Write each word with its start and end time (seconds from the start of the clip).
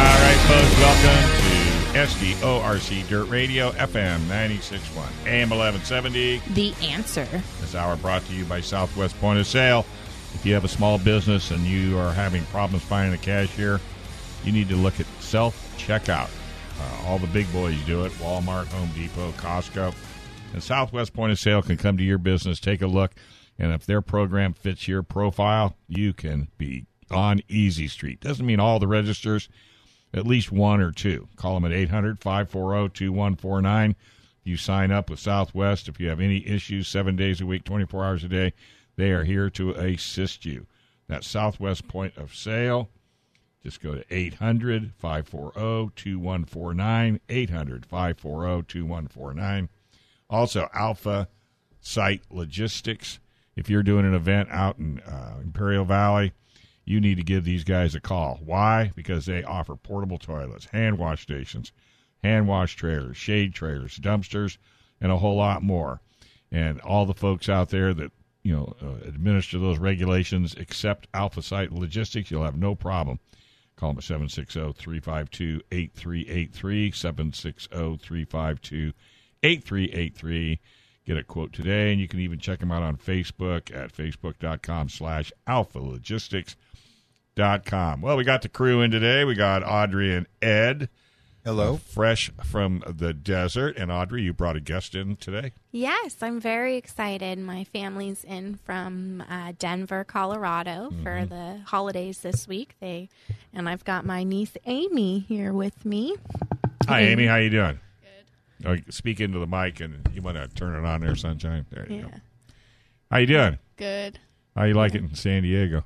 All 0.00 0.06
right, 0.06 0.38
folks, 0.48 0.78
welcome 0.80 1.30
to 1.42 1.98
SDORC 2.08 3.06
Dirt 3.08 3.28
Radio, 3.28 3.72
FM 3.72 4.20
96.1, 4.20 5.26
AM 5.26 5.50
1170. 5.50 6.40
The 6.54 6.74
answer. 6.86 7.26
This 7.60 7.74
hour 7.74 7.96
brought 7.96 8.24
to 8.24 8.32
you 8.32 8.46
by 8.46 8.62
Southwest 8.62 9.20
Point 9.20 9.40
of 9.40 9.46
Sale. 9.46 9.84
If 10.34 10.46
you 10.46 10.54
have 10.54 10.64
a 10.64 10.68
small 10.68 10.96
business 10.98 11.50
and 11.50 11.64
you 11.66 11.98
are 11.98 12.14
having 12.14 12.42
problems 12.46 12.82
finding 12.82 13.12
a 13.12 13.22
cashier, 13.22 13.78
you 14.42 14.52
need 14.52 14.70
to 14.70 14.76
look 14.76 15.00
at 15.00 15.06
self 15.20 15.54
checkout. 15.76 16.30
Uh, 16.80 17.06
all 17.06 17.18
the 17.18 17.26
big 17.26 17.52
boys 17.52 17.78
do 17.84 18.06
it 18.06 18.12
Walmart, 18.12 18.68
Home 18.68 18.88
Depot, 18.94 19.32
Costco. 19.32 19.94
And 20.54 20.62
Southwest 20.62 21.12
Point 21.12 21.32
of 21.32 21.38
Sale 21.38 21.60
can 21.60 21.76
come 21.76 21.98
to 21.98 22.02
your 22.02 22.16
business, 22.18 22.58
take 22.58 22.80
a 22.80 22.86
look, 22.86 23.12
and 23.58 23.70
if 23.70 23.84
their 23.84 24.00
program 24.00 24.54
fits 24.54 24.88
your 24.88 25.02
profile, 25.02 25.76
you 25.88 26.14
can 26.14 26.48
be 26.56 26.86
on 27.10 27.42
Easy 27.48 27.86
Street. 27.86 28.20
Doesn't 28.20 28.46
mean 28.46 28.60
all 28.60 28.78
the 28.78 28.88
registers, 28.88 29.50
at 30.12 30.26
least 30.26 30.50
one 30.50 30.80
or 30.80 30.92
two. 30.92 31.28
Call 31.36 31.54
them 31.54 31.70
at 31.70 31.76
800 31.76 32.18
540 32.18 32.88
2149. 32.90 33.96
You 34.42 34.56
sign 34.56 34.90
up 34.90 35.10
with 35.10 35.20
Southwest. 35.20 35.88
If 35.88 36.00
you 36.00 36.08
have 36.08 36.20
any 36.20 36.46
issues, 36.46 36.88
seven 36.88 37.16
days 37.16 37.40
a 37.40 37.46
week, 37.46 37.64
24 37.64 38.04
hours 38.04 38.24
a 38.24 38.28
day, 38.28 38.52
they 38.96 39.10
are 39.10 39.24
here 39.24 39.50
to 39.50 39.70
assist 39.72 40.44
you. 40.44 40.66
That 41.08 41.24
Southwest 41.24 41.88
Point 41.88 42.16
of 42.16 42.34
Sale. 42.34 42.88
Just 43.62 43.82
go 43.82 43.94
to 43.94 44.04
800 44.10 44.92
540 44.96 45.92
2149. 45.94 47.20
800 47.28 47.86
540 47.86 48.62
2149. 48.62 49.68
Also, 50.30 50.68
Alpha 50.72 51.28
Site 51.80 52.22
Logistics. 52.30 53.18
If 53.56 53.68
you're 53.68 53.82
doing 53.82 54.06
an 54.06 54.14
event 54.14 54.48
out 54.50 54.78
in 54.78 55.00
uh, 55.00 55.38
Imperial 55.42 55.84
Valley, 55.84 56.32
you 56.84 57.00
need 57.00 57.16
to 57.16 57.22
give 57.22 57.44
these 57.44 57.64
guys 57.64 57.94
a 57.94 58.00
call. 58.00 58.40
Why? 58.44 58.90
Because 58.94 59.26
they 59.26 59.44
offer 59.44 59.76
portable 59.76 60.18
toilets, 60.18 60.66
hand 60.66 60.98
wash 60.98 61.22
stations, 61.22 61.72
hand 62.22 62.48
wash 62.48 62.74
trailers, 62.76 63.16
shade 63.16 63.54
trailers, 63.54 63.98
dumpsters, 63.98 64.58
and 65.00 65.12
a 65.12 65.18
whole 65.18 65.36
lot 65.36 65.62
more. 65.62 66.00
And 66.50 66.80
all 66.80 67.06
the 67.06 67.14
folks 67.14 67.48
out 67.48 67.70
there 67.70 67.94
that 67.94 68.12
you 68.42 68.52
know 68.52 68.74
uh, 68.82 69.06
administer 69.06 69.58
those 69.58 69.78
regulations 69.78 70.54
accept 70.56 71.06
Alpha 71.14 71.42
Site 71.42 71.72
Logistics. 71.72 72.30
You'll 72.30 72.44
have 72.44 72.56
no 72.56 72.74
problem. 72.74 73.20
Call 73.76 73.90
them 73.90 73.98
at 73.98 74.04
760 74.04 74.72
352 74.72 75.62
8383. 75.70 76.90
760 76.90 77.96
352 77.96 78.92
8383. 79.42 80.60
Get 81.06 81.16
a 81.16 81.24
quote 81.24 81.52
today, 81.52 81.92
and 81.92 82.00
you 82.00 82.06
can 82.06 82.20
even 82.20 82.38
check 82.38 82.60
them 82.60 82.70
out 82.70 82.82
on 82.82 82.96
Facebook 82.96 83.74
at 83.74 83.92
facebook.com 83.92 84.90
slash 84.90 85.32
alpha 85.46 85.78
logistics 85.78 86.56
dot 87.34 87.64
com. 87.64 88.00
Well, 88.00 88.16
we 88.16 88.24
got 88.24 88.42
the 88.42 88.48
crew 88.48 88.80
in 88.80 88.90
today. 88.90 89.24
We 89.24 89.34
got 89.34 89.62
Audrey 89.62 90.14
and 90.14 90.26
Ed. 90.42 90.88
Hello. 91.42 91.74
uh, 91.74 91.76
fresh 91.78 92.30
from 92.44 92.84
the 92.86 93.14
desert. 93.14 93.78
And 93.78 93.90
Audrey, 93.90 94.22
you 94.22 94.34
brought 94.34 94.56
a 94.56 94.60
guest 94.60 94.94
in 94.94 95.16
today. 95.16 95.52
Yes, 95.72 96.16
I'm 96.20 96.38
very 96.38 96.76
excited. 96.76 97.38
My 97.38 97.64
family's 97.64 98.24
in 98.24 98.56
from 98.56 99.24
uh, 99.28 99.52
Denver, 99.58 100.04
Colorado 100.04 100.90
for 101.02 101.10
Mm-hmm. 101.12 101.28
the 101.34 101.60
holidays 101.64 102.18
this 102.18 102.46
week. 102.46 102.74
They 102.80 103.08
and 103.54 103.68
I've 103.70 103.84
got 103.84 104.04
my 104.04 104.22
niece 104.22 104.52
Amy 104.66 105.20
here 105.20 105.52
with 105.54 105.84
me. 105.86 106.16
Hi, 106.86 107.00
Amy. 107.02 107.24
How 107.26 107.36
you 107.36 107.48
doing? 107.50 107.80
Good. 108.62 108.66
Oh, 108.68 108.76
speak 108.90 109.20
into 109.20 109.38
the 109.38 109.46
mic, 109.46 109.80
and 109.80 110.06
you 110.12 110.20
want 110.20 110.36
to 110.36 110.46
turn 110.48 110.74
it 110.74 110.86
on 110.86 111.00
there, 111.00 111.16
sunshine. 111.16 111.64
There 111.70 111.86
you 111.88 111.96
Yeah. 111.96 112.02
go. 112.02 112.10
How 113.10 113.16
you 113.18 113.26
doing? 113.26 113.58
Good. 113.76 114.18
How 114.54 114.64
you 114.64 114.74
like 114.74 114.94
it 114.94 114.98
in 114.98 115.14
San 115.14 115.42
Diego? 115.44 115.84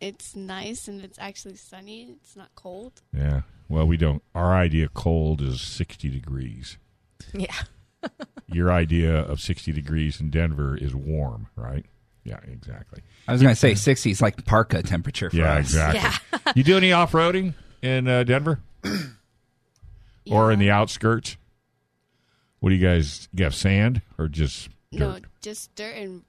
It's 0.00 0.36
nice 0.36 0.88
and 0.88 1.02
it's 1.02 1.18
actually 1.18 1.56
sunny. 1.56 2.16
It's 2.20 2.36
not 2.36 2.48
cold. 2.54 3.00
Yeah. 3.16 3.42
Well, 3.68 3.86
we 3.86 3.96
don't. 3.96 4.22
Our 4.34 4.54
idea 4.54 4.86
of 4.86 4.94
cold 4.94 5.40
is 5.40 5.60
sixty 5.60 6.10
degrees. 6.10 6.76
Yeah. 7.32 7.54
Your 8.52 8.70
idea 8.70 9.14
of 9.20 9.40
sixty 9.40 9.72
degrees 9.72 10.20
in 10.20 10.30
Denver 10.30 10.76
is 10.76 10.94
warm, 10.94 11.48
right? 11.56 11.86
Yeah, 12.24 12.40
exactly. 12.50 13.02
I 13.28 13.32
was 13.32 13.42
going 13.42 13.52
to 13.54 13.58
say 13.60 13.74
60 13.74 14.10
is 14.10 14.22
like 14.22 14.46
parka 14.46 14.82
temperature 14.82 15.28
for 15.28 15.36
Yeah, 15.36 15.56
us. 15.56 15.66
exactly. 15.74 16.52
you 16.54 16.64
do 16.64 16.74
any 16.78 16.90
off 16.90 17.12
roading 17.12 17.52
in 17.82 18.08
uh, 18.08 18.22
Denver 18.24 18.60
or 20.30 20.50
in 20.50 20.58
the 20.58 20.70
outskirts? 20.70 21.36
What 22.60 22.70
do 22.70 22.76
you 22.76 22.86
guys? 22.86 23.28
You 23.34 23.44
have 23.44 23.54
sand 23.54 24.00
or 24.16 24.28
just 24.28 24.70
No, 24.90 25.18
just 25.42 25.74
dirt 25.74 25.96
and 25.96 26.22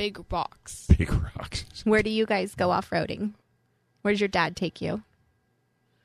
big 0.00 0.24
rocks. 0.32 0.86
big 0.98 1.12
rocks? 1.12 1.64
Where 1.84 2.02
do 2.02 2.08
you 2.08 2.24
guys 2.24 2.54
go 2.54 2.70
off 2.70 2.88
roading? 2.88 3.32
Where 4.00 4.12
does 4.14 4.20
your 4.20 4.28
dad 4.28 4.56
take 4.56 4.80
you? 4.80 5.02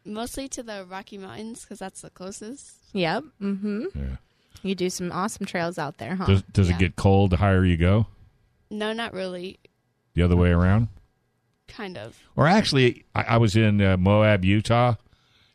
Mostly 0.04 0.50
to 0.50 0.62
the 0.64 0.86
Rocky 0.88 1.18
Mountains 1.18 1.62
because 1.62 1.80
that's 1.80 2.02
the 2.02 2.10
closest. 2.10 2.76
Yep. 2.92 3.24
Mm-hmm. 3.42 3.86
Yeah. 3.96 4.16
You 4.64 4.76
do 4.76 4.90
some 4.90 5.12
awesome 5.14 5.46
trails 5.46 5.78
out 5.78 5.98
there, 5.98 6.16
huh? 6.16 6.26
Does 6.26 6.42
Does 6.44 6.70
Yeah. 6.70 6.76
it 6.76 6.80
get 6.80 6.96
cold 6.98 7.30
the 7.32 7.38
higher 7.38 7.64
you 7.64 7.78
go? 7.78 8.08
No, 8.70 8.92
not 8.92 9.14
really. 9.14 9.60
The 10.14 10.24
other 10.24 10.36
way 10.36 10.50
around? 10.50 10.90
Kind 11.70 11.98
of. 11.98 12.18
Or 12.36 12.48
actually, 12.48 13.06
I, 13.16 13.24
I 13.24 13.38
was 13.38 13.56
in 13.56 13.82
uh, 13.82 13.96
Moab, 13.98 14.44
Utah, 14.44 14.96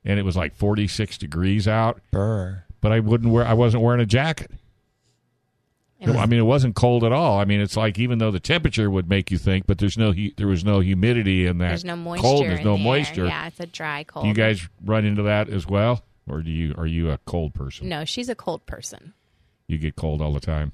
and 0.05 0.19
it 0.19 0.22
was 0.25 0.37
like 0.37 0.55
forty 0.55 0.89
six 0.89 1.17
degrees 1.19 1.69
out, 1.69 2.01
Burr. 2.11 2.65
but 2.81 2.91
I 2.93 3.01
wouldn't 3.01 3.33
wear. 3.33 3.45
I 3.47 3.53
wasn't 3.53 3.83
wearing 3.83 4.01
a 4.01 4.07
jacket. 4.07 4.51
It 6.00 6.09
was- 6.09 6.16
I 6.16 6.27
mean, 6.27 6.38
it 6.41 6.44
wasn't 6.44 6.75
cold 6.75 7.05
at 7.05 7.12
all. 7.12 7.38
I 7.38 7.44
mean, 7.44 7.61
it's 7.61 7.77
like 7.77 7.99
even 7.99 8.19
though 8.19 8.31
the 8.31 8.41
temperature 8.41 8.91
would 8.91 9.09
make 9.09 9.31
you 9.31 9.37
think, 9.38 9.66
but 9.66 9.78
there's 9.78 9.99
no 9.99 10.12
hu- 10.12 10.31
there 10.37 10.47
was 10.47 10.65
no 10.65 10.81
humidity 10.81 11.47
in 11.47 11.59
that. 11.59 11.69
there's 11.69 11.84
no 11.84 11.94
moisture. 11.97 12.22
Cold. 12.22 12.44
There's 12.44 12.59
in 12.61 12.65
no 12.65 12.77
the 12.77 12.81
air. 12.81 12.84
moisture. 12.84 13.27
Yeah, 13.27 13.47
it's 13.49 13.61
a 13.61 13.66
dry 13.66 14.05
cold. 14.05 14.25
Do 14.25 14.28
you 14.28 14.34
guys 14.34 14.66
run 14.84 15.05
into 15.05 15.22
that 15.25 15.49
as 15.50 15.66
well, 15.66 16.03
or 16.27 16.41
do 16.43 16.50
you 16.50 16.75
are 16.78 16.87
you 16.87 17.10
a 17.10 17.19
cold 17.27 17.53
person? 17.54 17.89
No, 17.89 18.04
she's 18.07 18.28
a 18.30 18.34
cold 18.34 18.65
person. 18.66 19.13
You 19.69 19.77
get 19.78 19.95
cold 19.95 20.22
all 20.22 20.33
the 20.33 20.41
time. 20.41 20.72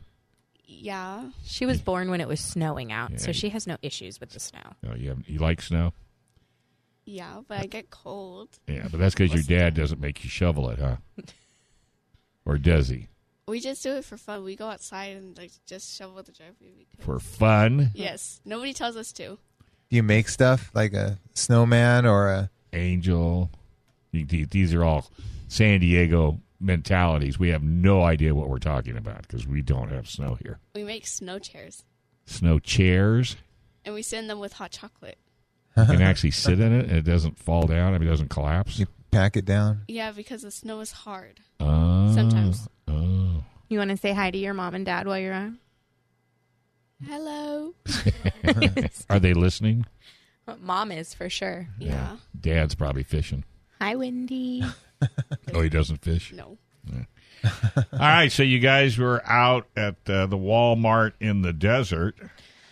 Yeah. 0.65 1.31
She 1.45 1.67
was 1.67 1.81
born 1.81 2.09
when 2.11 2.21
it 2.21 2.29
was 2.29 2.41
snowing 2.41 2.93
out, 2.93 3.11
Yeah, 3.13 3.17
so 3.19 3.27
you- 3.29 3.33
she 3.35 3.49
has 3.51 3.67
no 3.67 3.77
issues 3.83 4.21
with 4.21 4.31
the 4.31 4.41
snow. 4.41 4.75
No, 4.83 4.95
you 4.95 5.09
have, 5.11 5.29
you 5.29 5.39
like 5.39 5.61
snow? 5.61 5.93
Yeah, 7.05 7.41
but 7.47 7.59
I 7.61 7.67
get 7.67 7.91
cold. 7.91 8.49
Yeah, 8.69 8.89
but 8.91 8.99
that's 8.99 9.15
because 9.15 9.31
your 9.31 9.39
Most 9.39 9.45
of 9.45 9.49
the 9.49 9.55
dad 9.57 9.75
doesn't 9.75 10.01
make 10.01 10.23
you 10.25 10.31
shovel 10.31 10.69
it, 10.71 10.79
huh? 10.79 10.97
or 12.45 12.59
does 12.59 12.89
he? 12.89 13.09
We 13.49 13.61
just 13.61 13.81
do 13.85 13.93
it 13.95 14.05
for 14.05 14.17
fun. 14.17 14.43
We 14.43 14.57
go 14.57 14.69
outside 14.69 15.17
and 15.17 15.39
like 15.39 15.53
just 15.67 15.97
shovel 15.97 16.21
the 16.21 16.33
driveway. 16.33 16.73
Because, 16.91 17.05
For 17.05 17.21
fun? 17.21 17.93
yes, 17.95 18.41
nobody 18.45 18.73
tells 18.73 18.97
us 18.97 19.13
to. 19.13 19.39
Do 19.89 19.97
you 19.97 20.03
make 20.03 20.29
stuff 20.29 20.71
like 20.75 20.93
a 20.95 21.19
snowman 21.35 22.07
or 22.07 22.29
a. 22.29 22.51
Angel. 22.73 23.49
These 24.13 24.75
are 24.75 24.83
all 24.85 25.07
San 25.49 25.79
Diego 25.81 26.41
mentalities. 26.61 27.39
We 27.39 27.51
have 27.51 27.63
no 27.63 28.03
idea 28.03 28.35
what 28.35 28.49
we're 28.49 28.59
talking 28.59 28.97
about 28.97 29.23
because 29.23 29.47
we 29.47 29.63
don't 29.63 29.91
have 29.91 30.09
snow 30.11 30.37
here. 30.43 30.59
We 30.75 30.83
make 30.85 31.07
snow 31.07 31.39
chairs 31.39 31.85
Snow 32.27 32.59
chairs. 32.59 33.37
and 33.85 33.95
we 33.95 34.03
send 34.03 34.29
them 34.29 34.41
with 34.41 34.55
hot 34.55 34.73
chocolate. 34.73 35.19
You 35.79 35.85
can 35.85 36.03
actually 36.03 36.31
sit 36.33 36.59
in 36.59 36.73
it 36.73 36.87
and 36.89 36.97
it 36.99 37.03
doesn't 37.05 37.39
fall 37.39 37.67
down. 37.67 37.95
I 37.95 37.99
mean, 37.99 38.09
it 38.09 38.11
doesn't 38.11 38.31
collapse. 38.31 38.79
You 38.79 38.87
pack 39.11 39.37
it 39.37 39.45
down? 39.45 39.83
Yeah, 39.89 40.11
because 40.11 40.43
the 40.43 40.51
snow 40.51 40.81
is 40.81 40.91
hard. 40.91 41.39
Oh. 41.61 42.13
Sometimes. 42.15 42.67
You 43.69 43.79
want 43.79 43.91
to 43.91 43.97
say 43.97 44.13
hi 44.13 44.31
to 44.31 44.39
your 44.39 44.55
mom 44.55 44.75
and 44.75 44.87
dad 44.87 45.07
while 45.07 45.19
you're 45.19 45.35
on? 45.35 45.59
Hello. 47.05 47.75
Are 49.11 49.19
they 49.19 49.35
listening? 49.35 49.87
Mom 50.61 50.93
is 50.93 51.13
for 51.15 51.29
sure. 51.29 51.69
Yeah. 51.79 52.17
Dad's 52.41 52.75
probably 52.75 53.03
fishing. 53.03 53.45
Hi, 53.81 53.97
Wendy. 53.97 54.65
Oh, 55.53 55.61
he 55.61 55.69
doesn't 55.69 56.03
fish. 56.03 56.33
No. 56.33 56.57
All 57.45 57.83
right, 57.93 58.33
so 58.33 58.43
you 58.43 58.59
guys 58.59 58.97
were 58.97 59.23
out 59.27 59.67
at 59.77 59.97
uh, 60.09 60.25
the 60.25 60.39
Walmart 60.39 61.13
in 61.21 61.43
the 61.43 61.53
desert, 61.53 62.17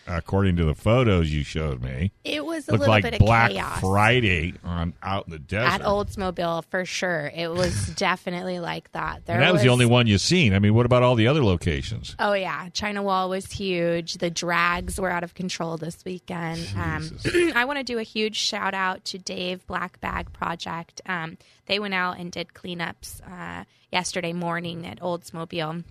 according 0.07 0.55
to 0.57 0.65
the 0.65 0.75
photos 0.75 1.31
you 1.31 1.43
showed 1.43 1.81
me. 1.81 2.11
It 2.23 2.45
was 2.45 2.67
a 2.67 2.71
Looked 2.71 2.81
little 2.81 2.93
like 2.93 3.03
bit 3.03 3.13
of 3.13 3.19
Black 3.19 3.51
chaos. 3.51 3.79
Friday 3.79 4.53
on 4.63 4.93
out 5.01 5.25
in 5.27 5.31
the 5.31 5.39
desert. 5.39 5.67
At 5.67 5.81
Oldsmobile, 5.81 6.65
for 6.65 6.85
sure. 6.85 7.31
It 7.33 7.51
was 7.51 7.87
definitely 7.95 8.59
like 8.59 8.91
that. 8.91 9.25
There 9.25 9.35
and 9.35 9.43
that 9.43 9.53
was, 9.53 9.61
the 9.61 9.69
only 9.69 9.85
one 9.85 10.07
you've 10.07 10.21
seen. 10.21 10.53
I 10.53 10.59
mean, 10.59 10.73
what 10.73 10.85
about 10.85 11.03
all 11.03 11.15
the 11.15 11.27
other 11.27 11.43
locations? 11.43 12.15
Oh 12.19 12.33
yeah, 12.33 12.69
China 12.69 13.03
Wall 13.03 13.29
was 13.29 13.51
huge. 13.51 14.15
The 14.15 14.29
drags 14.29 14.99
were 14.99 15.09
out 15.09 15.23
of 15.23 15.33
control 15.33 15.77
this 15.77 16.03
weekend. 16.05 16.67
Um, 16.77 17.09
I 17.55 17.65
want 17.65 17.79
to 17.79 17.83
do 17.83 17.99
a 17.99 18.03
huge 18.03 18.37
shout 18.37 18.73
out 18.73 19.05
to 19.05 19.17
Dave 19.17 19.65
Black 19.67 19.99
Bag 20.01 20.31
Project. 20.33 21.01
Um, 21.05 21.37
they 21.65 21.79
went 21.79 21.93
out 21.93 22.19
and 22.19 22.31
did 22.31 22.49
cleanups 22.49 23.21
uh, 23.27 23.63
yesterday 23.91 24.33
morning 24.33 24.85
at 24.85 24.99
Oldsmobile. 24.99 25.83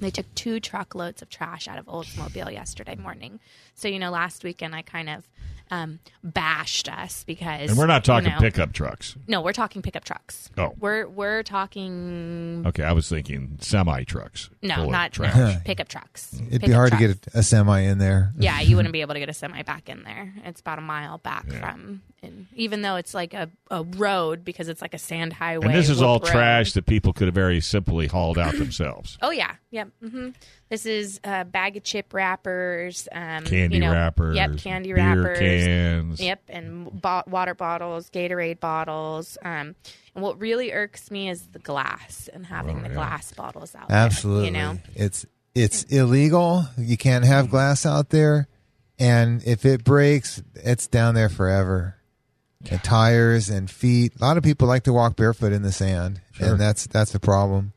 They 0.00 0.10
took 0.10 0.32
two 0.34 0.60
truckloads 0.60 1.22
of 1.22 1.28
trash 1.28 1.66
out 1.68 1.78
of 1.78 1.86
Oldsmobile 1.86 2.52
yesterday 2.52 2.94
morning. 2.96 3.40
So 3.74 3.88
you 3.88 3.98
know, 3.98 4.10
last 4.10 4.44
weekend 4.44 4.74
I 4.74 4.82
kind 4.82 5.08
of 5.08 5.28
um, 5.70 5.98
bashed 6.24 6.88
us 6.88 7.24
because 7.24 7.68
And 7.70 7.78
we're 7.78 7.86
not 7.86 8.02
talking 8.04 8.28
you 8.30 8.34
know- 8.34 8.40
pickup 8.40 8.72
trucks. 8.72 9.16
No, 9.26 9.42
we're 9.42 9.52
talking 9.52 9.82
pickup 9.82 10.04
trucks. 10.04 10.50
Oh. 10.56 10.74
we're 10.78 11.06
we're 11.06 11.42
talking 11.42 12.64
Okay, 12.66 12.82
I 12.82 12.92
was 12.92 13.08
thinking 13.08 13.58
semi 13.60 14.04
trucks. 14.04 14.50
no, 14.62 14.88
not 14.88 15.12
trash. 15.12 15.62
pickup 15.64 15.88
trucks. 15.94 16.32
It'd 16.34 16.48
Pickup 16.50 16.66
be 16.68 16.72
hard 16.72 16.88
trucks. 16.90 17.02
to 17.02 17.08
get 17.08 17.34
a, 17.34 17.38
a 17.38 17.42
semi 17.42 17.80
in 17.80 17.98
there. 17.98 18.32
Yeah, 18.38 18.60
you 18.60 18.76
wouldn't 18.76 18.92
be 18.94 19.00
able 19.00 19.14
to 19.14 19.20
get 19.20 19.28
a 19.28 19.34
semi 19.34 19.62
back 19.62 19.88
in 19.88 20.04
there. 20.04 20.32
It's 20.44 20.60
about 20.60 20.78
a 20.78 20.82
mile 20.82 21.18
back 21.18 21.50
from, 21.50 22.02
and 22.22 22.46
even 22.54 22.82
though 22.82 22.96
it's 22.96 23.14
like 23.14 23.32
a, 23.34 23.48
a 23.70 23.84
road 23.84 24.44
because 24.44 24.68
it's 24.68 24.82
like 24.82 24.94
a 24.94 24.98
sand 24.98 25.32
highway. 25.32 25.66
And 25.66 25.74
this 25.74 25.88
is 25.88 26.02
all 26.02 26.18
road. 26.18 26.28
trash 26.28 26.72
that 26.72 26.86
people 26.86 27.12
could 27.12 27.28
have 27.28 27.34
very 27.34 27.60
simply 27.60 28.06
hauled 28.08 28.38
out 28.38 28.54
themselves. 28.56 29.16
Oh 29.22 29.30
yeah, 29.30 29.54
yep. 29.70 29.88
hmm 30.02 30.30
This 30.68 30.84
is 30.86 31.20
a 31.22 31.44
bag 31.44 31.76
of 31.76 31.84
chip 31.84 32.12
wrappers, 32.14 33.06
um, 33.12 33.44
Candy 33.44 33.76
you 33.76 33.80
know, 33.80 33.92
wrappers, 33.92 34.36
Yep, 34.36 34.58
candy 34.58 34.92
beer 34.92 34.96
wrappers, 34.96 35.38
cans. 35.38 36.20
Yep, 36.20 36.42
and 36.48 37.00
bo- 37.00 37.22
water 37.28 37.54
bottles, 37.54 38.10
Gatorade 38.10 38.60
bottles. 38.60 39.38
Um, 39.42 39.74
and 40.14 40.24
what 40.24 40.40
really 40.40 40.72
irks 40.72 41.10
me 41.12 41.30
is 41.30 41.46
the 41.48 41.60
glass 41.60 42.28
and 42.32 42.44
having 42.46 42.78
Oh, 42.78 42.82
the 42.82 42.88
yeah. 42.88 42.94
glass 42.94 43.32
bottles 43.32 43.74
out. 43.76 43.90
Absolutely. 43.90 44.50
there, 44.50 44.60
you 44.60 44.74
know. 44.74 44.80
It's 44.96 45.24
it's 45.54 45.84
illegal. 45.84 46.64
You 46.76 46.96
can't 46.96 47.24
have 47.24 47.48
glass 47.50 47.86
out 47.86 48.10
there, 48.10 48.48
and 48.98 49.42
if 49.44 49.64
it 49.64 49.84
breaks, 49.84 50.42
it's 50.54 50.86
down 50.88 51.14
there 51.14 51.28
forever. 51.28 51.94
And 52.70 52.82
tires 52.82 53.48
and 53.48 53.70
feet. 53.70 54.14
A 54.20 54.24
lot 54.24 54.36
of 54.36 54.42
people 54.42 54.66
like 54.66 54.82
to 54.84 54.92
walk 54.92 55.14
barefoot 55.16 55.52
in 55.52 55.62
the 55.62 55.70
sand, 55.72 56.20
Sure. 56.32 56.48
and 56.52 56.60
that's 56.60 56.86
that's 56.88 57.14
a 57.14 57.20
problem. 57.20 57.72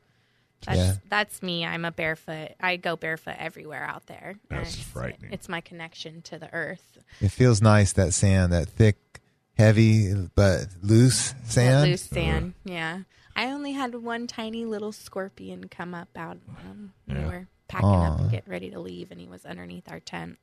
That's 0.66 0.78
Yeah. 0.78 0.94
that's 1.08 1.40
me. 1.42 1.64
I'm 1.64 1.84
a 1.84 1.92
barefoot. 1.92 2.50
I 2.60 2.76
go 2.76 2.96
barefoot 2.96 3.36
everywhere 3.38 3.84
out 3.84 4.06
there. 4.06 4.34
That's 4.50 4.74
it's, 4.74 4.82
frightening. 4.82 5.32
It's 5.32 5.48
my 5.48 5.60
connection 5.60 6.20
to 6.22 6.38
the 6.38 6.52
earth. 6.52 6.98
It 7.20 7.30
feels 7.30 7.62
nice 7.62 7.92
that 7.92 8.12
sand, 8.12 8.52
that 8.52 8.68
thick, 8.68 9.20
heavy 9.56 10.12
but 10.34 10.66
loose 10.82 11.30
That 11.32 11.46
sand. 11.52 11.90
loose 11.90 12.02
sand. 12.02 12.54
Yeah. 12.64 13.00
I 13.36 13.46
only 13.52 13.72
had 13.72 13.94
one 13.94 14.26
tiny 14.26 14.64
little 14.64 14.92
scorpion 14.92 15.68
come 15.68 15.94
up 15.94 16.08
out 16.16 16.38
um, 16.68 16.92
when 17.06 17.16
we 17.18 17.22
Yeah. 17.22 17.28
were 17.30 17.46
packing 17.68 17.88
up 17.88 18.20
and 18.20 18.30
getting 18.32 18.50
ready 18.50 18.70
to 18.70 18.80
leave, 18.80 19.10
and 19.12 19.20
he 19.20 19.28
was 19.28 19.46
underneath 19.46 19.90
our 19.90 20.00
tent. 20.00 20.38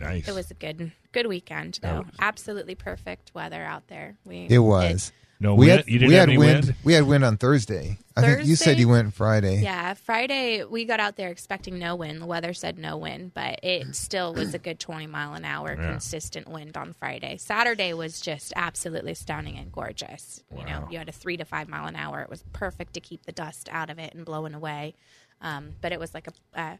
Nice. 0.00 0.28
It 0.28 0.34
was 0.34 0.50
a 0.50 0.54
good 0.54 0.92
good 1.12 1.26
weekend 1.26 1.78
though. 1.82 1.98
was- 2.02 2.14
Absolutely 2.18 2.74
perfect 2.74 3.32
weather 3.34 3.62
out 3.62 3.86
there. 3.88 4.16
We 4.24 4.46
It 4.50 4.58
was. 4.58 5.12
no 5.40 5.54
we 5.54 5.66
wind. 5.66 5.78
had 5.80 5.86
you 5.88 5.98
didn't 6.00 6.08
we 6.08 6.14
have 6.14 6.20
had 6.22 6.28
any 6.30 6.38
wind. 6.38 6.64
wind? 6.66 6.76
We 6.84 6.92
had 6.94 7.04
wind 7.04 7.24
on 7.24 7.36
Thursday. 7.36 7.98
I 8.16 8.20
think 8.22 8.46
you 8.46 8.54
said 8.56 8.78
you 8.78 8.88
went 8.88 9.12
Friday. 9.14 9.60
Yeah, 9.62 9.94
Friday 9.94 10.64
we 10.64 10.84
got 10.84 11.00
out 11.00 11.16
there 11.16 11.30
expecting 11.30 11.78
no 11.80 11.96
wind. 11.96 12.20
The 12.22 12.26
weather 12.26 12.54
said 12.54 12.78
no 12.78 12.96
wind, 12.96 13.32
but 13.34 13.58
it 13.64 13.94
still 13.96 14.32
was 14.34 14.54
a 14.54 14.58
good 14.58 14.78
20 14.78 15.06
mile 15.08 15.34
an 15.34 15.44
hour 15.44 15.74
Yeah. 15.76 15.90
consistent 15.90 16.48
wind 16.48 16.76
on 16.76 16.92
Friday. 16.92 17.36
Saturday 17.38 17.92
was 17.92 18.20
just 18.20 18.52
absolutely 18.56 19.14
stunning 19.14 19.56
and 19.58 19.70
gorgeous. 19.72 20.42
You 20.56 20.64
know, 20.64 20.86
you 20.90 20.98
had 20.98 21.08
a 21.08 21.12
three 21.12 21.36
to 21.36 21.44
five 21.44 21.68
mile 21.68 21.86
an 21.86 21.96
hour. 21.96 22.20
It 22.20 22.30
was 22.30 22.44
perfect 22.52 22.94
to 22.94 23.00
keep 23.00 23.24
the 23.26 23.32
dust 23.32 23.68
out 23.72 23.90
of 23.90 23.98
it 23.98 24.14
and 24.14 24.24
blowing 24.24 24.54
away. 24.54 24.94
Um, 25.40 25.70
but 25.80 25.90
it 25.92 25.98
was 26.00 26.14
like 26.14 26.28
a, 26.28 26.60
a 26.60 26.78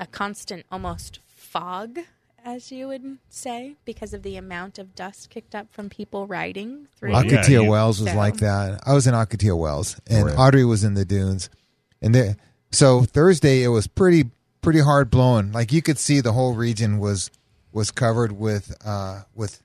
a 0.00 0.06
constant, 0.06 0.66
almost 0.72 1.20
fog, 1.26 1.98
as 2.44 2.70
you 2.70 2.88
would 2.88 3.18
say, 3.28 3.74
because 3.84 4.12
of 4.12 4.22
the 4.22 4.36
amount 4.36 4.78
of 4.78 4.94
dust 4.94 5.30
kicked 5.30 5.54
up 5.54 5.72
from 5.72 5.88
people 5.88 6.26
riding 6.26 6.86
through. 6.96 7.12
Well, 7.12 7.24
yeah, 7.24 7.42
Ocotillo 7.42 7.64
you- 7.64 7.70
Wells 7.70 8.00
was 8.00 8.10
So- 8.10 8.16
like 8.16 8.36
that. 8.38 8.80
I 8.86 8.92
was 8.92 9.06
in 9.06 9.14
Ocotillo 9.14 9.56
Wells, 9.58 9.96
and 10.06 10.26
Right. 10.26 10.38
Audrey 10.38 10.64
was 10.64 10.84
in 10.84 10.94
the 10.94 11.04
dunes, 11.04 11.48
and 12.02 12.14
there. 12.14 12.36
So 12.70 13.02
Thursday 13.04 13.62
it 13.62 13.68
was 13.68 13.86
pretty 13.86 14.30
pretty 14.60 14.80
hard 14.80 15.10
blowing. 15.10 15.52
Like 15.52 15.72
you 15.72 15.82
could 15.82 15.98
see 15.98 16.20
the 16.20 16.32
whole 16.32 16.54
region 16.54 16.98
was 16.98 17.30
was 17.72 17.90
covered 17.90 18.32
with 18.32 18.74
uh 18.84 19.22
with 19.34 19.62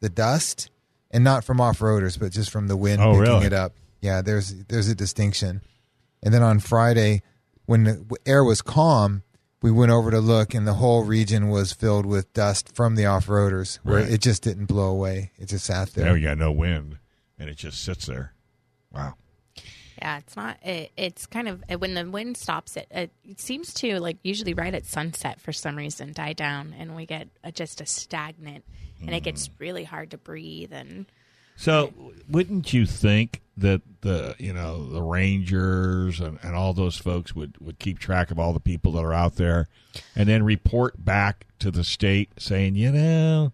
the 0.00 0.08
dust, 0.08 0.70
and 1.10 1.22
not 1.24 1.44
from 1.44 1.60
off 1.60 1.78
roaders, 1.80 2.18
but 2.18 2.32
just 2.32 2.50
from 2.50 2.66
the 2.68 2.76
wind 2.76 3.00
Oh, 3.02 3.12
picking 3.12 3.20
really? 3.20 3.46
it 3.46 3.52
up. 3.52 3.74
Yeah, 4.00 4.20
there's 4.22 4.54
there's 4.68 4.88
a 4.88 4.94
distinction. 4.94 5.60
And 6.22 6.32
then 6.32 6.42
on 6.42 6.60
Friday, 6.60 7.22
when 7.66 7.84
the 7.84 8.16
air 8.26 8.44
was 8.44 8.62
calm, 8.62 9.22
we 9.62 9.70
went 9.70 9.90
over 9.92 10.10
to 10.10 10.20
look, 10.20 10.54
and 10.54 10.66
the 10.66 10.74
whole 10.74 11.04
region 11.04 11.48
was 11.48 11.72
filled 11.72 12.04
with 12.04 12.32
dust 12.32 12.74
from 12.74 12.96
the 12.96 13.06
off 13.06 13.26
roaders, 13.26 13.78
where 13.82 14.00
Right. 14.02 14.10
it 14.10 14.20
just 14.20 14.42
didn't 14.42 14.66
blow 14.66 14.90
away. 14.90 15.30
It 15.38 15.46
just 15.46 15.64
sat 15.64 15.90
there. 15.94 16.04
There 16.04 16.14
we 16.14 16.20
got 16.20 16.38
no 16.38 16.52
wind, 16.52 16.98
and 17.38 17.48
it 17.48 17.56
just 17.56 17.82
sits 17.82 18.06
there. 18.06 18.32
Wow. 18.92 19.14
Yeah, 19.98 20.18
it's 20.18 20.34
not. 20.34 20.58
It, 20.64 20.90
it's 20.96 21.26
kind 21.26 21.48
of 21.48 21.62
when 21.78 21.94
the 21.94 22.10
wind 22.10 22.36
stops. 22.36 22.76
It, 22.76 22.88
it 22.90 23.12
it 23.24 23.40
seems 23.40 23.72
to 23.74 24.00
like 24.00 24.18
usually 24.24 24.52
right 24.52 24.74
at 24.74 24.84
sunset 24.84 25.40
for 25.40 25.52
some 25.52 25.76
reason 25.76 26.12
die 26.12 26.32
down, 26.32 26.74
and 26.76 26.96
we 26.96 27.06
get 27.06 27.28
a, 27.44 27.52
just 27.52 27.80
a 27.80 27.86
stagnant, 27.86 28.64
and 29.00 29.14
it 29.14 29.22
gets 29.22 29.46
mm. 29.46 29.52
really 29.58 29.84
hard 29.84 30.10
to 30.10 30.18
breathe. 30.18 30.72
And 30.72 31.06
So, 31.56 31.92
wouldn't 32.28 32.72
you 32.72 32.86
think 32.86 33.42
that 33.56 33.82
the 34.00 34.34
you 34.38 34.52
know 34.52 34.88
the 34.88 35.02
rangers 35.02 36.20
and, 36.20 36.38
and 36.42 36.54
all 36.56 36.72
those 36.72 36.96
folks 36.96 37.34
would 37.34 37.56
would 37.60 37.78
keep 37.78 37.98
track 37.98 38.30
of 38.30 38.38
all 38.38 38.52
the 38.52 38.60
people 38.60 38.92
that 38.92 39.04
are 39.04 39.12
out 39.12 39.36
there, 39.36 39.68
and 40.16 40.28
then 40.28 40.42
report 40.42 41.04
back 41.04 41.46
to 41.60 41.70
the 41.70 41.84
state 41.84 42.30
saying, 42.38 42.74
you 42.74 42.90
know, 42.90 43.52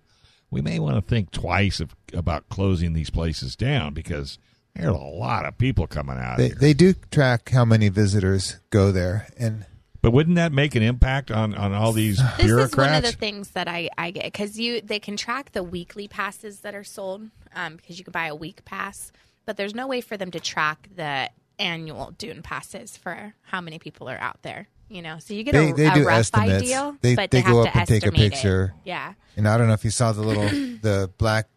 we 0.51 0.61
may 0.63 0.79
want 0.79 0.95
to 0.97 1.03
think 1.03 1.31
twice 1.31 1.81
of, 1.81 1.95
about 2.15 2.49
closing 2.49 2.93
these 2.95 3.11
places 3.11 3.55
down 3.57 3.93
because 3.93 4.39
there's 4.75 4.89
a 4.89 4.93
lot 4.99 5.45
of 5.45 5.59
people 5.59 5.87
coming 5.87 6.17
out 6.17 6.39
They 6.39 6.49
here. 6.49 6.57
they 6.59 6.73
do 6.75 6.95
track 7.11 7.51
how 7.51 7.65
many 7.65 7.89
visitors 7.89 8.59
go 8.71 8.93
there, 8.93 9.27
and 9.37 9.67
but 10.01 10.13
wouldn't 10.13 10.37
that 10.37 10.53
make 10.53 10.77
an 10.77 10.83
impact 10.83 11.31
on 11.33 11.55
on 11.55 11.75
all 11.75 11.93
these 11.93 12.19
this 12.19 12.47
bureaucrats? 12.47 12.73
is 12.73 12.79
one 12.79 12.95
of 12.95 13.03
the 13.03 13.13
things 13.13 13.51
that 13.51 13.67
I 13.69 13.91
I 13.99 14.13
get 14.13 14.25
because 14.25 14.59
you 14.59 14.81
they 14.81 15.01
can 15.01 15.17
track 15.17 15.51
the 15.53 15.65
weekly 15.65 16.07
passes 16.07 16.61
that 16.61 16.75
are 16.75 16.85
sold 16.85 17.29
um, 17.55 17.77
because 17.77 17.99
you 17.99 18.05
can 18.05 18.13
buy 18.13 18.27
a 18.27 18.35
week 18.35 18.65
pass, 18.65 19.13
but 19.47 19.57
there's 19.57 19.75
no 19.75 19.87
way 19.87 20.01
for 20.01 20.17
them 20.17 20.31
to 20.33 20.41
track 20.41 20.89
the 20.95 21.31
annual 21.59 22.13
dune 22.19 22.43
passes 22.43 22.97
for 22.97 23.35
how 23.43 23.61
many 23.61 23.79
people 23.79 24.09
are 24.09 24.19
out 24.21 24.43
there. 24.43 24.69
You 24.89 25.03
know, 25.03 25.19
so 25.19 25.35
you 25.35 25.43
get 25.43 25.53
They- 25.53 25.71
a, 25.71 25.75
they 25.75 25.87
a 25.89 25.95
do 25.95 26.07
rough 26.07 26.19
estimates. 26.21 26.63
idea, 26.63 26.97
They- 27.03 27.15
but 27.17 27.31
they 27.31 27.41
have 27.41 27.53
go 27.53 27.63
to 27.65 27.69
up 27.69 27.77
and 27.77 27.89
take 27.89 28.05
a 28.05 28.07
estimate 28.07 28.21
it. 28.27 28.31
picture. 28.33 28.75
Yeah. 28.85 29.15
and 29.37 29.47
I 29.47 29.57
don't 29.59 29.67
know 29.69 29.75
if 29.75 29.85
you 29.85 29.91
saw 29.91 30.13
the 30.13 30.23
little 30.23 30.49
the 30.83 31.11
black 31.19 31.49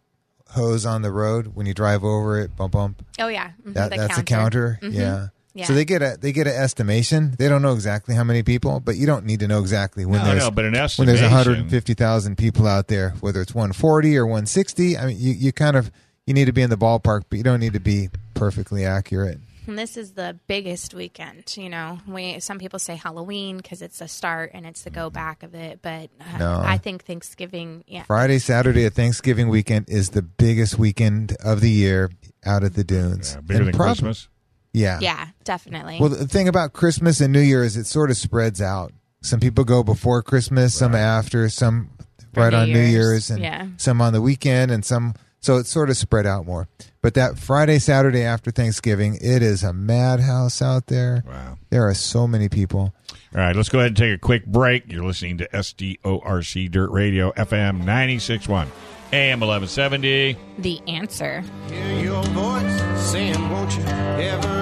hose 0.50 0.84
on 0.84 1.00
the 1.02 1.10
road 1.10 1.48
when 1.54 1.66
you 1.66 1.72
drive 1.74 2.04
over 2.04 2.38
it, 2.40 2.54
bump 2.56 2.72
bump. 2.74 3.04
Oh 3.18 3.28
yeah, 3.28 3.52
Mhm, 3.66 3.72
That 3.74 3.90
that's 3.90 4.18
a 4.18 4.22
counter. 4.22 4.78
Mhm. 4.82 4.92
Yeah. 4.92 5.28
Yeah. 5.54 5.66
So 5.66 5.74
they 5.74 5.84
get 5.84 6.02
a 6.02 6.16
they 6.20 6.32
get 6.32 6.46
an 6.46 6.54
estimation. 6.54 7.34
They 7.38 7.48
don't 7.48 7.62
know 7.62 7.74
exactly 7.74 8.14
how 8.14 8.24
many 8.24 8.42
people, 8.42 8.80
but 8.80 8.96
you 8.96 9.06
don't 9.06 9.24
need 9.26 9.40
to 9.40 9.48
know 9.48 9.60
exactly 9.60 10.06
when 10.06 10.20
No, 10.20 10.26
there's 10.26 10.44
no, 10.44 10.50
but 10.50 10.64
an 10.64 10.74
when 10.96 11.06
there's 11.06 11.20
150,000 11.20 12.36
people 12.38 12.66
out 12.66 12.88
there, 12.88 13.10
whether 13.20 13.40
it's 13.40 13.54
140 13.54 14.16
or 14.16 14.26
160. 14.26 14.96
I 14.96 15.06
mean, 15.06 15.16
you, 15.18 15.32
you 15.32 15.52
kind 15.52 15.76
of 15.76 15.90
you 16.26 16.34
need 16.34 16.46
to 16.46 16.52
be 16.52 16.62
in 16.62 16.70
the 16.70 16.78
ballpark, 16.78 17.24
but 17.28 17.36
you 17.36 17.42
don't 17.42 17.60
need 17.60 17.74
to 17.74 17.80
be 17.80 18.08
perfectly 18.34 18.84
accurate. 18.84 19.38
And 19.66 19.78
this 19.78 19.96
is 19.96 20.12
the 20.12 20.38
biggest 20.48 20.92
weekend. 20.92 21.56
You 21.56 21.68
know, 21.68 22.00
we 22.06 22.40
some 22.40 22.58
people 22.58 22.78
say 22.78 22.96
Halloween 22.96 23.58
because 23.58 23.80
it's 23.82 23.98
the 23.98 24.08
start 24.08 24.50
and 24.54 24.66
it's 24.66 24.82
the 24.82 24.90
go 24.90 25.08
back 25.10 25.42
of 25.42 25.54
it, 25.54 25.80
but 25.82 26.10
uh, 26.20 26.38
No. 26.38 26.62
I 26.64 26.78
think 26.78 27.04
Thanksgiving. 27.04 27.84
Yeah, 27.86 28.02
Friday, 28.04 28.38
Saturday 28.38 28.86
of 28.86 28.94
Thanksgiving 28.94 29.48
weekend 29.48 29.88
is 29.88 30.10
the 30.10 30.22
biggest 30.22 30.78
weekend 30.78 31.36
of 31.44 31.60
the 31.60 31.70
year 31.70 32.10
out 32.44 32.64
at 32.64 32.74
the 32.74 32.82
dunes. 32.84 33.34
Yeah, 33.34 33.40
bigger 33.42 33.58
And 33.60 33.68
than 33.68 33.76
prob- 33.76 33.88
Christmas. 33.90 34.28
Yeah. 34.72 34.98
yeah, 35.00 35.28
definitely. 35.44 35.98
Well, 36.00 36.08
the 36.08 36.26
thing 36.26 36.48
about 36.48 36.72
Christmas 36.72 37.20
and 37.20 37.32
New 37.32 37.40
Year 37.40 37.62
is 37.62 37.76
it 37.76 37.86
sort 37.86 38.10
of 38.10 38.16
spreads 38.16 38.60
out. 38.62 38.92
Some 39.20 39.38
people 39.38 39.64
go 39.64 39.82
before 39.82 40.22
Christmas, 40.22 40.74
some 40.74 40.94
after, 40.94 41.48
some 41.48 41.90
right 42.34 42.52
New 42.52 42.58
on 42.58 42.72
New 42.72 42.78
Year's, 42.80 42.90
Year's, 42.90 43.30
and 43.30 43.42
yeah. 43.42 43.66
some 43.76 44.00
on 44.00 44.12
the 44.12 44.22
weekend, 44.22 44.70
and 44.70 44.84
some 44.84 45.14
So 45.40 45.58
it's 45.58 45.68
sort 45.68 45.90
of 45.90 45.96
spread 45.96 46.26
out 46.26 46.46
more. 46.46 46.68
But 47.02 47.14
that 47.14 47.38
Friday, 47.38 47.78
Saturday 47.80 48.22
after 48.22 48.50
Thanksgiving, 48.50 49.16
it 49.20 49.42
is 49.42 49.62
a 49.64 49.72
madhouse 49.72 50.62
out 50.62 50.86
there. 50.86 51.24
Wow. 51.26 51.58
There 51.70 51.86
are 51.88 51.94
so 51.94 52.26
many 52.28 52.48
people. 52.48 52.94
All 53.34 53.40
right, 53.40 53.56
let's 53.56 53.68
go 53.68 53.78
ahead 53.78 53.88
and 53.88 53.96
take 53.96 54.14
a 54.14 54.18
quick 54.18 54.46
break. 54.46 54.90
You're 54.90 55.04
listening 55.04 55.38
to 55.38 55.48
SDORC 55.48 56.70
Dirt 56.70 56.90
Radio, 56.90 57.32
FM 57.32 57.82
96.1, 57.82 58.68
AM 59.12 59.40
1170. 59.40 60.36
The 60.58 60.80
answer. 60.86 61.42
Hear 61.68 62.00
your 62.00 62.22
voice 62.24 63.02
saying, 63.10 63.50
won't 63.50 63.76
you 63.76 63.82
ever 63.84 64.61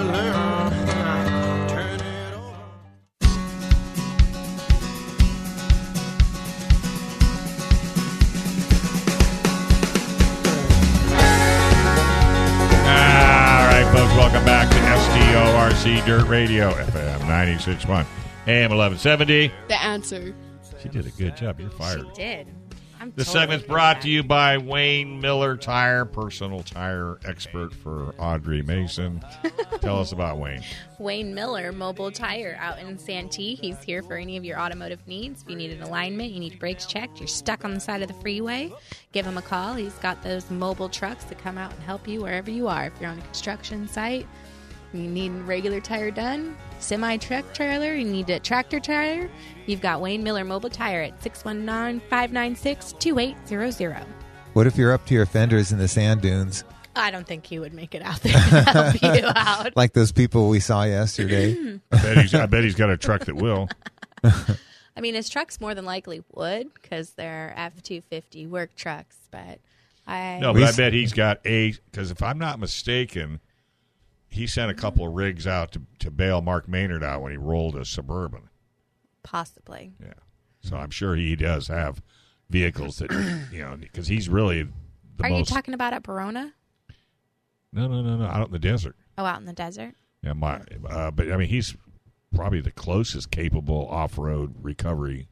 to 15.30 15.36
SDORC 15.36 16.04
Dirt 16.06 16.26
Radio, 16.26 16.72
FM 16.72 17.20
96.1, 17.20 18.04
AM 18.48 18.70
1170. 18.70 19.52
The 19.68 19.80
answer. 19.80 20.34
She 20.82 20.88
did 20.88 21.06
a 21.06 21.10
good 21.10 21.36
job. 21.36 21.60
You're 21.60 21.70
fired. 21.70 22.04
She 22.08 22.14
did. 22.14 22.48
I'm 23.00 23.12
This 23.14 23.28
totally 23.28 23.42
segment's 23.42 23.66
brought 23.68 23.96
at 23.98 24.02
to 24.02 24.10
you 24.10 24.24
by 24.24 24.58
Wayne 24.58 25.20
Miller 25.20 25.56
Tire, 25.56 26.04
personal 26.04 26.64
tire 26.64 27.20
expert 27.24 27.72
for 27.72 28.12
Audrey 28.18 28.62
Mason. 28.62 29.24
Tell 29.80 30.00
us 30.00 30.10
about 30.10 30.38
Wayne. 30.38 30.64
Wayne 30.98 31.32
Miller, 31.32 31.70
Mobile 31.70 32.10
Tire, 32.10 32.58
out 32.58 32.80
in 32.80 32.98
Santee. 32.98 33.54
He's 33.54 33.80
here 33.84 34.02
for 34.02 34.16
any 34.16 34.36
of 34.36 34.44
your 34.44 34.58
automotive 34.58 35.06
needs. 35.06 35.42
If 35.42 35.48
you 35.50 35.54
need 35.54 35.70
an 35.70 35.82
alignment, 35.82 36.32
you 36.32 36.40
need 36.40 36.58
brakes 36.58 36.86
checked, 36.86 37.20
you're 37.20 37.28
stuck 37.28 37.64
on 37.64 37.72
the 37.72 37.80
side 37.80 38.02
of 38.02 38.08
the 38.08 38.14
freeway, 38.14 38.72
give 39.12 39.26
him 39.26 39.38
a 39.38 39.42
call. 39.42 39.74
He's 39.74 39.94
got 39.94 40.20
those 40.24 40.50
mobile 40.50 40.88
trucks 40.88 41.22
that 41.26 41.38
come 41.38 41.56
out 41.56 41.72
and 41.72 41.80
help 41.84 42.08
you 42.08 42.20
wherever 42.22 42.50
you 42.50 42.66
are. 42.66 42.86
If 42.86 43.00
you're 43.00 43.10
on 43.10 43.18
a 43.18 43.22
construction 43.22 43.86
site, 43.86 44.26
you 44.92 45.02
need 45.02 45.30
a 45.30 45.42
regular 45.44 45.80
tire 45.80 46.10
done, 46.10 46.56
semi 46.78 47.16
truck 47.16 47.52
trailer, 47.54 47.94
you 47.94 48.04
need 48.04 48.28
a 48.30 48.40
tractor 48.40 48.80
tire, 48.80 49.30
you've 49.66 49.80
got 49.80 50.00
Wayne 50.00 50.22
Miller 50.22 50.44
Mobile 50.44 50.70
Tire 50.70 51.02
at 51.02 51.22
619 51.22 52.00
596 52.08 52.94
2800. 52.98 54.04
What 54.52 54.66
if 54.66 54.76
you're 54.76 54.92
up 54.92 55.06
to 55.06 55.14
your 55.14 55.26
fenders 55.26 55.70
in 55.72 55.78
the 55.78 55.88
sand 55.88 56.22
dunes, 56.22 56.64
I 56.96 57.10
don't 57.10 57.26
think 57.26 57.46
he 57.46 57.58
would 57.58 57.72
make 57.72 57.94
it 57.94 58.02
out 58.02 58.20
there 58.20 58.32
to 58.32 58.62
help 58.62 59.02
you 59.02 59.26
out. 59.36 59.76
like 59.76 59.92
those 59.92 60.12
people 60.12 60.48
we 60.48 60.60
saw 60.60 60.82
yesterday? 60.82 61.54
I 61.92 62.02
bet 62.02 62.18
he's, 62.18 62.34
I 62.34 62.46
bet 62.46 62.64
he's 62.64 62.74
got 62.74 62.90
a 62.90 62.96
truck 62.96 63.26
that 63.26 63.36
will. 63.36 63.68
I 64.24 65.00
mean, 65.00 65.14
his 65.14 65.28
trucks 65.28 65.60
more 65.60 65.74
than 65.74 65.84
likely 65.84 66.22
would 66.34 66.74
because 66.74 67.10
they're 67.10 67.54
F 67.56 67.82
two 67.82 68.00
fifty 68.00 68.46
work 68.46 68.74
trucks. 68.74 69.16
But 69.30 69.60
I 70.06 70.38
No, 70.40 70.52
but 70.52 70.64
I 70.64 70.72
bet 70.72 70.92
he's 70.92 71.12
got 71.12 71.40
a, 71.46 71.72
because 71.90 72.10
if 72.10 72.22
I'm 72.22 72.38
not 72.38 72.58
mistaken, 72.58 73.40
he 74.30 74.46
sent 74.46 74.70
a 74.70 74.74
couple 74.74 75.06
of 75.06 75.12
rigs 75.14 75.46
out 75.46 75.72
to, 75.72 75.82
to 75.98 76.10
bail 76.10 76.40
Mark 76.40 76.68
Maynard 76.68 77.02
out 77.04 77.20
when 77.22 77.32
he 77.32 77.38
rolled 77.38 77.76
a 77.76 77.84
Suburban. 77.84 78.48
possibly. 79.22 79.92
Yeah. 80.00 80.12
So 80.60 80.76
I'm 80.76 80.90
sure 80.90 81.16
he 81.16 81.36
does 81.36 81.68
have 81.68 82.02
vehicles 82.48 82.98
that, 82.98 83.10
you 83.52 83.60
know, 83.60 83.76
because 83.76 84.08
he's 84.08 84.28
really 84.28 84.62
the 85.16 85.24
Are 85.24 85.30
most. 85.30 85.50
you 85.50 85.54
talking 85.54 85.74
about 85.74 85.92
at 85.92 86.02
Barona? 86.02 86.52
no, 87.72 87.86
no, 87.88 88.02
no, 88.02 88.16
no, 88.16 88.24
out 88.24 88.46
in 88.48 88.52
the 88.52 88.58
desert. 88.58 88.96
Oh, 89.18 89.24
out 89.24 89.38
in 89.40 89.46
the 89.46 89.52
desert. 89.52 89.94
Yeah, 90.22 90.34
my, 90.34 90.60
uh, 90.88 91.10
but 91.10 91.30
I 91.32 91.36
mean, 91.36 91.48
he's 91.48 91.76
probably 92.34 92.60
the 92.60 92.70
closest 92.72 93.30
capable 93.30 93.88
off-road 93.88 94.54
recovery 94.62 95.28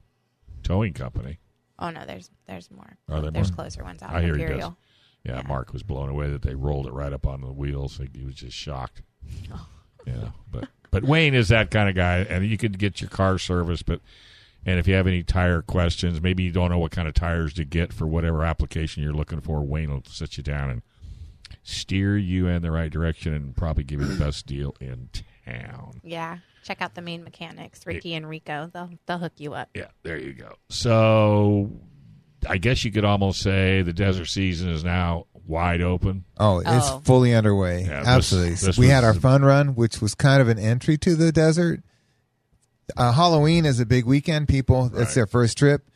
towing 0.62 0.93
company. 0.95 1.38
Oh 1.78 1.90
no, 1.90 2.05
there's 2.07 2.31
there's 2.47 2.71
more. 2.71 2.97
Are 3.09 3.21
there 3.21 3.31
there's 3.31 3.50
more? 3.52 3.57
closer 3.64 3.85
ones 3.85 4.02
out 4.02 4.11
I 4.12 4.19
in 4.21 4.25
hear 4.25 4.35
he 4.35 4.40
does. 4.43 4.50
Imperial. 4.50 4.76
Yeah, 5.25 5.42
Mark 5.46 5.72
was 5.72 5.82
blown 5.82 6.08
away 6.08 6.30
that 6.30 6.42
they 6.42 6.54
rolled 6.54 6.87
it 6.87 6.92
right 6.92 7.12
up 7.12 7.26
on 7.26 7.40
the 7.40 7.52
wheels. 7.52 8.00
He 8.14 8.25
was 8.25 8.37
just 8.37 8.56
shocked. 8.56 9.02
Oh. 9.52 9.66
Yeah, 10.06 10.30
but 10.50 10.68
but 10.90 11.04
Wayne 11.04 11.34
is 11.34 11.48
that 11.48 11.70
kind 11.70 11.88
of 11.88 11.94
guy, 11.94 12.18
and 12.18 12.46
you 12.46 12.56
could 12.56 12.78
get 12.78 13.00
your 13.00 13.10
car 13.10 13.38
serviced. 13.38 13.84
But 13.84 14.00
and 14.64 14.78
if 14.78 14.88
you 14.88 14.94
have 14.94 15.06
any 15.06 15.22
tire 15.22 15.62
questions, 15.62 16.20
maybe 16.20 16.44
you 16.44 16.52
don't 16.52 16.70
know 16.70 16.78
what 16.78 16.92
kind 16.92 17.08
of 17.08 17.14
tires 17.14 17.52
to 17.54 17.64
get 17.64 17.92
for 17.92 18.06
whatever 18.06 18.44
application 18.44 19.02
you're 19.02 19.12
looking 19.12 19.40
for, 19.40 19.62
Wayne 19.62 19.90
will 19.90 20.02
sit 20.06 20.37
you 20.37 20.42
down 20.42 20.70
and 20.70 20.82
steer 21.62 22.16
you 22.16 22.46
in 22.46 22.62
the 22.62 22.70
right 22.70 22.90
direction 22.90 23.34
and 23.34 23.56
probably 23.56 23.84
give 23.84 24.00
you 24.00 24.06
the 24.06 24.25
best 24.25 24.46
deal 24.46 24.75
in 24.80 25.10
town. 25.44 26.00
Yeah, 26.02 26.38
check 26.64 26.80
out 26.80 26.94
the 26.94 27.02
main 27.02 27.25
mechanics, 27.25 27.87
Ricky 27.87 28.14
and 28.14 28.28
Rico. 28.28 28.70
They'll 28.72 28.90
they'll 29.06 29.18
hook 29.18 29.34
you 29.37 29.54
up. 29.54 29.68
Yeah, 29.75 29.88
there 30.02 30.18
you 30.18 30.32
go. 30.32 30.54
So 30.70 31.70
I 32.49 32.59
guess 32.59 32.85
you 32.85 32.92
could 32.92 33.04
almost 33.04 33.40
say 33.40 33.83
the 33.83 33.92
desert 33.92 34.26
season 34.26 34.68
is 34.71 34.85
now 34.85 35.26
wide 35.47 35.80
open. 35.80 36.25
Oh, 36.37 36.59
it's 36.59 36.68
Oh. 36.71 37.00
fully 37.04 37.35
underway. 37.35 37.85
Yeah, 37.85 38.02
Absolutely. 38.04 38.50
this 38.54 38.76
we 38.78 38.87
was 38.87 38.92
had 38.92 39.04
our 39.04 39.14
the- 39.14 39.21
fun 39.21 39.42
run, 39.42 39.75
which 39.75 40.00
was 40.02 40.14
kind 40.14 40.42
of 40.42 40.49
an 40.49 40.59
entry 40.59 40.99
to 40.99 41.14
the 41.16 41.33
desert. 41.33 41.83
Uh, 42.97 43.12
Halloween 43.12 43.64
is 43.66 43.80
a 43.80 43.87
big 43.87 44.04
weekend. 44.04 44.49
People, 44.49 44.88
Right. 44.90 45.02
it's 45.02 45.14
their 45.14 45.26
first 45.26 45.59
trip. 45.59 45.88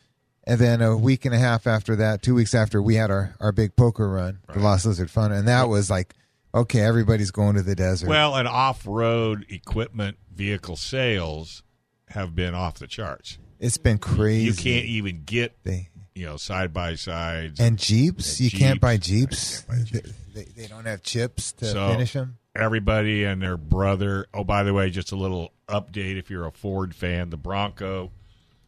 And 0.45 0.59
then 0.61 0.83
a 0.83 0.97
week 0.97 1.25
and 1.25 1.35
a 1.35 1.39
half 1.39 1.67
after 1.67 1.95
that, 1.97 2.21
two 2.23 2.35
weeks 2.35 2.55
after, 2.55 2.83
we 2.83 2.97
had 2.97 3.11
our, 3.11 3.35
our 3.41 3.53
big 3.53 3.77
poker 3.77 4.09
run, 4.11 4.39
the 4.53 4.59
Lost 4.59 4.85
Lizard 4.85 5.11
Fun. 5.11 5.31
And 5.33 5.47
that 5.47 5.69
was 5.69 5.89
like, 5.89 6.15
okay, 6.53 6.81
everybody's 6.81 7.31
going 7.31 7.55
to 7.55 7.63
the 7.63 7.77
desert. 7.77 8.09
Well, 8.09 8.35
and 8.37 8.49
off-road 8.49 9.47
equipment 9.49 10.17
vehicle 10.35 10.77
sales 10.77 11.63
have 12.09 12.35
been 12.35 12.55
off 12.55 12.79
the 12.79 12.87
charts. 12.89 13.39
it's 13.61 13.79
been 13.79 13.99
crazy. 13.99 14.47
You 14.47 14.55
can't 14.55 14.87
even 14.87 15.23
get 15.25 15.57
They, 15.63 15.89
you 16.15 16.27
know 16.27 16.37
side 16.37 16.73
by 16.73 16.95
sides. 16.95 17.61
and 17.61 17.79
Jeeps, 17.79 18.39
And 18.41 18.53
you 18.53 18.59
can't 18.59 18.81
buy 18.81 18.97
Jeeps. 18.97 19.63
Jeeps. 19.63 19.65
Can't 19.65 19.69
buy 19.69 19.85
Jeeps. 19.99 20.13
They, 20.35 20.43
they 20.63 20.67
don't 20.67 20.87
have 20.87 21.03
chips 21.03 21.53
to 21.53 21.67
So- 21.67 21.91
finish 21.93 22.13
them. 22.15 22.39
Everybody 22.55 23.25
and 23.25 23.41
their 23.41 23.57
brother. 23.57 24.27
Oh, 24.35 24.45
by 24.45 24.63
the 24.63 24.75
way, 24.75 24.91
just 24.91 25.11
a 25.11 25.17
little 25.17 25.53
update. 25.71 26.19
If 26.19 26.29
you're 26.29 26.47
a 26.47 26.53
Ford 26.53 26.95
fan, 26.95 27.31
the 27.31 27.39
Bronco 27.39 28.11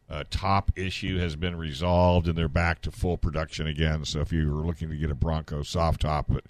uh, 0.09 0.23
top 0.31 0.71
issue 0.75 1.19
has 1.19 1.35
been 1.35 1.55
resolved, 1.55 2.27
and 2.27 2.35
they're 2.35 2.47
back 2.47 2.81
to 2.81 2.91
full 2.91 3.15
production 3.15 3.67
again. 3.67 4.03
So 4.03 4.21
if 4.21 4.33
you 4.33 4.51
were 4.51 4.65
looking 4.65 4.89
to 4.89 4.95
get 4.97 5.11
a 5.11 5.15
Bronco 5.15 5.61
soft 5.61 6.01
top, 6.01 6.25
but 6.29 6.45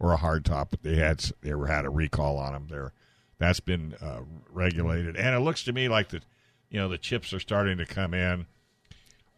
or 0.00 0.12
a 0.12 0.16
hard 0.16 0.46
top, 0.46 0.70
but 0.70 0.82
they 0.82 0.96
had 0.96 1.22
they 1.42 1.52
were 1.52 1.66
had 1.66 1.84
a 1.84 1.90
recall 1.90 2.38
on 2.38 2.54
them. 2.54 2.66
There, 2.70 2.92
that's 3.38 3.60
been 3.60 3.94
uh, 4.00 4.20
regulated, 4.50 5.14
and 5.14 5.36
it 5.36 5.40
looks 5.40 5.64
to 5.64 5.74
me 5.74 5.88
like 5.88 6.08
the 6.08 6.22
you 6.70 6.78
know 6.80 6.88
the 6.88 6.96
chips 6.98 7.34
are 7.34 7.40
starting 7.40 7.76
to 7.76 7.84
come 7.86 8.14
in. 8.14 8.46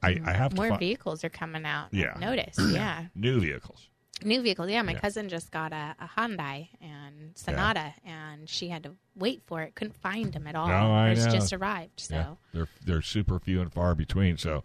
I, 0.02 0.08
I 0.10 0.12
mm. 0.12 0.34
have 0.34 0.54
to 0.54 0.56
More 0.56 0.78
vehicles 0.78 1.24
are 1.24 1.28
coming 1.28 1.64
out. 1.64 1.88
Yeah. 1.92 2.12
I've 2.14 2.20
noticed. 2.20 2.60
Yeah, 2.60 3.04
new 3.14 3.40
vehicles. 3.40 3.88
new 4.24 4.42
vehicles. 4.42 4.70
Yeah, 4.70 4.82
my 4.82 4.92
Yeah. 4.92 5.00
cousin 5.00 5.28
just 5.28 5.50
got 5.50 5.72
a, 5.72 5.94
a 5.98 6.08
Hyundai 6.18 6.68
and 6.80 7.32
Sonata, 7.36 7.94
and 8.04 8.48
she 8.48 8.68
had 8.68 8.82
to 8.84 8.92
wait 9.14 9.42
for 9.46 9.62
it. 9.62 9.74
Couldn't 9.74 9.96
find 9.96 10.32
them 10.32 10.46
at 10.46 10.54
all. 10.54 10.68
No, 10.68 10.92
I 10.92 11.10
It's 11.10 11.24
know. 11.26 11.32
just 11.32 11.52
arrived. 11.52 12.00
So. 12.00 12.14
Yeah, 12.14 12.34
they're 12.52 12.68
they're 12.84 13.02
super 13.02 13.38
few 13.38 13.60
and 13.60 13.72
far 13.72 13.94
between. 13.94 14.36
So, 14.36 14.62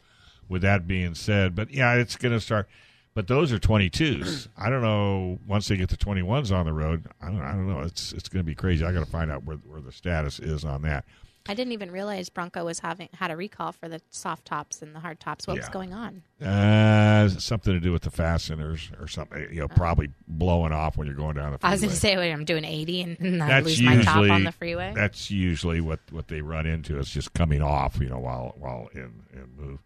with 0.48 0.62
that 0.62 0.88
being 0.88 1.16
said, 1.16 1.56
but 1.56 1.72
yeah, 1.72 1.94
it's 1.96 2.16
going 2.16 2.34
to 2.34 2.42
start. 2.42 2.68
But 3.14 3.28
those 3.28 3.54
are 3.54 3.60
22s. 3.60 4.50
I 4.58 4.70
don't 4.70 4.82
know. 4.82 5.40
Once 5.48 5.70
they 5.70 5.78
get 5.78 5.88
the 5.90 5.96
21s 5.96 6.54
on 6.54 6.66
the 6.66 6.74
road, 6.74 7.08
I 7.22 7.28
don't. 7.28 7.42
I 7.42 7.52
don't 7.54 7.68
know. 7.68 7.80
It's 7.80 8.12
it's 8.12 8.28
going 8.28 8.44
to 8.44 8.48
be 8.48 8.56
crazy. 8.56 8.84
I 8.86 8.92
got 8.92 9.06
to 9.06 9.12
find 9.12 9.32
out 9.32 9.44
where 9.46 9.58
where 9.58 9.82
the 9.82 9.92
status 9.92 10.40
is 10.40 10.66
on 10.66 10.82
that. 10.82 11.06
I 11.48 11.54
didn't 11.54 11.74
even 11.74 11.92
realize 11.92 12.30
Bronco 12.30 12.66
was 12.66 12.80
having 12.80 13.08
had 13.14 13.30
a 13.30 13.36
recall 13.36 13.72
for 13.72 13.88
the 13.88 14.02
soft 14.10 14.46
tops 14.46 14.82
and 14.82 14.96
the 14.96 15.00
hard 15.00 15.20
tops. 15.20 15.46
What 15.46 15.58
was 15.58 15.70
going 15.70 15.94
on? 15.94 16.24
Uh, 16.42 17.30
something 17.30 17.72
to 17.74 17.80
do 17.80 17.92
with 17.92 18.02
the 18.02 18.10
fasteners 18.10 18.90
or 19.00 19.08
something. 19.08 19.48
You 19.52 19.60
know, 19.62 19.68
probably 19.68 20.10
blowing 20.28 20.72
off 20.72 20.98
when 20.98 21.06
you're 21.08 21.16
going 21.16 21.36
down 21.36 21.52
the. 21.52 21.60
Freeway. 21.60 21.70
I 21.70 21.74
was 21.74 21.82
going 21.82 21.92
to 21.92 21.96
say, 22.00 22.18
wait, 22.18 22.32
I'm 22.32 22.46
doing 22.46 22.66
80 22.66 23.02
and, 23.02 23.20
and 23.20 23.44
I 23.44 23.48
That's 23.48 23.66
lose 23.66 23.80
usually 23.80 23.98
my 23.98 24.04
top 24.04 24.32
on 24.32 24.44
the 24.44 24.52
freeway. 24.52 24.94
That's 24.96 25.30
usually 25.30 25.82
what 25.82 26.00
what 26.12 26.28
they 26.30 26.42
run 26.42 26.66
into. 26.66 26.98
It's 27.00 27.12
just 27.12 27.34
coming 27.34 27.62
off. 27.62 28.00
You 28.00 28.10
know, 28.10 28.20
while 28.20 28.56
while 28.58 28.90
in 28.94 29.12
in 29.34 29.48
move. 29.58 29.80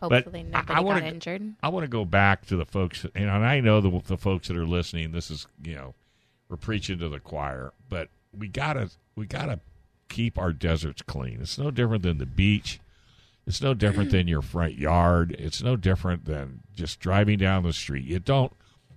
Hopefully, 0.00 0.46
I- 0.52 0.58
I 0.58 0.60
nobody 0.62 0.84
wanna 0.84 1.00
got 1.00 1.06
go- 1.06 1.14
injured. 1.14 1.54
I 1.62 1.68
want 1.68 1.84
to 1.84 1.88
go 1.88 2.04
back 2.04 2.46
to 2.46 2.56
the 2.56 2.66
folks, 2.66 3.06
and 3.14 3.30
I 3.30 3.60
know 3.60 3.80
the, 3.80 4.02
the 4.06 4.16
folks 4.18 4.48
that 4.48 4.56
are 4.56 4.66
listening. 4.66 5.12
This 5.12 5.30
is, 5.30 5.46
you 5.62 5.74
know, 5.74 5.94
we're 6.48 6.56
preaching 6.58 6.98
to 6.98 7.08
the 7.08 7.20
choir, 7.20 7.72
but 7.88 8.08
we 8.36 8.48
gotta 8.48 8.90
we 9.16 9.26
gotta 9.26 9.60
keep 10.08 10.38
our 10.38 10.52
deserts 10.52 11.02
clean. 11.02 11.38
It's 11.40 11.58
no 11.58 11.70
different 11.70 12.02
than 12.02 12.18
the 12.18 12.26
beach. 12.26 12.80
It's 13.46 13.60
no 13.60 13.74
different 13.74 14.10
than 14.10 14.26
your 14.26 14.42
front 14.42 14.74
yard. 14.78 15.36
It's 15.38 15.62
no 15.62 15.76
different 15.76 16.24
than 16.24 16.60
just 16.74 16.98
driving 16.98 17.38
down 17.38 17.62
the 17.62 17.72
street. 17.72 18.04
You 18.04 18.18
don't 18.18 18.52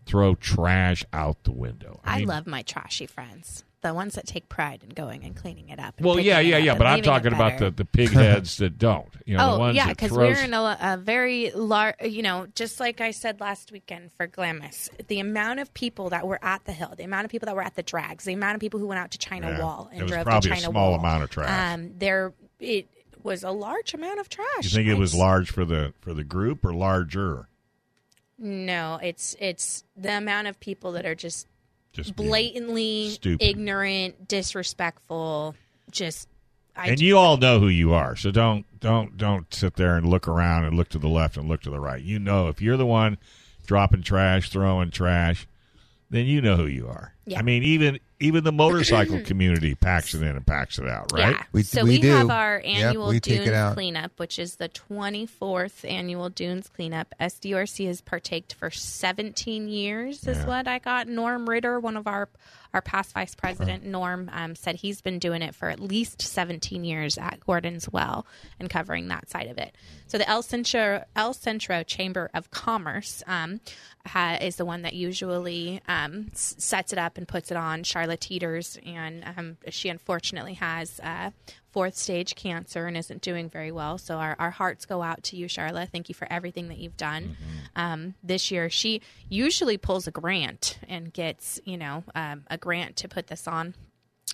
throw 0.06 0.36
trash 0.36 1.04
out 1.12 1.44
the 1.44 1.52
window. 1.52 2.00
I, 2.04 2.20
mean, 2.20 2.28
love 2.28 2.48
my 2.48 2.62
trashy 2.62 3.06
friends, 3.06 3.66
the 3.82 3.94
ones 3.94 4.16
that 4.16 4.26
take 4.26 4.50
pride 4.50 4.82
in 4.84 4.90
going 4.90 5.24
and 5.24 5.36
cleaning 5.36 5.70
it 5.70 5.80
up. 5.80 6.02
Well, 6.02 6.20
yeah, 6.20 6.40
yeah, 6.40 6.58
yeah, 6.58 6.76
but 6.76 6.88
I'm 6.88 7.02
talking 7.04 7.32
about 7.32 7.60
the, 7.60 7.70
the 7.70 7.86
pig 7.86 8.10
heads 8.12 8.58
that 8.58 8.78
don't. 8.80 9.08
You 9.26 9.38
know, 9.38 9.52
the 9.52 9.54
oh 9.56 9.60
ones 9.60 9.76
yeah, 9.76 9.90
because 9.90 10.10
throw 10.10 10.28
we're 10.28 10.44
in 10.44 10.54
a, 10.54 10.78
a 10.82 10.98
very 10.98 11.52
large, 11.52 11.96
you 12.02 12.22
know, 12.24 12.48
just 12.56 12.80
like 12.80 13.02
I 13.02 13.12
said 13.12 13.40
last 13.40 13.72
weekend 13.72 14.12
for 14.14 14.26
Glamis, 14.26 14.90
the 15.08 15.20
amount 15.20 15.60
of 15.60 15.74
people 15.74 16.10
that 16.10 16.26
were 16.28 16.40
at 16.44 16.66
the 16.66 16.72
hill, 16.74 16.94
the 16.98 17.04
amount 17.04 17.26
of 17.26 17.32
people 17.32 17.46
that 17.46 17.56
were 17.56 17.62
at 17.62 17.76
the 17.76 17.84
drags, 17.84 18.24
the 18.26 18.34
amount 18.34 18.56
of 18.56 18.62
people 18.62 18.80
who 18.80 18.88
went 18.88 19.00
out 19.00 19.12
to 19.12 19.18
China 19.20 19.52
Yeah. 19.52 19.60
Wall 19.64 19.90
and 19.92 20.00
It 20.00 20.04
was 20.04 20.12
drove 20.12 20.26
probably 20.26 20.50
to 20.50 20.54
a 20.54 20.58
China 20.58 20.72
small 20.72 20.92
Wall. 20.92 21.00
amount 21.00 21.24
of 21.24 21.30
trash. 21.30 21.74
Um, 21.76 21.92
there, 21.98 22.34
it 22.60 22.88
was 23.22 23.44
a 23.44 23.52
large 23.52 23.94
amount 23.94 24.20
of 24.20 24.28
trash. 24.30 24.48
You 24.64 24.70
think 24.70 24.88
it 24.88 24.96
was 24.98 25.14
It's- 25.14 25.20
large 25.20 25.52
for 25.52 25.66
the 25.66 25.94
for 26.02 26.14
the 26.16 26.24
group 26.24 26.66
or 26.66 26.74
larger? 26.74 27.48
No, 28.40 29.00
it's 29.02 29.36
it's 29.40 29.84
the 29.96 30.18
amount 30.18 30.48
of 30.48 30.60
people 30.60 30.92
that 30.94 31.06
are 31.06 31.16
just, 31.16 31.48
Just 31.98 32.16
blatantly 32.16 33.10
stupid. 33.10 33.46
ignorant, 33.46 34.28
disrespectful. 34.28 35.56
Just, 35.92 36.30
I 36.76 36.90
and 36.90 37.02
you 37.02 37.18
all 37.18 37.38
know 37.38 37.60
who 37.60 37.68
you 37.68 37.94
are, 37.94 38.16
so 38.16 38.32
don't 38.32 38.66
don't 38.80 39.18
don't 39.18 39.52
sit 39.54 39.76
there 39.76 39.96
and 39.96 40.08
look 40.08 40.28
around 40.28 40.66
and 40.66 40.78
look 40.78 40.90
to 40.90 41.00
the 41.00 41.08
left 41.08 41.38
and 41.38 41.50
look 41.50 41.62
to 41.64 41.70
the 41.70 41.80
right. 41.80 42.02
You 42.02 42.20
know 42.20 42.50
if 42.50 42.62
you're 42.62 42.78
the 42.78 42.86
one 42.86 43.18
dropping 43.66 44.04
trash, 44.04 44.50
throwing 44.50 44.92
trash, 44.92 45.48
then 46.10 46.26
you 46.26 46.40
know 46.40 46.56
who 46.56 46.68
you 46.68 46.88
are. 46.88 47.14
Yeah. 47.26 47.40
I 47.40 47.42
mean, 47.42 47.64
even 47.64 48.00
even 48.20 48.44
the 48.44 48.52
motorcycle 48.52 49.22
community 49.26 49.76
packs 49.76 50.14
it 50.14 50.22
in 50.22 50.36
and 50.36 50.46
packs 50.46 50.80
it 50.80 50.88
out, 50.88 51.12
right? 51.14 51.36
Yeah. 51.36 51.44
We- 51.52 51.64
so 51.64 51.84
we 51.84 51.92
we, 51.92 52.00
do. 52.00 52.10
have 52.10 52.30
our 52.30 52.62
annual 52.66 53.10
we 53.10 53.20
take 53.20 53.42
it 53.42 53.46
Dunes 53.52 53.74
cleanup, 53.74 54.12
which 54.18 54.40
is 54.40 54.56
the 54.56 54.70
24th 54.70 55.90
annual 55.90 56.30
Dunes 56.30 56.68
cleanup. 56.68 57.14
SDRC 57.20 57.88
has 57.88 58.02
partaked 58.02 58.54
for 58.54 58.72
17 58.72 59.68
years, 59.68 60.26
is 60.28 60.46
what 60.46 60.68
I 60.68 60.80
got. 60.80 61.08
Norm 61.08 61.48
Ritter, 61.48 61.80
one 61.80 61.98
of 61.98 62.08
our 62.08 62.30
our 62.78 62.82
past 62.84 63.14
vice 63.14 63.34
president, 63.34 63.84
Norm, 63.84 64.30
um, 64.32 64.54
said 64.54 64.76
he's 64.76 65.02
been 65.02 65.18
doing 65.18 65.42
it 65.42 65.56
for 65.56 65.68
at 65.70 65.80
least 65.80 66.22
17 66.22 66.84
years 66.84 67.18
at 67.18 67.40
Gordon's 67.40 67.90
Well 67.90 68.28
and 68.60 68.70
covering 68.70 69.08
that 69.08 69.32
side 69.32 69.48
of 69.48 69.58
it. 69.58 69.76
So 70.06 70.20
the 70.20 70.30
El 70.30 70.44
Centro, 70.44 71.04
El 71.16 71.34
Centro 71.34 71.82
Chamber 71.82 72.30
of 72.36 72.52
Commerce 72.52 73.24
um, 73.26 73.62
ha, 74.06 74.38
is 74.40 74.58
the 74.58 74.66
one 74.66 74.84
that 74.84 74.94
usually 74.94 75.82
um, 75.88 76.28
s- 76.34 76.54
sets 76.60 76.94
it 76.94 77.00
up 77.00 77.18
and 77.18 77.28
puts 77.28 77.50
it 77.50 77.58
on. 77.58 77.82
Charlotte 77.84 78.22
Teeters, 78.22 78.78
and 78.86 79.24
um, 79.36 79.58
she 79.70 79.90
unfortunately 79.90 80.54
has 80.54 81.00
uh, 81.02 81.32
fourth 81.78 81.96
stage 81.96 82.34
cancer 82.34 82.88
and 82.88 82.98
isn't 82.98 83.22
doing 83.22 83.50
very 83.50 83.72
well. 83.72 84.00
So 84.00 84.18
our, 84.18 84.36
our 84.40 84.50
hearts 84.50 84.88
go 84.88 85.04
out 85.04 85.22
to 85.26 85.36
you, 85.36 85.48
Charlotte. 85.48 85.90
Thank 85.92 86.10
you 86.10 86.16
for 86.16 86.28
everything 86.32 86.70
that 86.70 86.80
you've 86.80 86.98
done. 86.98 87.38
Um, 87.76 88.16
this 88.24 88.50
year, 88.50 88.68
she 88.68 89.04
usually 89.30 89.78
pulls 89.78 90.08
a 90.08 90.12
grant 90.12 90.80
and 90.90 91.14
gets, 91.14 91.60
you 91.66 91.78
know, 91.78 92.04
um, 92.16 92.46
a 92.50 92.58
grant 92.58 92.96
to 92.96 93.08
put 93.08 93.28
this 93.28 93.48
on 93.48 93.76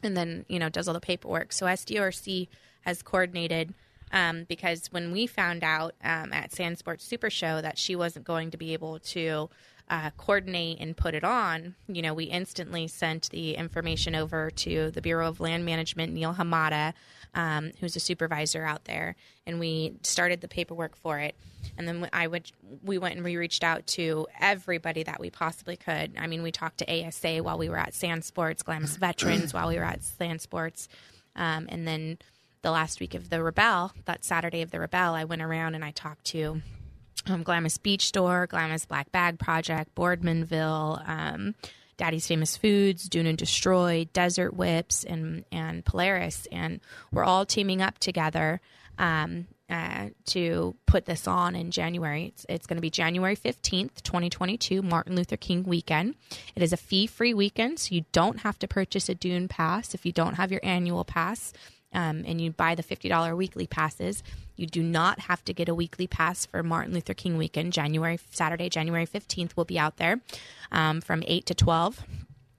and 0.02 0.16
then 0.16 0.46
you 0.48 0.60
know 0.60 0.70
does 0.70 0.88
all 0.88 0.94
the 0.94 1.00
paperwork. 1.00 1.52
So 1.52 1.66
SDRC 1.66 2.48
has 2.82 3.02
coordinated 3.02 3.74
um, 4.12 4.46
because 4.48 4.88
when 4.92 5.12
we 5.12 5.28
found 5.28 5.64
out 5.64 5.96
um, 6.04 6.32
at 6.32 6.54
Sand 6.54 6.78
Sports 6.78 7.04
Super 7.04 7.30
Show 7.30 7.62
that 7.62 7.78
she 7.78 7.96
wasn't 7.96 8.26
going 8.26 8.52
to 8.52 8.58
be 8.58 8.74
able 8.74 9.00
to 9.00 9.50
uh, 9.90 10.12
coordinate 10.18 10.80
and 10.80 10.96
put 10.96 11.14
it 11.14 11.24
on, 11.24 11.76
you 11.88 12.02
know, 12.02 12.14
we 12.14 12.26
instantly 12.26 12.88
sent 12.88 13.30
the 13.32 13.56
information 13.56 14.16
over 14.16 14.50
to 14.50 14.92
the 14.92 15.02
Bureau 15.02 15.28
of 15.28 15.40
Land 15.40 15.66
Management, 15.66 16.14
Neil 16.14 16.34
Hamada, 16.34 16.94
um, 17.36 17.72
who's 17.80 17.96
a 17.96 18.00
supervisor 18.00 18.64
out 18.64 18.86
there, 18.86 19.16
and 19.46 19.60
we 19.60 19.94
started 20.04 20.42
the 20.42 20.48
paperwork 20.48 20.96
for 20.96 21.20
it. 21.20 21.36
And 21.78 21.88
then 21.88 22.10
I 22.12 22.28
would, 22.28 22.52
we 22.84 22.98
went 22.98 23.16
and 23.16 23.24
we 23.24 23.38
reached 23.38 23.64
out 23.64 23.88
to 23.88 24.28
everybody 24.40 25.04
that 25.04 25.20
we 25.20 25.30
possibly 25.30 25.78
could. 25.78 26.12
I 26.18 26.28
mean, 26.28 26.44
we 26.44 26.52
talked 26.52 26.80
to 26.80 27.08
ASA 27.08 27.38
while 27.38 27.58
we 27.58 27.70
were 27.70 27.78
at 27.78 27.94
Sand 27.94 28.26
Sports, 28.26 28.64
Glamis 28.64 28.98
Veterans 28.98 29.54
while 29.54 29.70
we 29.70 29.78
were 29.78 29.84
at 29.84 30.04
Sand 30.04 30.42
Sports, 30.42 30.90
um, 31.36 31.68
and 31.70 31.88
then 31.88 32.18
the 32.62 32.72
last 32.72 33.00
week 33.00 33.14
of 33.14 33.30
the 33.30 33.44
Rebel, 33.44 33.92
that 34.06 34.24
Saturday 34.24 34.62
of 34.62 34.72
the 34.72 34.80
Rebel, 34.80 35.14
I 35.14 35.26
went 35.26 35.42
around 35.42 35.76
and 35.76 35.84
I 35.84 35.92
talked 35.92 36.24
to 36.28 36.62
um, 37.28 37.44
Glamis 37.44 37.78
Beach 37.78 38.08
Store, 38.08 38.48
Glamis 38.48 38.86
Black 38.86 39.12
Bag 39.12 39.40
Project, 39.40 39.94
Boardmanville, 39.96 41.08
um, 41.08 41.56
Daddy's 41.98 42.28
Famous 42.28 42.58
Foods, 42.58 43.08
Dune 43.08 43.28
and 43.28 43.38
Destroy, 43.38 44.08
Desert 44.14 44.54
Whips, 44.54 45.04
and 45.04 45.46
and 45.52 45.86
Polaris, 45.86 46.48
and 46.52 46.80
we're 47.12 47.24
all 47.24 47.46
teaming 47.46 47.82
up 47.82 48.00
together 48.00 48.62
um, 48.98 49.48
uh, 49.70 50.10
to 50.26 50.76
put 50.86 51.06
this 51.06 51.28
on 51.28 51.56
in 51.56 51.72
January. 51.72 52.26
It's, 52.26 52.46
it's 52.50 52.68
going 52.68 52.78
to 52.78 52.82
be 52.82 52.90
January 52.90 53.36
fifteenth, 53.36 54.04
twenty 54.04 54.30
twenty 54.30 54.58
two, 54.58 54.82
Martin 54.82 55.16
Luther 55.16 55.38
King 55.38 55.64
weekend. 55.64 56.16
It 56.56 56.64
is 56.64 56.74
a 56.74 56.78
fee 56.78 57.08
free 57.08 57.34
weekend, 57.34 57.80
so 57.80 57.96
you 57.96 58.06
don't 58.12 58.40
have 58.40 58.60
to 58.60 58.68
purchase 58.68 59.10
a 59.10 59.16
Dune 59.16 59.48
pass 59.48 59.94
if 59.94 60.06
you 60.06 60.12
don't 60.12 60.36
have 60.36 60.52
your 60.52 60.62
annual 60.64 61.04
pass 61.04 61.54
um, 61.94 62.24
and 62.26 62.42
you 62.42 62.52
buy 62.52 62.76
the 62.76 62.84
$50 62.84 63.38
weekly 63.38 63.68
passes, 63.68 64.24
you 64.56 64.68
do 64.68 64.84
not 64.84 65.20
have 65.22 65.44
to 65.46 65.54
get 65.54 65.70
a 65.70 65.76
weekly 65.76 66.08
pass 66.08 66.46
for 66.46 66.64
Martin 66.64 66.94
Luther 66.94 67.14
King 67.14 67.38
weekend. 67.38 67.74
January, 67.74 68.20
Saturday, 68.32 68.70
January 68.70 69.06
15th, 69.08 69.52
we'll 69.56 69.66
be 69.66 69.80
out 69.80 69.98
there 69.98 70.22
um, 70.72 71.02
from 71.02 71.24
8 71.26 71.46
to 71.48 71.56
12. 71.56 72.04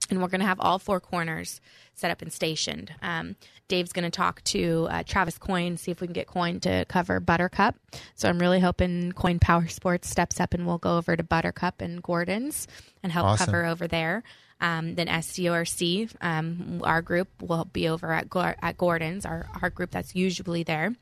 And 0.09 0.21
we're 0.21 0.27
going 0.27 0.41
to 0.41 0.45
have 0.45 0.59
all 0.59 0.77
four 0.77 0.99
corners 0.99 1.59
set 1.95 2.11
up 2.11 2.21
and 2.21 2.31
stationed. 2.31 2.93
Um, 3.01 3.35
Dave's 3.67 3.91
going 3.91 4.03
to 4.03 4.11
talk 4.11 4.43
to 4.43 4.87
uh, 4.91 5.03
Travis 5.03 5.39
Coin, 5.39 5.77
see 5.77 5.89
if 5.89 5.99
we 5.99 6.05
can 6.05 6.13
get 6.13 6.27
Coin 6.27 6.59
to 6.59 6.85
cover 6.85 7.19
Buttercup. 7.19 7.75
So 8.13 8.29
I'm 8.29 8.37
really 8.37 8.59
hoping 8.59 9.13
Coin 9.13 9.39
Power 9.39 9.67
Sports 9.67 10.09
steps 10.09 10.39
up 10.39 10.53
and 10.53 10.67
we'll 10.67 10.77
go 10.77 10.97
over 10.97 11.15
to 11.15 11.23
Buttercup 11.23 11.81
and 11.81 12.03
Gordon's 12.03 12.67
and 13.01 13.11
help 13.11 13.25
Awesome. 13.25 13.45
cover 13.47 13.65
over 13.65 13.87
there. 13.87 14.21
Um, 14.61 14.95
then 14.95 15.07
SDORC, 15.07 16.15
um, 16.21 16.81
our 16.83 17.01
group 17.01 17.27
will 17.41 17.65
be 17.65 17.89
over 17.89 18.13
at, 18.13 18.29
Gor- 18.29 18.55
at 18.61 18.77
Gordon's, 18.77 19.25
our, 19.25 19.49
our 19.61 19.69
group 19.69 19.91
that's 19.91 20.15
usually 20.15 20.63
there. 20.63 20.95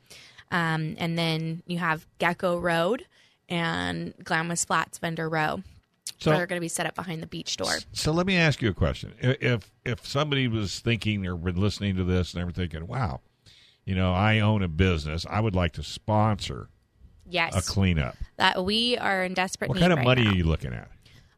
Um, 0.54 0.94
and 0.98 1.18
then 1.18 1.62
you 1.66 1.78
have 1.78 2.06
Gecko 2.18 2.58
Road 2.58 3.04
and 3.48 4.14
Glamis 4.22 4.64
Flats 4.64 4.98
Vendor 4.98 5.28
Row. 5.28 5.62
So- 6.20 6.30
they're 6.30 6.46
going 6.46 6.58
to 6.58 6.64
be 6.64 6.68
set 6.68 6.86
up 6.86 6.94
behind 6.94 7.20
the 7.22 7.26
Beach 7.26 7.50
Store. 7.50 7.76
So 7.92 8.12
let 8.12 8.24
me 8.26 8.36
ask 8.36 8.62
you 8.62 8.70
a 8.70 8.74
question. 8.74 9.12
If 9.20 9.70
if 9.84 10.06
somebody 10.06 10.46
was 10.48 10.78
thinking 10.78 11.26
or 11.26 11.36
been 11.36 11.56
listening 11.60 11.96
to 11.96 12.04
this 12.04 12.32
and 12.32 12.40
they 12.40 12.44
were 12.44 12.52
thinking, 12.52 12.86
"Wow, 12.86 13.20
you 13.84 13.94
know, 13.94 14.12
I 14.14 14.38
own 14.40 14.62
a 14.62 14.68
business. 14.68 15.26
I 15.28 15.40
would 15.40 15.54
like 15.56 15.72
to 15.72 15.82
sponsor 15.82 16.68
Yes, 17.28 17.54
a 17.56 17.62
cleanup." 17.68 18.16
that 18.36 18.64
we 18.64 18.96
are 18.96 19.24
in 19.24 19.34
desperate 19.34 19.68
What 19.70 19.78
kind 19.80 19.92
of 19.92 19.98
right 19.98 20.04
money 20.04 20.24
now. 20.24 20.30
are 20.30 20.34
you 20.36 20.44
looking 20.44 20.72
at? 20.72 20.88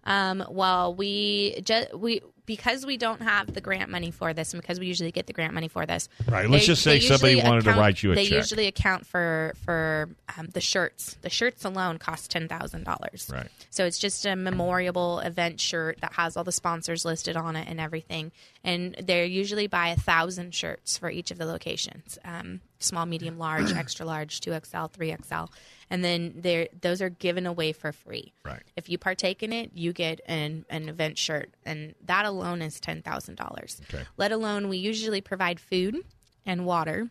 Um, 0.05 0.45
well, 0.51 0.95
we 0.95 1.61
just 1.63 1.95
we 1.95 2.21
because 2.47 2.87
we 2.87 2.97
don't 2.97 3.21
have 3.21 3.53
the 3.53 3.61
grant 3.61 3.91
money 3.91 4.11
for 4.11 4.33
this, 4.33 4.53
and 4.55 4.63
because 4.63 4.81
we 4.81 4.87
usually 4.87 5.13
get 5.13 5.27
the 5.27 5.33
grant 5.33 5.53
money 5.53 5.69
for 5.69 5.85
this. 5.85 6.09
Right, 6.29 6.49
let's 6.49 6.67
just 6.67 6.83
say 6.83 7.01
somebody 7.01 7.37
wanted 7.37 7.65
to 7.65 7.73
write 7.73 8.03
you 8.03 8.13
a 8.13 8.15
they 8.15 8.25
check. 8.25 8.31
They 8.31 8.37
usually 8.37 8.67
account 8.67 9.07
for 9.07 9.55
for 9.65 10.09
um, 10.39 10.47
the 10.47 10.61
shirts. 10.61 11.17
The 11.23 11.31
shirts 11.31 11.65
alone 11.65 11.99
cost 11.99 12.31
ten 12.31 12.49
thousand 12.49 12.85
dollars. 12.85 13.29
Right. 13.33 13.49
So 13.71 13.85
it's 13.85 13.99
just 13.99 14.25
a 14.25 14.37
memoriable 14.37 15.19
event 15.21 15.61
shirt 15.61 16.01
that 16.01 16.15
has 16.15 16.37
all 16.37 16.45
the 16.45 16.53
sponsors 16.53 17.05
listed 17.05 17.37
on 17.37 17.57
it 17.57 17.69
and 17.69 17.81
everything. 17.81 18.33
And 18.65 18.95
they 19.03 19.27
usually 19.27 19.67
buy 19.67 19.89
a 19.89 19.97
thousand 19.97 20.55
shirts 20.55 20.97
for 20.97 21.11
each 21.11 21.31
of 21.31 21.39
the 21.39 21.47
locations: 21.47 22.19
um, 22.25 22.61
small, 22.79 23.07
medium, 23.07 23.39
large, 23.39 23.73
extra 23.77 24.07
large, 24.07 24.41
two 24.41 24.53
XL, 24.53 24.87
three 24.87 25.15
XL, 25.25 25.45
and 25.91 26.05
then 26.05 26.35
they 26.37 26.69
those 26.81 27.03
are 27.03 27.11
given 27.11 27.47
away 27.47 27.73
for 27.73 27.93
free. 27.93 28.33
Right. 28.45 28.63
If 28.77 28.89
you 28.89 28.99
partake 28.99 29.43
in 29.43 29.53
it, 29.53 29.73
you 29.75 29.93
get 29.93 30.21
an, 30.27 30.65
an 30.71 30.89
event 30.89 31.19
shirt, 31.19 31.51
and 31.65 31.95
that 32.05 32.25
alone 32.25 32.36
is 32.45 32.81
ten 32.81 33.03
thousand 33.03 33.37
dollars. 33.37 33.81
Okay. 33.89 34.05
Let 34.17 34.33
alone 34.33 34.69
we 34.69 34.79
usually 34.79 35.21
provide 35.21 35.61
food 35.61 35.97
and 36.45 36.65
water, 36.65 37.09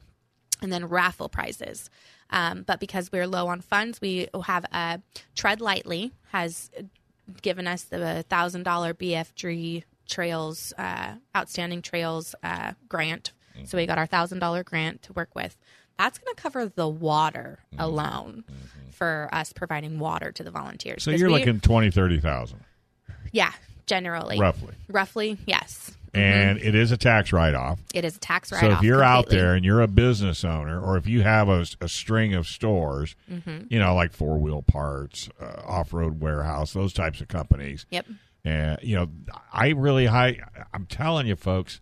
and 0.62 0.72
then 0.72 0.86
raffle 0.86 1.30
prizes. 1.30 1.90
Um, 2.30 2.64
but 2.64 2.80
because 2.80 3.12
we're 3.12 3.28
low 3.28 3.48
on 3.48 3.62
funds, 3.62 4.02
we 4.02 4.28
have 4.46 4.66
a 4.72 5.02
Tread 5.36 5.62
Lightly 5.62 6.12
has 6.32 6.72
given 7.42 7.68
us 7.68 7.84
the 7.84 8.24
thousand 8.30 8.64
dollar 8.64 8.94
BFG 8.94 9.84
Trails 10.08 10.74
uh, 10.78 11.16
Outstanding 11.36 11.82
Trails 11.82 12.36
uh, 12.44 12.74
grant. 12.88 13.32
So 13.66 13.78
we 13.78 13.86
got 13.86 13.98
our 13.98 14.06
thousand 14.06 14.40
dollar 14.40 14.64
grant 14.64 15.04
to 15.04 15.14
work 15.14 15.34
with. 15.34 15.56
That's 15.98 16.18
going 16.18 16.36
to 16.36 16.42
cover 16.42 16.68
the 16.68 16.90
water 16.90 17.60
alone 17.80 18.44
for 18.92 19.30
us 19.32 19.54
providing 19.54 19.98
water 19.98 20.32
to 20.34 20.44
the 20.44 20.52
volunteers. 20.52 21.04
So 21.04 21.12
you're 21.12 21.30
we- 21.30 21.40
looking 21.40 21.60
twenty, 21.62 21.90
thirty 21.90 22.20
thousand, 22.20 22.60
yeah, 23.32 23.54
generally, 23.88 24.40
roughly, 24.40 24.74
roughly, 24.90 25.38
yes. 25.46 25.96
and 26.14 26.58
it 26.60 26.76
is 26.76 26.92
a 26.92 26.98
tax 26.98 27.32
write 27.34 27.54
off. 27.54 27.80
It 27.94 28.06
is 28.06 28.16
a 28.18 28.20
tax 28.20 28.52
write 28.52 28.64
off. 28.64 28.72
So 28.72 28.78
if 28.78 28.84
you're 28.84 29.04
out 29.04 29.30
there 29.30 29.54
and 29.54 29.64
you're 29.66 29.82
a 29.82 29.88
business 29.88 30.44
owner, 30.44 30.80
or 30.82 30.98
if 30.98 31.08
you 31.08 31.22
have 31.24 31.50
a, 31.50 31.66
a 31.82 31.88
string 31.90 32.34
of 32.34 32.48
stores, 32.48 33.16
Mm-hmm. 33.32 33.66
you 33.70 33.80
know, 33.80 33.94
like 33.96 34.12
Four 34.14 34.38
Wheel 34.40 34.62
Parts, 34.62 35.30
uh, 35.42 35.62
Off 35.66 35.94
Road 35.94 36.22
Warehouse, 36.22 36.74
those 36.74 36.94
types 36.94 37.22
of 37.22 37.28
companies, 37.28 37.86
Yep. 37.92 38.06
and 38.44 38.80
you 38.82 38.96
know, 38.96 39.10
I 39.52 39.70
really 39.70 40.06
high. 40.08 40.40
I'm 40.74 40.86
telling 40.86 41.28
you, 41.28 41.36
folks, 41.36 41.82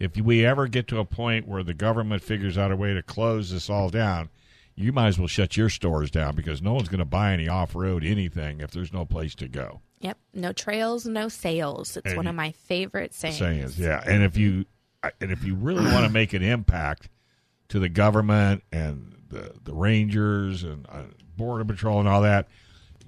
if 0.00 0.16
we 0.16 0.46
ever 0.46 0.68
get 0.68 0.86
to 0.88 0.98
a 1.00 1.04
point 1.04 1.46
where 1.48 1.62
the 1.64 1.74
government 1.74 2.22
figures 2.22 2.56
out 2.56 2.70
a 2.72 2.76
way 2.76 2.94
to 2.94 3.02
close 3.02 3.50
this 3.50 3.68
all 3.68 3.88
down, 3.90 4.28
you 4.76 4.92
might 4.92 5.08
as 5.08 5.18
well 5.18 5.26
shut 5.26 5.56
your 5.56 5.68
stores 5.68 6.08
down 6.10 6.36
because 6.36 6.62
no 6.62 6.72
one's 6.72 6.88
going 6.88 7.00
to 7.00 7.04
buy 7.04 7.32
any 7.32 7.48
off 7.48 7.74
road 7.74 8.04
anything 8.04 8.60
if 8.60 8.70
there's 8.70 8.92
no 8.92 9.04
place 9.04 9.34
to 9.34 9.48
go. 9.48 9.80
Yep. 10.00 10.18
No 10.34 10.52
trails, 10.52 11.06
no 11.06 11.28
sales. 11.28 11.96
It's 11.96 12.06
And 12.06 12.16
one 12.16 12.26
of 12.26 12.34
my 12.34 12.52
favorite 12.52 13.14
sayings. 13.14 13.38
sayings. 13.38 13.78
Yeah, 13.78 14.02
and 14.06 14.22
if 14.22 14.36
you 14.36 14.64
and 15.20 15.30
if 15.32 15.44
you 15.44 15.54
really 15.54 15.84
want 15.84 16.06
to 16.06 16.12
make 16.12 16.32
an 16.32 16.42
impact 16.42 17.08
to 17.68 17.78
the 17.78 17.88
government 17.88 18.62
and 18.72 19.14
the 19.28 19.54
the 19.64 19.74
rangers 19.74 20.62
and 20.62 20.86
uh, 20.88 21.02
border 21.36 21.64
patrol 21.64 21.98
and 22.00 22.08
all 22.08 22.22
that, 22.22 22.48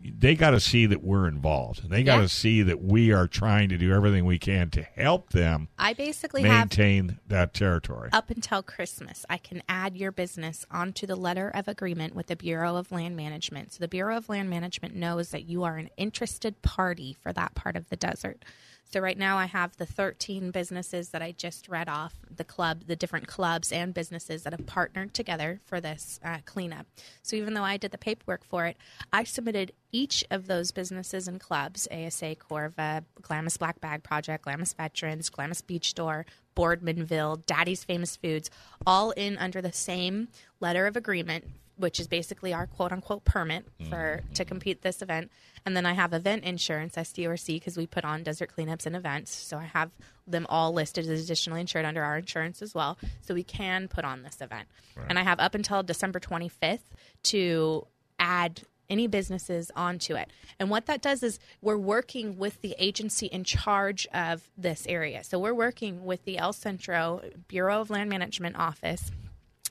they 0.03 0.35
got 0.35 0.51
to 0.51 0.61
see 0.61 0.87
that 0.87 1.03
we're 1.03 1.27
involved. 1.29 1.89
They 1.91 2.03
got 2.03 2.17
to 2.17 2.23
Yeah. 2.23 2.27
see 2.29 2.63
that 2.63 2.83
we 2.83 3.13
are 3.13 3.27
trying 3.27 3.69
to 3.69 3.77
do 3.79 3.93
everything 3.93 4.25
we 4.25 4.39
can 4.39 4.71
to 4.71 4.83
help 4.83 5.31
them 5.31 5.69
I 5.79 5.93
basically 5.93 6.43
have 6.43 6.71
maintain 6.71 7.19
that 7.29 7.53
territory. 7.55 8.09
up 8.13 8.31
until 8.31 8.63
Christmas, 8.63 9.27
I 9.29 9.37
can 9.37 9.63
add 9.69 9.97
your 9.97 10.13
business 10.13 10.65
onto 10.71 11.07
the 11.07 11.17
letter 11.17 11.49
of 11.51 11.69
agreement 11.69 12.15
with 12.15 12.29
the 12.29 12.37
Bureau 12.37 12.77
of 12.77 12.91
Land 12.91 13.17
Management. 13.17 13.73
So 13.75 13.79
the 13.81 13.89
Bureau 13.89 14.17
of 14.17 14.29
Land 14.29 14.49
Management 14.51 14.95
knows 14.95 15.31
that 15.31 15.45
you 15.45 15.65
are 15.65 15.77
an 15.77 15.91
interested 15.97 16.63
party 16.63 17.17
for 17.21 17.33
that 17.33 17.55
part 17.55 17.77
of 17.77 17.89
the 17.91 17.97
desert. 17.97 18.43
So 18.92 18.98
right 18.98 19.16
now 19.16 19.38
I 19.38 19.46
have 19.46 19.76
the 19.76 19.87
13 19.87 20.50
businesses 20.50 21.11
that 21.11 21.22
I 21.22 21.31
just 21.31 21.68
read 21.68 21.88
off, 21.88 22.14
the 22.29 22.42
club, 22.42 22.87
the 22.88 22.96
different 22.96 23.29
clubs 23.29 23.70
and 23.70 23.94
businesses 23.94 24.42
that 24.42 24.53
have 24.53 24.66
partnered 24.66 25.14
together 25.14 25.61
for 25.64 25.81
this 25.81 26.18
uh, 26.24 26.38
cleanup. 26.44 26.87
So 27.22 27.37
even 27.37 27.55
though 27.55 27.62
I 27.62 27.76
did 27.76 27.92
the 27.92 27.98
paperwork 27.98 28.44
for 28.44 28.66
it, 28.66 28.76
I 29.12 29.22
submitted 29.22 29.72
each 29.92 30.24
of 30.29 30.48
those 30.48 30.72
businesses 30.72 31.29
and 31.29 31.38
clubs, 31.38 31.87
ASA 31.92 32.35
Corva, 32.37 33.05
Glamis 33.22 33.57
Black 33.57 33.81
Bag 33.81 34.03
Project, 34.03 34.44
Glamis 34.44 34.72
Veterans, 34.72 35.31
Glamis 35.31 35.62
Beach 35.62 35.90
Store, 35.90 36.26
Boardmanville, 36.57 37.46
Daddy's 37.46 37.85
Famous 37.85 38.16
Foods, 38.16 38.50
all 38.85 39.12
in 39.12 39.38
under 39.38 39.62
the 39.62 39.72
same 39.72 40.29
letter 40.59 40.88
of 40.88 40.96
agreement, 40.96 41.44
which 41.81 41.99
is 41.99 42.07
basically 42.07 42.53
our 42.53 42.66
quote 42.66 42.93
unquote 42.93 43.25
permit 43.25 43.66
for 43.88 44.21
mm-hmm. 44.23 44.33
to 44.35 44.45
compete 44.45 44.83
this 44.83 45.03
event. 45.03 45.31
And 45.66 45.77
then 45.77 45.87
I 45.87 45.95
have 45.95 46.12
event 46.12 46.45
insurance, 46.45 46.97
SDRC, 46.97 47.57
because 47.57 47.77
we 47.77 47.87
put 47.87 48.05
on 48.05 48.23
desert 48.23 48.51
cleanups 48.57 48.87
and 48.87 48.95
events. 48.95 49.33
So 49.33 49.59
I 49.59 49.64
have 49.64 49.90
them 50.27 50.47
all 50.49 50.73
listed 50.73 51.09
as 51.09 51.25
additionally 51.25 51.61
insured 51.61 51.85
under 51.85 52.03
our 52.03 52.19
insurance 52.19 52.62
as 52.62 52.75
well. 52.75 52.99
So 53.23 53.35
we 53.35 53.43
can 53.43 53.88
put 53.88 54.05
on 54.05 54.23
this 54.23 54.40
event. 54.40 54.69
And 55.09 55.19
I 55.19 55.23
have 55.23 55.40
up 55.40 55.55
until 55.55 55.83
December 55.83 56.21
25th 56.21 56.81
to 57.25 57.87
add 58.19 58.62
any 58.90 59.07
businesses 59.07 59.71
onto 59.75 60.16
it. 60.16 60.31
And 60.59 60.69
what 60.69 60.87
that 60.87 61.01
does 61.01 61.23
is 61.23 61.38
we're 61.62 61.79
working 61.79 62.37
with 62.37 62.61
the 62.61 62.75
agency 62.79 63.27
in 63.27 63.45
charge 63.45 64.07
of 64.12 64.51
this 64.59 64.85
area. 64.88 65.25
So 65.25 65.38
we're 65.38 65.55
working 65.55 66.05
with 66.05 66.25
the 66.25 66.37
El 66.37 66.53
Centro 66.53 67.23
Bureau 67.49 67.81
of 67.81 67.88
Land 67.88 68.11
Management 68.11 68.57
office. 68.57 69.12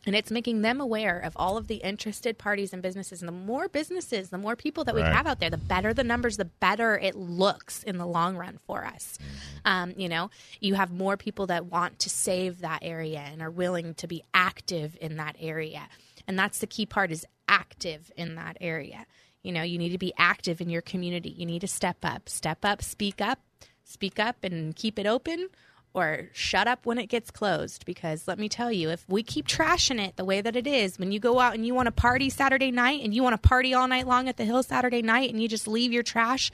And 0.06 0.16
it's 0.16 0.32
making 0.32 0.62
them 0.62 0.80
aware 0.80 1.20
of 1.20 1.34
all 1.36 1.58
of 1.58 1.68
the 1.68 1.76
interested 1.76 2.38
parties 2.38 2.72
and 2.72 2.82
businesses. 2.82 3.22
And 3.22 3.28
the 3.28 3.34
more 3.34 3.68
businesses, 3.68 4.30
the 4.30 4.38
more 4.38 4.56
people 4.56 4.84
that 4.86 4.96
we 4.96 5.02
Right. 5.02 5.14
have 5.14 5.28
out 5.28 5.40
there, 5.40 5.50
the 5.50 5.58
better 5.58 5.94
the 5.94 6.04
numbers, 6.06 6.38
the 6.38 6.46
better 6.46 6.98
it 6.98 7.16
looks 7.16 7.84
in 7.84 7.98
the 7.98 8.06
long 8.08 8.38
run 8.38 8.60
for 8.66 8.86
us. 8.86 9.18
Um, 9.66 9.94
you 9.98 10.08
know, 10.08 10.30
you 10.62 10.76
have 10.76 10.92
more 10.92 11.18
people 11.18 11.48
that 11.48 11.66
want 11.66 12.00
to 12.00 12.10
save 12.10 12.62
that 12.62 12.80
area 12.82 13.20
and 13.20 13.42
are 13.42 13.52
willing 13.52 13.94
to 13.96 14.08
be 14.08 14.24
active 14.34 14.98
in 15.02 15.18
that 15.18 15.36
area. 15.40 15.90
And 16.28 16.40
that's 16.40 16.60
the 16.60 16.68
key 16.68 16.86
part 16.86 17.12
is 17.12 17.26
active 17.50 18.12
in 18.16 18.36
that 18.36 18.56
area. 18.62 19.06
You 19.44 19.52
know, 19.52 19.64
you 19.64 19.78
need 19.78 19.90
to 19.90 19.98
be 19.98 20.14
active 20.18 20.62
in 20.62 20.70
your 20.70 20.82
community. 20.82 21.30
You 21.30 21.46
need 21.46 21.62
to 21.62 21.68
step 21.68 21.98
up, 22.04 22.30
step 22.30 22.64
up, 22.64 22.82
speak 22.84 23.20
up, 23.22 23.40
speak 23.84 24.20
up 24.20 24.44
and 24.44 24.76
keep 24.76 25.00
it 25.00 25.08
open 25.08 25.50
or 25.94 26.30
shut 26.34 26.68
up 26.68 26.86
when 26.86 26.98
it 26.98 27.08
gets 27.08 27.32
closed 27.32 27.86
because 27.86 28.28
let 28.28 28.38
me 28.38 28.48
tell 28.48 28.72
you 28.72 28.90
if 28.90 29.04
we 29.08 29.24
keep 29.24 29.48
trashing 29.48 30.00
it 30.00 30.16
the 30.18 30.26
way 30.26 30.42
that 30.42 30.56
it 30.56 30.68
is 30.68 31.00
when 31.00 31.12
you 31.12 31.20
go 31.20 31.40
out 31.40 31.56
and 31.56 31.66
you 31.66 31.74
want 31.74 31.88
to 31.88 31.92
party 31.92 32.30
Saturday 32.30 32.72
night 32.72 33.04
and 33.04 33.14
you 33.14 33.24
want 33.24 33.42
to 33.42 33.48
party 33.48 33.74
all 33.74 33.88
night 33.88 34.08
long 34.08 34.30
at 34.30 34.38
the 34.38 34.46
hill 34.46 34.62
Saturday 34.62 35.02
night 35.02 35.30
and 35.32 35.42
you 35.42 35.48
just 35.48 35.68
leave 35.68 35.92
your 35.92 36.04
trash 36.04 36.52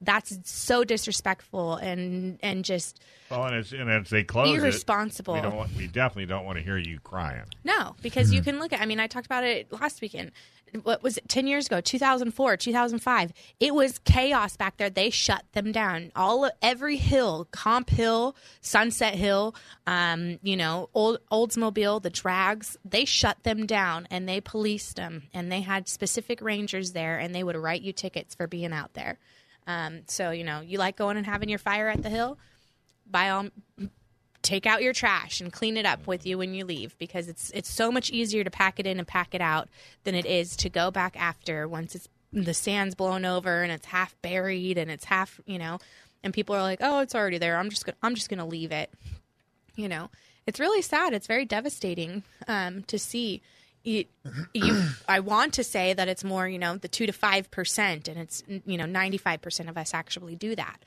that's 0.00 0.38
so 0.44 0.84
disrespectful 0.84 1.74
and 1.76 2.38
and 2.42 2.64
just 2.64 3.00
Well, 3.30 3.44
and, 3.44 3.56
it's, 3.56 3.72
and 3.72 3.90
as 3.90 4.08
they 4.08 4.24
close 4.24 4.48
it, 4.48 4.60
Irresponsible. 4.60 5.34
we, 5.34 5.40
don't 5.40 5.56
want, 5.56 5.76
we 5.76 5.86
definitely 5.86 6.26
don't 6.26 6.44
want 6.44 6.58
to 6.58 6.64
hear 6.64 6.78
you 6.78 6.98
crying. 7.00 7.44
No, 7.64 7.94
because 8.02 8.32
you 8.32 8.42
can 8.42 8.58
look 8.58 8.72
at. 8.72 8.80
I 8.80 8.86
mean, 8.86 9.00
I 9.00 9.06
talked 9.06 9.26
about 9.26 9.44
it 9.44 9.72
last 9.72 10.00
weekend. 10.00 10.32
What 10.84 11.02
was 11.02 11.16
it? 11.18 11.28
Ten 11.28 11.48
years 11.48 11.66
ago, 11.66 11.80
two 11.80 11.98
thousand 11.98 12.30
four, 12.30 12.56
two 12.56 12.72
thousand 12.72 13.00
five. 13.00 13.32
It 13.58 13.74
was 13.74 13.98
chaos 14.04 14.56
back 14.56 14.76
there. 14.76 14.88
They 14.88 15.10
shut 15.10 15.44
them 15.52 15.72
down. 15.72 16.12
All 16.14 16.44
of, 16.44 16.52
every 16.62 16.96
hill, 16.96 17.48
Comp 17.50 17.90
Hill, 17.90 18.36
Sunset 18.60 19.14
Hill, 19.14 19.54
um, 19.88 20.38
you 20.42 20.56
know, 20.56 20.88
Old 20.94 21.18
Oldsmobile, 21.32 22.00
the 22.02 22.10
drags. 22.10 22.76
They 22.84 23.04
shut 23.04 23.42
them 23.42 23.66
down 23.66 24.06
and 24.12 24.28
they 24.28 24.40
policed 24.40 24.94
them. 24.94 25.24
And 25.34 25.50
they 25.50 25.60
had 25.60 25.88
specific 25.88 26.40
rangers 26.40 26.92
there, 26.92 27.18
and 27.18 27.34
they 27.34 27.42
would 27.42 27.56
write 27.56 27.82
you 27.82 27.92
tickets 27.92 28.36
for 28.36 28.46
being 28.46 28.72
out 28.72 28.94
there. 28.94 29.18
Um, 29.66 30.02
so 30.06 30.30
you 30.30 30.44
know, 30.44 30.60
you 30.60 30.78
like 30.78 30.96
going 30.96 31.16
and 31.16 31.26
having 31.26 31.48
your 31.48 31.58
fire 31.58 31.88
at 31.88 32.02
the 32.02 32.10
hill. 32.10 32.38
By 33.10 33.30
all 33.30 33.48
take 34.42 34.66
out 34.66 34.82
your 34.82 34.92
trash 34.92 35.40
and 35.40 35.52
clean 35.52 35.76
it 35.76 35.84
up 35.84 36.06
with 36.06 36.26
you 36.26 36.38
when 36.38 36.54
you 36.54 36.64
leave 36.64 36.96
because 36.98 37.28
it's 37.28 37.50
it's 37.50 37.68
so 37.68 37.92
much 37.92 38.10
easier 38.10 38.42
to 38.42 38.50
pack 38.50 38.80
it 38.80 38.86
in 38.86 38.98
and 38.98 39.06
pack 39.06 39.34
it 39.34 39.40
out 39.40 39.68
than 40.04 40.14
it 40.14 40.24
is 40.24 40.56
to 40.56 40.70
go 40.70 40.90
back 40.90 41.14
after 41.20 41.68
once 41.68 41.94
it's 41.94 42.08
the 42.32 42.54
sand's 42.54 42.94
blown 42.94 43.24
over 43.24 43.62
and 43.62 43.70
it's 43.70 43.86
half 43.86 44.14
buried 44.22 44.78
and 44.78 44.90
it's 44.90 45.04
half 45.04 45.40
you 45.44 45.58
know 45.58 45.78
and 46.22 46.32
people 46.32 46.54
are 46.54 46.62
like 46.62 46.78
oh 46.80 47.00
it's 47.00 47.14
already 47.14 47.38
there. 47.38 47.58
I'm 47.58 47.68
just 47.70 47.84
gonna 47.84 47.96
i'm 48.02 48.14
just 48.14 48.30
gonna 48.30 48.46
leave 48.46 48.72
it. 48.72 48.90
You 49.74 49.88
know 49.88 50.08
it's 50.46 50.58
really 50.58 50.82
sad. 50.82 51.12
It's 51.12 51.26
very 51.26 51.44
devastating 51.44 52.22
um, 52.48 52.82
to 52.84 52.98
see 52.98 53.42
you, 53.82 54.04
you 54.52 54.82
i 55.08 55.20
want 55.20 55.54
to 55.54 55.64
say 55.64 55.92
that 55.94 56.08
it's 56.08 56.22
more 56.24 56.48
you 56.48 56.58
know 56.58 56.76
the 56.76 56.88
2 56.88 57.06
to 57.06 57.12
5% 57.12 57.78
and 58.08 58.18
it's 58.18 58.42
you 58.66 58.76
know 58.76 58.84
95% 58.84 59.68
of 59.68 59.78
us 59.78 59.94
actually 59.94 60.36
do 60.36 60.54
that 60.54 60.84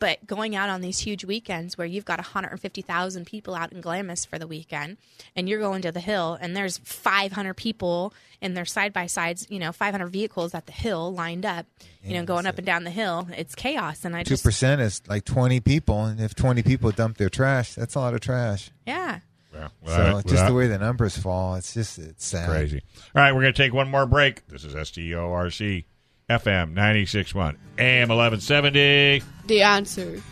but 0.00 0.26
going 0.26 0.54
out 0.54 0.68
on 0.68 0.80
these 0.82 0.98
huge 0.98 1.24
weekends 1.24 1.78
where 1.78 1.86
you've 1.86 2.04
got 2.04 2.18
150,000 2.18 3.24
people 3.24 3.54
out 3.54 3.72
in 3.72 3.80
Glamis 3.80 4.24
for 4.26 4.38
the 4.38 4.46
weekend 4.46 4.98
and 5.34 5.48
you're 5.48 5.60
going 5.60 5.80
to 5.82 5.92
the 5.92 6.00
hill 6.00 6.36
and 6.40 6.54
there's 6.54 6.78
500 6.78 7.54
people 7.54 8.12
in 8.42 8.52
their 8.54 8.64
side 8.66 8.92
by 8.92 9.06
sides, 9.06 9.46
you 9.48 9.58
know, 9.58 9.72
500 9.72 10.08
vehicles 10.08 10.52
at 10.52 10.66
the 10.66 10.72
hill 10.72 11.14
lined 11.14 11.46
up, 11.46 11.64
you 12.02 12.12
know, 12.14 12.24
going 12.24 12.44
up 12.44 12.58
and 12.58 12.66
down 12.66 12.84
the 12.84 12.90
hill. 12.90 13.28
It's 13.34 13.54
chaos. 13.54 14.04
And 14.04 14.14
I 14.14 14.24
Two 14.24 14.30
just, 14.30 14.44
percent 14.44 14.82
is 14.82 15.00
like 15.08 15.24
twenty 15.24 15.60
people, 15.60 16.04
and 16.04 16.20
if 16.20 16.34
twenty 16.34 16.62
people 16.62 16.90
dump 16.90 17.16
their 17.16 17.30
trash, 17.30 17.74
that's 17.74 17.94
a 17.94 18.00
lot 18.00 18.12
of 18.12 18.20
trash. 18.20 18.70
yeah. 18.86 19.20
Yeah, 19.54 19.68
so 19.86 20.22
just 20.26 20.46
the 20.46 20.54
way 20.54 20.66
the 20.66 20.78
numbers 20.78 21.16
fall, 21.16 21.54
it's 21.54 21.74
just 21.74 21.98
it's 21.98 22.26
sad. 22.26 22.48
Crazy. 22.48 22.82
All 23.14 23.22
right, 23.22 23.32
we're 23.32 23.42
going 23.42 23.54
to 23.54 23.62
take 23.62 23.72
one 23.72 23.88
more 23.88 24.06
break. 24.06 24.46
This 24.48 24.64
is 24.64 24.74
SDORC 24.74 25.84
FM 26.28 26.74
96.1 26.74 27.56
AM 27.78 28.08
1170. 28.08 29.22
The 29.46 29.62
answer. 29.62 30.22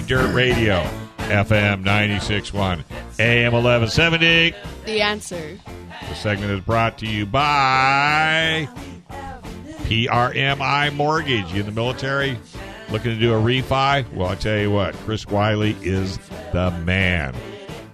Dirt 0.00 0.32
Radio, 0.34 0.82
FM 1.18 1.84
96.1, 1.84 2.82
AM 3.20 3.52
1170. 3.52 4.54
The 4.86 5.00
answer. 5.02 5.58
The 6.08 6.14
segment 6.14 6.50
is 6.50 6.60
brought 6.60 6.96
to 6.98 7.06
you 7.06 7.26
by 7.26 8.66
PRMI 9.84 10.94
Mortgage. 10.94 11.52
You 11.52 11.60
in 11.60 11.66
the 11.66 11.72
military 11.72 12.38
looking 12.90 13.12
to 13.12 13.20
do 13.20 13.34
a 13.34 13.38
refi? 13.38 14.10
Well, 14.14 14.28
I 14.28 14.34
tell 14.34 14.58
you 14.58 14.70
what, 14.70 14.94
Chris 14.94 15.26
Wiley 15.26 15.76
is 15.82 16.18
the 16.52 16.70
man. 16.84 17.34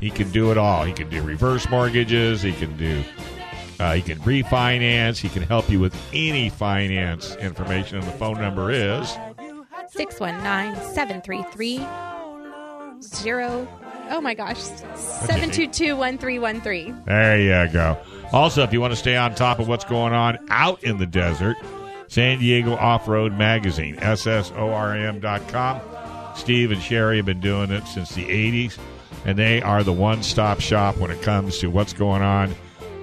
He 0.01 0.11
can 0.11 0.31
do 0.31 0.53
it 0.53 0.59
all. 0.59 0.85
He 0.85 0.93
can 0.93 1.11
do 1.11 1.21
reverse 1.23 1.69
mortgages. 1.69 2.43
He 2.43 2.53
can 2.53 2.77
do. 2.77 3.03
Uh, 3.81 3.95
he 3.95 4.03
can 4.03 4.19
refinance. 4.21 5.19
He 5.19 5.29
can 5.29 5.43
help 5.43 5.69
you 5.69 5.81
with 5.81 5.97
any 6.13 6.49
finance 6.49 7.35
information. 7.37 7.99
And 7.99 8.07
the 8.07 8.13
phone 8.13 8.41
number 8.41 8.71
is 8.71 9.17
619 9.91 10.95
733 10.95 11.79
0. 13.01 13.69
Oh 14.11 14.21
my 14.21 14.35
gosh. 14.35 14.59
722 14.59 15.97
1313. 15.97 17.03
There 17.07 17.41
you 17.41 17.73
go. 17.73 17.99
Also, 18.33 18.63
if 18.63 18.73
you 18.73 18.81
want 18.81 18.93
to 18.93 18.97
stay 18.97 19.17
on 19.17 19.35
top 19.35 19.59
of 19.59 19.69
what's 19.69 19.85
going 19.85 20.13
on 20.13 20.39
out 20.51 20.83
in 20.83 20.99
the 20.99 21.07
desert, 21.07 21.57
San 22.09 22.39
Diego 22.39 22.75
Off 22.75 23.07
Road 23.09 23.33
Magazine, 23.35 23.97
SSORM.com. 23.97 25.81
Steve 26.35 26.71
and 26.71 26.81
Sherry 26.81 27.17
have 27.17 27.27
been 27.27 27.41
doing 27.41 27.71
it 27.71 27.87
since 27.87 28.15
the 28.15 28.25
80s, 28.25 28.79
and 29.25 29.39
they 29.39 29.61
are 29.61 29.83
the 29.83 29.93
one 29.93 30.23
stop 30.23 30.61
shop 30.61 30.97
when 30.99 31.11
it 31.11 31.21
comes 31.23 31.59
to 31.59 31.69
what's 31.69 31.93
going 31.93 32.23
on 32.23 32.55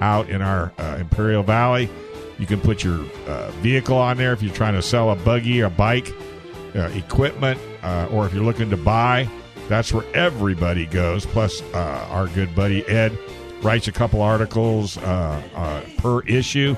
out 0.01 0.29
in 0.29 0.41
our 0.41 0.71
uh, 0.77 0.97
Imperial 0.99 1.43
Valley. 1.43 1.89
You 2.39 2.45
can 2.45 2.59
put 2.59 2.83
your 2.83 3.05
uh, 3.27 3.51
vehicle 3.61 3.97
on 3.97 4.17
there 4.17 4.33
if 4.33 4.41
you're 4.41 4.53
trying 4.53 4.73
to 4.73 4.81
sell 4.81 5.11
a 5.11 5.15
buggy 5.15 5.61
or 5.61 5.69
bike, 5.69 6.11
uh, 6.75 6.89
equipment, 6.93 7.59
uh, 7.83 8.07
or 8.11 8.25
if 8.25 8.33
you're 8.33 8.43
looking 8.43 8.69
to 8.69 8.77
buy. 8.77 9.27
That's 9.69 9.91
where 9.93 10.05
everybody 10.15 10.85
goes. 10.85 11.25
Plus, 11.25 11.61
uh, 11.73 12.07
our 12.11 12.27
good 12.27 12.53
buddy 12.55 12.85
Ed 12.87 13.17
writes 13.61 13.87
a 13.87 13.91
couple 13.91 14.21
articles 14.21 14.97
uh, 14.99 15.41
uh, 15.55 15.81
per 15.97 16.21
issue. 16.21 16.75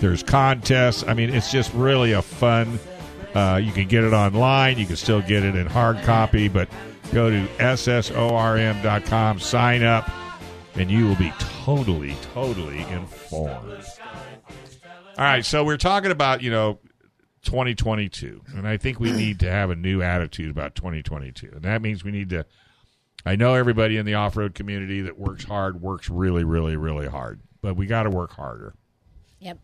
There's 0.00 0.22
contests. 0.22 1.04
I 1.06 1.14
mean, 1.14 1.30
it's 1.30 1.50
just 1.52 1.72
really 1.72 2.12
a 2.12 2.22
fun 2.22 2.78
Uh, 3.34 3.58
you 3.62 3.70
can 3.70 3.86
get 3.86 4.02
it 4.02 4.14
online. 4.14 4.78
You 4.78 4.86
can 4.86 4.96
still 4.96 5.20
get 5.20 5.44
it 5.44 5.54
in 5.54 5.66
hard 5.66 5.98
copy, 6.04 6.48
but 6.48 6.70
go 7.12 7.28
to 7.28 7.46
ssorm.com, 7.58 9.40
sign 9.40 9.82
up, 9.82 10.10
and 10.74 10.90
you 10.90 11.06
will 11.06 11.16
be 11.16 11.30
totally, 11.38 12.16
totally 12.32 12.80
informed. 12.90 13.84
All 15.18 15.24
right, 15.24 15.44
so 15.44 15.64
we're 15.64 15.76
talking 15.76 16.10
about, 16.10 16.42
you 16.42 16.50
know, 16.50 16.78
2022, 17.46 18.42
and 18.54 18.68
I 18.68 18.76
think 18.76 19.00
we 19.00 19.10
need 19.12 19.40
to 19.40 19.50
have 19.50 19.70
a 19.70 19.76
new 19.76 20.02
attitude 20.02 20.50
about 20.50 20.74
2022. 20.74 21.50
And 21.54 21.62
that 21.62 21.80
means 21.80 22.04
we 22.04 22.10
need 22.12 22.28
to 22.30 22.44
I 23.24 23.34
know 23.36 23.54
everybody 23.54 23.96
in 23.96 24.04
the 24.06 24.14
off-road 24.14 24.54
community 24.54 25.00
that 25.02 25.18
works 25.18 25.44
hard 25.44 25.80
works 25.80 26.10
really 26.10 26.44
really 26.44 26.76
really 26.76 27.08
hard, 27.08 27.40
but 27.62 27.74
we 27.76 27.86
got 27.86 28.02
to 28.04 28.10
work 28.10 28.32
harder 28.32 28.74
Yep. 29.40 29.58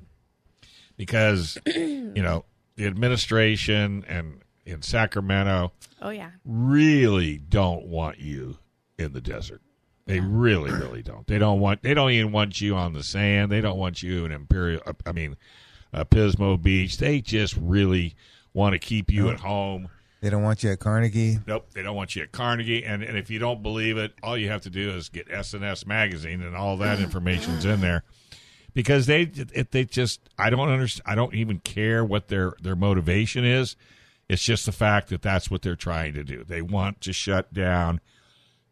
because 0.97 1.59
you 1.67 2.23
know, 2.23 2.45
the 2.77 2.87
administration 2.87 4.05
and 4.09 4.41
in 4.65 4.81
Sacramento 4.83 5.73
Oh 6.01 6.11
yeah. 6.11 6.31
really 6.45 7.37
don't 7.39 7.87
want 7.87 8.19
you 8.19 8.59
in 8.99 9.13
the 9.13 9.21
desert. 9.21 9.61
They 10.07 10.19
really, 10.21 10.71
really 10.73 11.03
don't. 11.03 11.27
They 11.29 11.39
don't 11.39 11.61
want. 11.61 11.83
They 11.83 11.95
don't 11.95 12.11
even 12.11 12.33
want 12.33 12.61
you 12.61 12.75
on 12.75 12.93
the 12.93 13.05
sand. 13.05 13.53
They 13.53 13.61
don't 13.61 13.79
want 13.79 14.03
you 14.03 14.25
in 14.25 14.33
Imperial. 14.33 14.83
I 15.07 15.13
mean, 15.13 15.37
uh, 15.93 16.05
Pismo 16.05 16.61
Beach. 16.61 16.99
They 16.99 17.21
just 17.21 17.57
really 17.57 18.15
want 18.55 18.73
to 18.75 18.79
keep 18.79 19.11
you 19.11 19.31
at 19.31 19.41
home. 19.41 19.89
They 20.21 20.31
don't 20.31 20.43
want 20.43 20.63
you 20.63 20.71
at 20.71 20.79
Carnegie. 20.79 21.41
Nope, 21.49 21.67
they 21.75 21.83
don't 21.83 21.97
want 21.97 22.15
you 22.15 22.23
at 22.23 22.31
Carnegie. 22.31 22.85
And 22.85 23.03
and 23.03 23.19
if 23.19 23.29
you 23.29 23.41
don't 23.41 23.63
believe 23.63 23.97
it, 23.99 24.13
all 24.23 24.39
you 24.39 24.49
have 24.51 24.63
to 24.63 24.71
do 24.71 24.91
is 24.91 25.09
get 25.09 25.29
S 25.31 25.53
and 25.53 25.65
S 25.65 25.85
magazine, 25.85 26.43
and 26.43 26.55
all 26.55 26.77
that 26.79 27.01
information's 27.01 27.65
in 27.65 27.81
there. 27.81 28.05
Because 28.73 29.07
they 29.07 29.23
it, 29.23 29.73
they 29.73 29.85
just 29.85 30.21
I 30.39 30.49
don't 30.49 30.69
understand. 30.69 31.03
I 31.07 31.17
don't 31.17 31.35
even 31.35 31.59
care 31.59 32.05
what 32.05 32.29
their 32.29 32.55
their 32.63 32.77
motivation 32.77 33.45
is. 33.45 33.77
It's 34.29 34.45
just 34.45 34.65
the 34.65 34.73
fact 34.73 35.09
that 35.09 35.23
that's 35.23 35.51
what 35.51 35.63
they're 35.63 35.77
trying 35.77 36.15
to 36.15 36.23
do. 36.23 36.45
They 36.45 36.63
want 36.63 37.01
to 37.03 37.13
shut 37.13 37.53
down, 37.53 38.01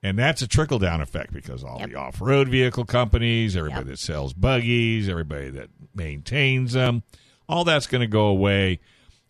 and 0.03 0.19
that's 0.19 0.43
a 0.43 0.49
trickle 0.49 0.79
down 0.79 1.01
effect 1.01 1.33
because 1.33 1.63
all 1.63 1.79
the 1.79 1.95
off 1.95 2.21
road 2.21 2.49
vehicle 2.49 2.85
companies, 2.85 3.57
everybody 3.57 3.85
that 3.91 3.99
sells 3.99 4.33
buggies, 4.33 5.09
everybody 5.09 5.51
that 5.51 5.69
maintains 5.95 6.73
them, 6.73 7.03
all 7.49 7.65
that's 7.65 7.87
going 7.87 8.01
to 8.01 8.07
go 8.07 8.27
away 8.27 8.81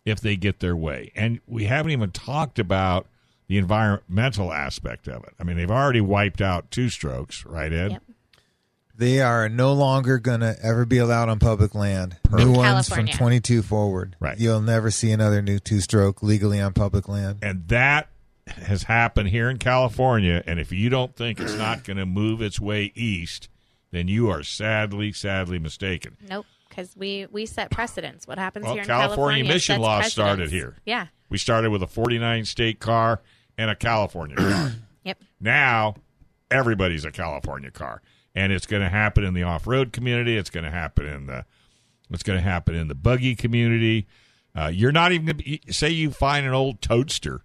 if 0.05 0.21
they 0.21 0.35
get 0.35 0.59
their 0.59 0.75
way. 0.75 1.11
And 1.15 1.41
we 1.45 1.65
haven't 1.65 1.91
even 1.91 2.11
talked 2.11 2.57
about 2.57 3.07
the 3.47 3.57
environmental 3.57 4.53
aspect 4.53 5.07
of 5.07 5.23
it. 5.23 5.33
I 5.39 5.43
mean, 5.43 5.57
they've 5.57 5.69
already 5.69 6.01
wiped 6.01 6.39
out 6.41 6.71
two 6.71 6.89
strokes, 6.89 7.45
right, 7.45 7.71
Ed? 7.71 7.99
They 8.95 9.19
are 9.19 9.49
no 9.49 9.73
longer 9.73 10.19
going 10.19 10.41
to 10.41 10.55
ever 10.63 10.85
be 10.85 10.99
allowed 10.99 11.27
on 11.27 11.39
public 11.39 11.73
land. 11.73 12.17
Perfect. 12.23 12.47
New 12.47 12.53
ones 12.53 12.87
from 12.87 13.07
22 13.07 13.61
forward. 13.63 14.15
Right. 14.19 14.39
You'll 14.39 14.61
never 14.61 14.91
see 14.91 15.11
another 15.11 15.41
new 15.41 15.59
two 15.59 15.81
stroke 15.81 16.21
legally 16.21 16.61
on 16.61 16.73
public 16.73 17.07
land. 17.09 17.39
And 17.41 17.67
that 17.69 18.09
has 18.47 18.83
happened 18.83 19.29
here 19.29 19.49
in 19.49 19.57
California. 19.57 20.43
And 20.47 20.59
if 20.59 20.71
you 20.71 20.89
don't 20.89 21.15
think 21.15 21.39
it's 21.39 21.55
not 21.55 21.83
going 21.83 21.97
to 21.97 22.05
move 22.05 22.41
its 22.41 22.59
way 22.59 22.91
east, 22.95 23.49
then 23.91 24.07
you 24.07 24.29
are 24.29 24.43
sadly, 24.43 25.11
sadly 25.11 25.59
mistaken. 25.59 26.17
Nope. 26.29 26.45
Because 26.69 26.95
we 26.95 27.27
we 27.31 27.45
set 27.45 27.69
precedents. 27.69 28.25
What 28.27 28.37
happens 28.37 28.63
Well, 28.63 28.75
here 28.75 28.83
in 28.83 28.87
California 28.87 29.15
California? 29.15 29.43
emission 29.45 29.73
sets 29.75 29.81
law 29.81 29.97
precedents. 29.99 30.13
started 30.13 30.49
here. 30.51 30.77
Yeah. 30.85 31.07
We 31.29 31.37
started 31.37 31.69
with 31.69 31.83
a 31.83 31.87
49 31.87 32.45
state 32.45 32.79
car 32.79 33.21
and 33.57 33.69
a 33.69 33.75
California 33.75 34.35
car. 34.37 34.71
Yep. 35.03 35.17
Now 35.39 35.95
everybody's 36.51 37.05
a 37.05 37.11
California 37.11 37.71
car, 37.71 38.03
and 38.35 38.53
it's 38.53 38.67
going 38.67 38.83
to 38.83 38.89
happen 38.89 39.23
in 39.23 39.33
the 39.33 39.41
off-road 39.41 39.91
community. 39.91 40.37
It's 40.37 40.51
going 40.51 40.63
to 40.63 40.69
happen 40.69 41.07
in 41.07 41.25
the 41.25 41.43
it's 42.11 42.21
going 42.23 42.37
to 42.37 42.43
happen 42.43 42.75
in 42.75 42.87
the 42.87 42.93
buggy 42.95 43.35
community. 43.35 44.05
Uh, 44.55 44.67
you're 44.67 44.91
not 44.91 45.11
even 45.11 45.25
gonna 45.25 45.57
say 45.71 45.89
you 45.89 46.11
find 46.11 46.45
an 46.45 46.53
old 46.53 46.81
toadster 46.83 47.41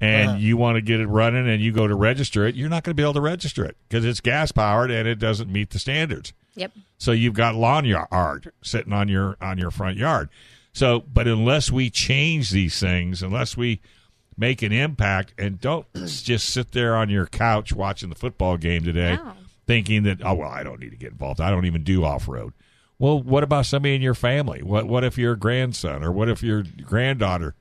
and 0.00 0.30
Uh-huh. 0.30 0.38
you 0.38 0.56
want 0.56 0.76
to 0.76 0.82
get 0.82 1.00
it 1.00 1.06
running 1.06 1.48
and 1.48 1.62
you 1.62 1.72
go 1.72 1.86
to 1.86 1.94
register 1.94 2.46
it. 2.46 2.54
You're 2.54 2.68
not 2.68 2.82
going 2.84 2.90
to 2.92 3.00
be 3.00 3.02
able 3.02 3.14
to 3.14 3.20
register 3.20 3.64
it 3.64 3.76
because 3.88 4.04
it's 4.04 4.20
gas 4.20 4.52
powered 4.52 4.90
and 4.90 5.08
it 5.08 5.18
doesn't 5.18 5.50
meet 5.50 5.70
the 5.70 5.78
standards. 5.78 6.32
Yep. 6.54 6.72
So 6.98 7.12
you've 7.12 7.34
got 7.34 7.54
lawn 7.54 7.84
yard 7.84 8.50
sitting 8.62 8.92
on 8.92 9.08
your 9.08 9.36
on 9.40 9.58
your 9.58 9.70
front 9.70 9.96
yard. 9.98 10.28
So, 10.72 11.00
but 11.00 11.26
unless 11.26 11.70
we 11.70 11.88
change 11.90 12.50
these 12.50 12.78
things, 12.78 13.22
unless 13.22 13.56
we 13.56 13.80
make 14.38 14.60
an 14.62 14.72
impact, 14.72 15.32
and 15.38 15.60
don't 15.60 15.86
just 15.94 16.48
sit 16.50 16.72
there 16.72 16.94
on 16.96 17.08
your 17.08 17.26
couch 17.26 17.72
watching 17.72 18.08
the 18.10 18.14
football 18.14 18.56
game 18.58 18.84
today, 18.84 19.18
thinking 19.66 20.02
that 20.04 20.18
oh 20.24 20.34
well, 20.34 20.50
I 20.50 20.62
don't 20.62 20.80
need 20.80 20.90
to 20.90 20.96
get 20.96 21.12
involved. 21.12 21.40
I 21.40 21.50
don't 21.50 21.64
even 21.66 21.82
do 21.84 22.04
off 22.04 22.28
road. 22.28 22.52
Well, 22.98 23.20
what 23.22 23.42
about 23.42 23.66
somebody 23.66 23.94
in 23.94 24.00
your 24.02 24.14
family? 24.14 24.62
What 24.62 24.86
what 24.86 25.04
if 25.04 25.18
your 25.18 25.36
grandson 25.36 26.02
or 26.02 26.10
what 26.12 26.28
if 26.30 26.42
your 26.42 26.62
granddaughter? 26.62 27.54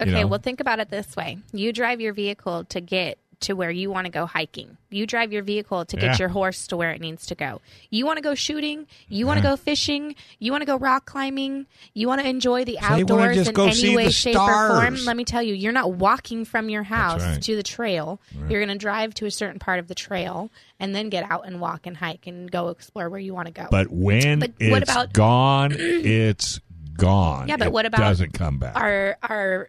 You 0.00 0.06
Okay, 0.06 0.20
know? 0.22 0.26
well, 0.26 0.38
think 0.40 0.60
about 0.60 0.78
it 0.80 0.90
this 0.90 1.14
way: 1.16 1.38
you 1.52 1.72
drive 1.72 2.00
your 2.00 2.12
vehicle 2.12 2.64
to 2.64 2.80
get 2.80 3.18
to 3.40 3.54
where 3.54 3.72
you 3.72 3.90
want 3.90 4.04
to 4.04 4.10
go 4.12 4.24
hiking. 4.24 4.76
You 4.88 5.04
drive 5.04 5.32
your 5.32 5.42
vehicle 5.42 5.84
to 5.86 5.96
get 5.96 6.12
Yeah. 6.12 6.16
your 6.20 6.28
horse 6.28 6.68
to 6.68 6.76
where 6.76 6.92
it 6.92 7.00
needs 7.00 7.26
to 7.26 7.34
go. 7.34 7.60
You 7.90 8.06
want 8.06 8.18
to 8.18 8.22
go 8.22 8.36
shooting. 8.36 8.86
You 9.08 9.26
want 9.26 9.38
to 9.38 9.42
go 9.42 9.56
fishing. 9.56 10.14
You 10.38 10.52
want 10.52 10.62
to 10.62 10.64
go 10.66 10.76
rock 10.76 11.06
climbing. 11.06 11.66
You 11.92 12.06
want 12.06 12.20
to 12.20 12.28
enjoy 12.28 12.64
the 12.64 12.78
So 12.80 12.86
outdoors 12.86 13.48
in 13.48 13.58
any 13.58 13.96
way, 13.96 14.10
shape, 14.10 14.36
or 14.38 14.68
form. 14.68 14.94
Let 15.04 15.16
me 15.16 15.24
tell 15.24 15.42
you, 15.42 15.54
you're 15.54 15.72
not 15.72 15.92
walking 15.92 16.44
from 16.44 16.68
your 16.68 16.84
house 16.84 17.20
right. 17.20 17.42
to 17.42 17.56
the 17.56 17.64
trail. 17.64 18.20
Right. 18.32 18.48
You're 18.52 18.64
going 18.64 18.78
to 18.78 18.80
drive 18.80 19.12
to 19.14 19.26
a 19.26 19.30
certain 19.32 19.58
part 19.58 19.80
of 19.80 19.88
the 19.88 19.96
trail 19.96 20.48
and 20.78 20.94
then 20.94 21.08
get 21.10 21.28
out 21.28 21.44
and 21.44 21.60
walk 21.60 21.88
and 21.88 21.96
hike 21.96 22.28
and 22.28 22.48
go 22.48 22.68
explore 22.68 23.08
where 23.10 23.18
you 23.18 23.34
want 23.34 23.46
to 23.48 23.52
go. 23.52 23.66
But 23.72 23.88
when 23.90 24.38
But 24.38 24.52
it's 24.60 24.70
what 24.70 24.84
about- 24.84 25.12
gone, 25.12 25.72
it's 25.76 26.60
gone. 26.96 27.48
Yeah, 27.48 27.56
but 27.56 27.66
It 27.66 27.72
what 27.72 27.86
about 27.86 27.98
doesn't 28.02 28.34
come 28.34 28.58
back? 28.60 28.76
Our 28.76 29.16
our 29.20 29.68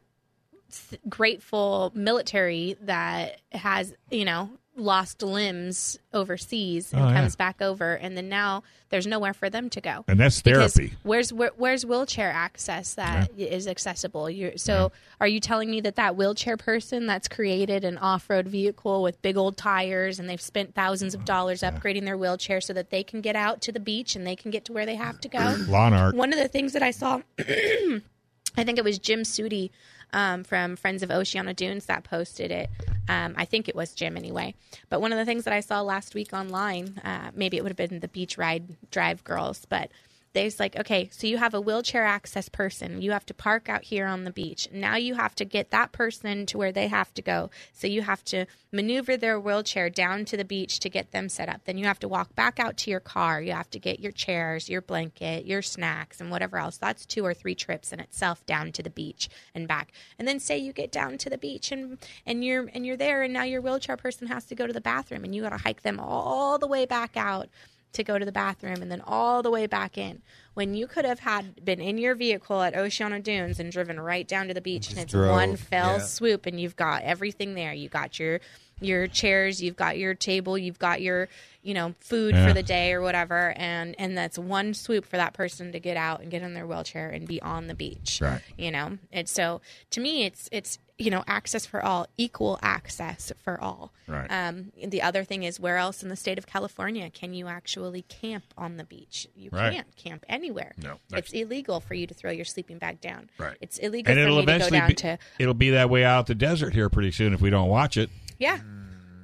grateful 1.09 1.91
military 1.95 2.75
that 2.81 3.39
has 3.51 3.93
you 4.11 4.25
know 4.25 4.49
lost 4.75 5.21
limbs 5.21 5.99
overseas 6.13 6.93
and 6.93 7.01
Oh, 7.03 7.07
yeah. 7.09 7.13
comes 7.13 7.35
back 7.35 7.61
over, 7.61 7.93
and 7.93 8.17
then 8.17 8.27
now 8.27 8.63
there's 8.89 9.05
nowhere 9.05 9.33
for 9.33 9.47
them 9.47 9.69
to 9.69 9.81
go. 9.81 10.03
And 10.07 10.19
that's 10.19 10.41
Because 10.41 10.73
therapy. 10.73 10.95
Where's 11.03 11.31
where, 11.31 11.51
where's 11.57 11.85
wheelchair 11.85 12.31
access 12.31 12.95
that 12.95 13.29
is 13.37 13.67
accessible? 13.67 14.31
You're, 14.31 14.57
so 14.57 14.91
are 15.21 15.27
you 15.27 15.39
telling 15.39 15.69
me 15.69 15.81
that 15.81 15.95
that 15.97 16.15
wheelchair 16.15 16.57
person 16.57 17.05
that's 17.05 17.27
created 17.27 17.83
an 17.83 17.99
off-road 17.99 18.47
vehicle 18.47 19.03
with 19.03 19.21
big 19.21 19.37
old 19.37 19.57
tires 19.57 20.19
and 20.19 20.27
they've 20.27 20.41
spent 20.41 20.73
thousands 20.73 21.13
of 21.13 21.21
oh, 21.21 21.25
dollars 21.25 21.61
upgrading 21.61 22.05
their 22.05 22.17
wheelchair 22.17 22.59
so 22.59 22.73
that 22.73 22.89
they 22.89 23.03
can 23.03 23.21
get 23.21 23.35
out 23.35 23.61
to 23.61 23.71
the 23.71 23.79
beach 23.79 24.15
and 24.15 24.25
they 24.25 24.35
can 24.35 24.49
get 24.49 24.65
to 24.65 24.73
where 24.73 24.87
they 24.87 24.95
have 24.95 25.19
to 25.21 25.29
go? 25.29 25.55
Lawn 25.67 25.93
art. 25.93 26.15
One 26.15 26.33
of 26.33 26.39
the 26.39 26.47
things 26.47 26.73
that 26.73 26.81
I 26.81 26.89
saw, 26.89 27.21
I 28.57 28.63
think 28.63 28.77
it 28.77 28.83
was 28.83 28.99
Jim 28.99 29.21
Suty 29.21 29.71
um, 30.13 30.43
from 30.43 30.75
Friends 30.75 31.03
of 31.03 31.09
Oceano 31.09 31.55
Dunes 31.55 31.85
that 31.85 32.03
posted 32.03 32.51
it. 32.51 32.69
Um, 33.09 33.33
I 33.35 33.45
think 33.45 33.67
it 33.67 33.75
was 33.75 33.93
Jim 33.93 34.15
anyway. 34.15 34.53
But 34.89 35.01
one 35.01 35.11
of 35.11 35.17
the 35.17 35.25
things 35.25 35.43
that 35.43 35.53
I 35.53 35.59
saw 35.59 35.81
last 35.81 36.15
week 36.15 36.33
online, 36.33 36.99
uh, 37.03 37.31
maybe 37.33 37.57
it 37.57 37.63
would 37.63 37.69
have 37.69 37.89
been 37.89 37.99
the 37.99 38.07
Beach 38.07 38.37
Ride 38.37 38.75
Drive 38.91 39.23
girls, 39.23 39.65
but 39.67 39.89
there's 40.33 40.59
like, 40.59 40.75
okay, 40.75 41.09
so 41.11 41.27
you 41.27 41.37
have 41.37 41.53
a 41.53 41.61
wheelchair 41.61 42.03
access 42.03 42.49
person. 42.49 43.01
You 43.01 43.11
have 43.11 43.25
to 43.27 43.33
park 43.33 43.69
out 43.69 43.83
here 43.83 44.07
on 44.07 44.23
the 44.23 44.31
beach. 44.31 44.67
Now 44.71 44.95
you 44.95 45.13
have 45.13 45.35
to 45.35 45.45
get 45.45 45.69
that 45.69 45.91
person 45.91 46.47
to 46.47 46.57
where 46.57 46.71
they 46.71 46.87
have 46.87 47.13
to 47.13 47.21
go. 47.21 47.51
So 47.71 47.85
you 47.85 48.01
have 48.01 48.23
to 48.25 48.47
maneuver 48.71 49.15
their 49.15 49.39
wheelchair 49.39 49.91
down 49.91 50.25
to 50.25 50.37
the 50.37 50.43
beach 50.43 50.79
to 50.79 50.89
get 50.89 51.11
them 51.11 51.29
set 51.29 51.49
up. 51.49 51.65
Then 51.65 51.77
you 51.77 51.85
have 51.85 51.99
to 51.99 52.07
walk 52.07 52.33
back 52.33 52.59
out 52.59 52.77
to 52.77 52.89
your 52.89 52.99
car. 52.99 53.41
You 53.41 53.51
have 53.51 53.69
to 53.71 53.79
get 53.79 53.99
your 53.99 54.11
chairs, 54.11 54.69
your 54.69 54.81
blanket, 54.81 55.45
your 55.45 55.61
snacks, 55.61 56.19
and 56.19 56.31
whatever 56.31 56.57
else. 56.57 56.77
That's 56.77 57.05
two 57.05 57.23
or 57.23 57.35
three 57.35 57.55
trips 57.55 57.93
in 57.93 57.99
itself 57.99 58.43
down 58.47 58.71
to 58.71 58.83
the 58.83 58.89
beach 58.89 59.29
and 59.53 59.67
back. 59.67 59.91
And 60.17 60.27
then 60.27 60.39
say 60.39 60.57
you 60.57 60.73
get 60.73 60.91
down 60.91 61.19
to 61.19 61.29
the 61.29 61.37
beach 61.37 61.71
and 61.71 61.99
and 62.25 62.43
you're 62.43 62.67
and 62.73 62.85
you're 62.85 62.97
there, 62.97 63.21
and 63.21 63.33
now 63.33 63.43
your 63.43 63.61
wheelchair 63.61 63.97
person 63.97 64.27
has 64.27 64.45
to 64.45 64.55
go 64.55 64.65
to 64.65 64.73
the 64.73 64.81
bathroom, 64.81 65.23
and 65.23 65.35
you 65.35 65.43
got 65.43 65.49
to 65.49 65.57
hike 65.57 65.83
them 65.83 65.99
all 65.99 66.57
the 66.57 66.67
way 66.67 66.87
back 66.87 67.15
out 67.15 67.49
to 67.93 68.03
go 68.03 68.17
to 68.19 68.25
the 68.25 68.31
bathroom 68.31 68.81
and 68.81 68.91
then 68.91 69.01
all 69.05 69.41
the 69.41 69.51
way 69.51 69.65
back 69.67 69.97
in 69.97 70.21
when 70.53 70.73
you 70.75 70.85
could 70.87 71.05
have 71.05 71.19
had 71.19 71.63
been 71.65 71.79
in 71.81 71.97
your 71.97 72.13
vehicle 72.15 72.61
at 72.61 72.73
Oceano 72.73 73.21
Dunes 73.21 73.59
and 73.59 73.71
driven 73.71 73.99
right 73.99 74.27
down 74.27 74.47
to 74.47 74.53
the 74.53 74.61
beach 74.61 74.89
and 74.89 74.99
it's 74.99 75.11
drove, 75.11 75.31
one 75.31 75.55
fell 75.55 75.97
yeah. 75.97 76.03
swoop 76.03 76.45
and 76.45 76.59
you've 76.59 76.75
got 76.75 77.03
everything 77.03 77.53
there 77.55 77.73
you 77.73 77.89
got 77.89 78.19
your 78.19 78.39
your 78.81 79.07
chairs 79.07 79.61
you've 79.61 79.75
got 79.75 79.97
your 79.97 80.13
table 80.13 80.57
you've 80.57 80.79
got 80.79 81.01
your 81.01 81.29
you 81.61 81.73
know 81.73 81.93
food 81.99 82.33
Yeah. 82.35 82.47
for 82.47 82.53
the 82.53 82.63
day 82.63 82.91
or 82.93 83.01
whatever 83.01 83.53
and 83.55 83.95
and 83.99 84.17
that's 84.17 84.37
one 84.37 84.73
swoop 84.73 85.05
for 85.05 85.17
that 85.17 85.33
person 85.33 85.71
to 85.71 85.79
get 85.79 85.95
out 85.95 86.21
and 86.21 86.29
get 86.31 86.41
in 86.41 86.53
their 86.53 86.67
wheelchair 86.67 87.09
and 87.09 87.27
be 87.27 87.41
on 87.41 87.67
the 87.67 87.75
beach 87.75 88.19
Right. 88.21 88.41
you 88.57 88.71
know 88.71 88.97
it's 89.11 89.31
so 89.31 89.61
to 89.91 90.01
me 90.01 90.25
it's 90.25 90.49
it's 90.51 90.79
you 91.03 91.11
know 91.11 91.23
access 91.27 91.65
for 91.65 91.83
all 91.83 92.07
equal 92.17 92.57
access 92.61 93.31
for 93.43 93.59
all 93.59 93.91
Right. 94.07 94.27
um, 94.29 94.71
the 94.85 95.01
other 95.01 95.23
thing 95.23 95.43
is 95.43 95.59
where 95.59 95.77
else 95.77 96.03
in 96.03 96.09
the 96.09 96.15
state 96.15 96.37
of 96.37 96.45
california 96.47 97.09
can 97.09 97.33
you 97.33 97.47
actually 97.47 98.03
camp 98.03 98.43
on 98.57 98.77
the 98.77 98.83
beach 98.83 99.27
you 99.35 99.49
Right. 99.51 99.73
can't 99.73 99.95
camp 99.95 100.25
anywhere 100.29 100.73
No, 100.81 100.99
it's 101.13 101.31
illegal 101.33 101.79
for 101.79 101.93
you 101.93 102.07
to 102.07 102.13
throw 102.13 102.31
your 102.31 102.45
sleeping 102.45 102.77
bag 102.77 103.01
down 103.01 103.29
Right. 103.37 103.57
it's 103.61 103.77
illegal 103.77 104.11
and 104.11 104.17
for 104.19 104.23
it'll 104.23 104.37
to 104.37 104.43
eventually 104.43 104.79
down 104.79 104.87
be, 104.89 104.93
to 104.95 105.17
it'll 105.39 105.53
be 105.53 105.71
that 105.71 105.89
way 105.89 106.03
out 106.05 106.27
the 106.27 106.35
desert 106.35 106.73
here 106.73 106.89
pretty 106.89 107.11
soon 107.11 107.33
if 107.33 107.41
we 107.41 107.49
don't 107.49 107.69
watch 107.69 107.97
it. 107.97 108.09
yeah 108.39 108.59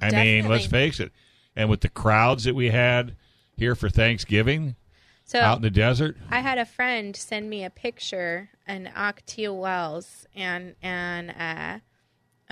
I 0.02 0.10
mean, 0.10 0.48
let's 0.48 0.64
face 0.66 0.98
it. 0.98 1.12
And 1.54 1.68
with 1.68 1.82
the 1.82 1.90
crowds 1.90 2.44
that 2.44 2.54
we 2.54 2.70
had 2.70 3.16
here 3.56 3.74
for 3.74 3.90
Thanksgiving, 3.90 4.76
So 5.24 5.38
Out 5.38 5.56
in 5.56 5.62
the 5.62 5.68
desert? 5.70 6.16
I 6.30 6.40
had 6.40 6.56
a 6.56 6.64
friend 6.64 7.14
send 7.14 7.50
me 7.50 7.64
a 7.64 7.70
picture 7.70 8.48
in 8.70 8.86
Ocotillo 8.96 9.58
Wells, 9.58 10.26
and 10.34 10.74
and 10.82 11.30
uh, 11.38 11.78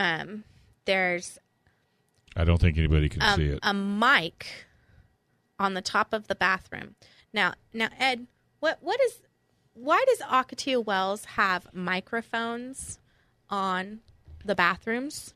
um, 0.01 0.45
there's 0.85 1.39
I 2.37 2.45
don't 2.45 2.61
think 2.61 2.79
anybody 2.79 3.09
can 3.09 3.23
um, 3.23 3.37
see 3.37 3.47
it. 3.47 3.59
a 3.63 3.73
mic 3.75 4.67
on 5.59 5.75
the 5.75 5.83
top 5.83 6.13
of 6.13 6.29
the 6.29 6.35
bathroom. 6.35 6.95
Now, 7.33 7.55
now, 7.73 7.89
Ed, 7.99 8.27
what 8.61 8.79
what 8.81 9.01
is 9.01 9.21
why 9.75 10.05
does 10.09 10.21
Ocotillo 10.21 10.85
Wells 10.85 11.25
have 11.25 11.67
microphones 11.73 12.99
on 13.49 14.01
the 14.45 14.55
bathrooms? 14.55 15.35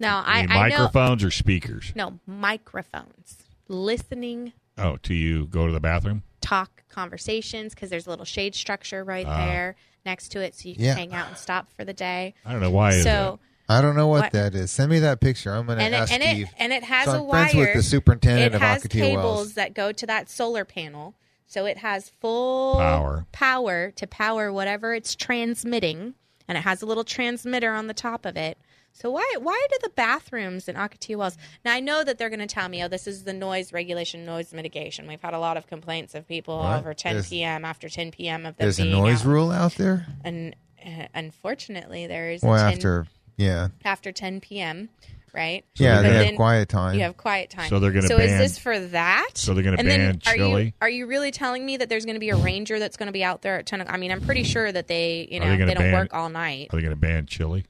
Now, 0.00 0.22
I, 0.24 0.40
I 0.40 0.42
I 0.42 0.68
know 0.68 0.78
microphones 0.84 1.24
or 1.24 1.30
speakers? 1.30 1.92
no 1.94 2.18
microphones, 2.26 3.38
listening 3.68 4.52
Oh, 4.76 4.96
to 5.02 5.12
you 5.12 5.46
go 5.46 5.66
to 5.66 5.72
the 5.72 5.80
bathroom? 5.80 6.22
Talk 6.48 6.82
conversations 6.88 7.74
because 7.74 7.90
there's 7.90 8.06
a 8.06 8.10
little 8.10 8.24
shade 8.24 8.54
structure 8.54 9.04
right 9.04 9.26
Ah. 9.26 9.44
there 9.46 9.76
next 10.06 10.28
to 10.30 10.40
it, 10.40 10.54
so 10.54 10.68
you 10.68 10.74
can 10.74 10.84
Yeah. 10.84 10.94
hang 10.94 11.12
out 11.14 11.28
and 11.28 11.36
stop 11.36 11.68
for 11.76 11.84
the 11.84 11.92
day. 11.92 12.34
I 12.44 12.52
don't 12.52 12.60
know 12.60 12.70
why 12.70 13.00
so 13.02 13.38
I 13.68 13.82
don't 13.82 13.96
know 13.96 14.06
what, 14.06 14.22
What- 14.22 14.32
that 14.32 14.54
is. 14.54 14.70
Send 14.70 14.90
me 14.90 14.98
that 15.00 15.20
picture. 15.20 15.52
I'm 15.54 15.66
going 15.66 15.76
to 15.78 15.84
and 15.84 15.94
it, 15.94 15.98
ask 15.98 16.12
and 16.12 16.22
Steve. 16.22 16.46
it 16.46 16.54
and 16.58 16.72
it 16.72 16.84
has 16.84 17.04
So 17.04 17.12
a 17.12 17.14
I'm 17.16 17.26
wire. 17.26 17.44
friends 17.48 17.54
with 17.54 17.74
the 17.74 17.82
superintendent 17.82 18.54
it 18.54 18.56
of 18.56 18.62
has 18.62 18.82
Ocotillo 18.82 18.90
cables 19.00 19.24
Wells. 19.24 19.52
that 19.54 19.74
go 19.74 19.92
to 19.92 20.06
that 20.06 20.30
solar 20.30 20.64
panel, 20.64 21.14
so 21.46 21.66
it 21.66 21.78
has 21.78 22.08
full 22.20 22.76
Power. 22.76 23.26
power 23.32 23.90
to 23.90 24.06
power 24.06 24.50
whatever 24.50 24.94
it's 24.94 25.14
transmitting, 25.14 26.14
and 26.48 26.56
it 26.56 26.62
has 26.62 26.80
a 26.80 26.86
little 26.86 27.04
transmitter 27.04 27.74
on 27.74 27.88
the 27.88 27.94
top 27.94 28.24
of 28.24 28.36
it. 28.38 28.56
So 29.00 29.10
why 29.12 29.34
why 29.38 29.64
do 29.70 29.78
the 29.82 29.90
bathrooms 29.90 30.68
in 30.68 30.74
Ocotillo 30.74 31.18
Wells? 31.18 31.36
Now 31.64 31.72
I 31.72 31.80
know 31.80 32.02
that 32.02 32.18
they're 32.18 32.30
going 32.30 32.40
to 32.40 32.46
tell 32.46 32.68
me, 32.68 32.82
oh, 32.82 32.88
this 32.88 33.06
is 33.06 33.22
the 33.24 33.32
noise 33.32 33.72
regulation, 33.72 34.24
noise 34.24 34.52
mitigation. 34.52 35.06
We've 35.06 35.20
had 35.22 35.34
a 35.34 35.38
lot 35.38 35.56
of 35.56 35.66
complaints 35.68 36.14
of 36.16 36.26
people 36.26 36.58
What? 36.58 36.80
over 36.80 36.94
10 36.94 37.14
There's- 37.14 37.28
p.m. 37.28 37.64
after 37.64 37.88
10 37.88 38.10
p.m. 38.10 38.44
of 38.46 38.56
them 38.56 38.64
There's 38.64 38.80
a 38.80 38.84
noise 38.84 39.20
out. 39.20 39.26
rule 39.26 39.50
out 39.52 39.74
there? 39.76 40.06
and 40.24 40.56
uh, 40.84 41.06
unfortunately 41.14 42.06
there 42.08 42.30
is 42.30 42.42
Well, 42.42 42.58
10, 42.58 42.72
after, 42.74 43.06
yeah. 43.36 43.68
after 43.84 44.10
10 44.12 44.40
p.m. 44.40 44.88
right? 45.32 45.64
Yeah, 45.76 46.02
But 46.02 46.08
they 46.08 46.26
have 46.26 46.34
quiet 46.36 46.68
time. 46.68 46.94
You 46.96 47.02
have 47.02 47.16
quiet 47.16 47.50
time. 47.50 47.68
So 47.68 47.78
they're 47.78 47.92
gonna 47.92 48.08
So 48.08 48.16
is 48.16 48.30
ban- 48.30 48.38
this 48.40 48.58
for 48.58 48.78
that? 48.80 49.30
So 49.34 49.54
they're 49.54 49.62
gonna 49.64 49.76
ban 49.76 50.20
are 50.26 50.36
You, 50.36 50.42
chili? 50.42 50.74
are 50.82 50.90
you 50.90 51.06
really 51.06 51.30
telling 51.30 51.64
me 51.64 51.76
that 51.76 51.88
there's 51.88 52.04
going 52.04 52.14
to 52.16 52.20
be 52.20 52.30
a 52.30 52.36
ranger 52.36 52.78
that's 52.80 52.96
going 52.96 53.06
to 53.08 53.12
be 53.12 53.22
out 53.22 53.42
there 53.42 53.58
at 53.58 53.66
10? 53.66 53.86
I 53.88 53.96
mean, 53.96 54.10
I'm 54.10 54.20
pretty 54.22 54.42
sure 54.44 54.70
that 54.72 54.88
they, 54.88 55.28
you 55.30 55.40
Are 55.40 55.44
know, 55.44 55.50
they 55.56 55.64
they, 55.66 55.74
don't 55.74 55.82
ban- 55.84 55.92
work 55.94 56.14
all 56.14 56.28
night. 56.30 56.68
Are 56.72 56.76
they 56.76 56.82
going 56.82 56.94
to 56.94 57.00
ban 57.00 57.26
chili? 57.26 57.64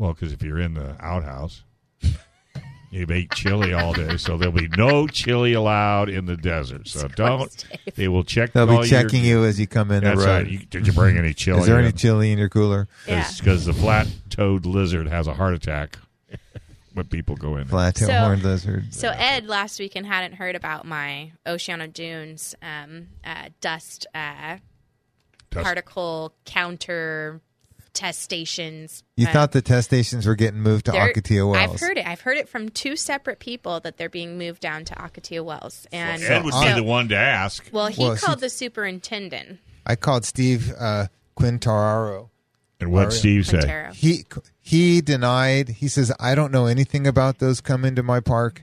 I 0.00 0.02
don't 0.02 0.02
know. 0.02 0.04
Well, 0.06 0.14
because 0.14 0.32
if 0.32 0.42
you're 0.42 0.58
in 0.58 0.74
the 0.74 0.96
outhouse, 1.04 1.62
you've 2.90 3.10
ate 3.10 3.30
chili 3.32 3.72
all 3.72 3.92
day, 3.92 4.16
so 4.16 4.36
there'll 4.36 4.54
be 4.54 4.68
no 4.76 5.06
chili 5.06 5.52
allowed 5.52 6.08
in 6.08 6.26
the 6.26 6.36
desert. 6.36 6.88
So 6.88 7.06
don't. 7.08 7.66
Dave. 7.84 7.94
They 7.94 8.08
will 8.08 8.24
check. 8.24 8.52
They'll 8.52 8.62
all 8.70 8.82
be 8.82 8.88
your- 8.88 9.02
checking 9.02 9.24
you 9.24 9.44
as 9.44 9.60
you 9.60 9.66
come 9.66 9.90
in 9.90 10.02
the 10.02 10.10
That's 10.10 10.20
road. 10.20 10.26
right. 10.26 10.46
You, 10.48 10.58
did 10.60 10.86
you 10.86 10.92
bring 10.92 11.16
any 11.18 11.32
chili? 11.34 11.60
Is 11.60 11.66
there 11.66 11.78
any 11.78 11.92
chili 11.92 12.32
in 12.32 12.38
your 12.38 12.48
cooler? 12.48 12.88
Yeah. 13.06 13.28
Because 13.38 13.64
the 13.66 13.72
flat-toed 13.74 14.66
lizard 14.66 15.06
has 15.08 15.26
a 15.26 15.34
heart 15.34 15.54
attack 15.54 15.98
when 16.94 17.06
people 17.06 17.36
go 17.36 17.56
in. 17.56 17.66
Flat-tailed 17.66 18.10
So- 18.10 18.18
horned 18.18 18.42
lizard. 18.42 18.92
So 18.94 19.10
Ed 19.14 19.46
last 19.46 19.78
weekend 19.78 20.06
hadn't 20.06 20.32
heard 20.34 20.56
about 20.56 20.84
my 20.86 21.32
Oceano 21.46 21.92
Dunes 21.92 22.54
um, 22.62 23.08
uh, 23.24 23.50
dust, 23.60 24.06
uh, 24.14 24.56
Dust. 25.50 25.64
particle 25.64 26.32
counter 26.44 27.40
test 27.92 28.20
stations. 28.22 29.02
You 29.16 29.26
uh, 29.28 29.32
thought 29.32 29.52
the 29.52 29.62
test 29.62 29.88
stations 29.88 30.26
were 30.26 30.34
getting 30.34 30.60
moved 30.60 30.86
to 30.86 30.92
They're- 30.92 31.12
Ocotillo 31.12 31.52
Wells. 31.52 31.74
I've 31.74 31.80
heard 31.80 31.98
it. 31.98 32.06
I've 32.06 32.20
heard 32.20 32.36
it 32.38 32.48
from 32.48 32.68
two 32.68 32.96
separate 32.96 33.38
people 33.38 33.80
that 33.80 33.96
they're 33.96 34.08
being 34.08 34.38
moved 34.38 34.60
down 34.60 34.84
to 34.86 34.94
Ocotillo 34.94 35.44
Wells. 35.44 35.86
And 35.92 36.22
Ed 36.22 36.44
would 36.44 36.54
so- 36.54 36.62
be 36.64 36.72
the 36.74 36.82
one 36.82 37.08
to 37.08 37.16
ask. 37.16 37.68
Well, 37.72 37.86
he 37.88 38.02
Well, 38.02 38.16
see- 38.16 38.26
called 38.26 38.40
the 38.40 38.50
superintendent. 38.50 39.58
I 39.86 39.96
called 39.96 40.24
Steve 40.24 40.72
uh, 40.78 41.06
Quintararo. 41.38 42.28
And 42.80 42.92
what 42.92 43.12
Steve 43.12 43.46
say? 43.46 43.58
Quintero. 43.58 43.92
He 43.92 44.24
he 44.58 45.00
denied. 45.02 45.68
He 45.68 45.88
says 45.88 46.10
I 46.18 46.34
don't 46.34 46.50
know 46.50 46.64
anything 46.66 47.06
about 47.06 47.38
those 47.38 47.60
come 47.60 47.84
into 47.84 48.02
my 48.02 48.20
park. 48.20 48.62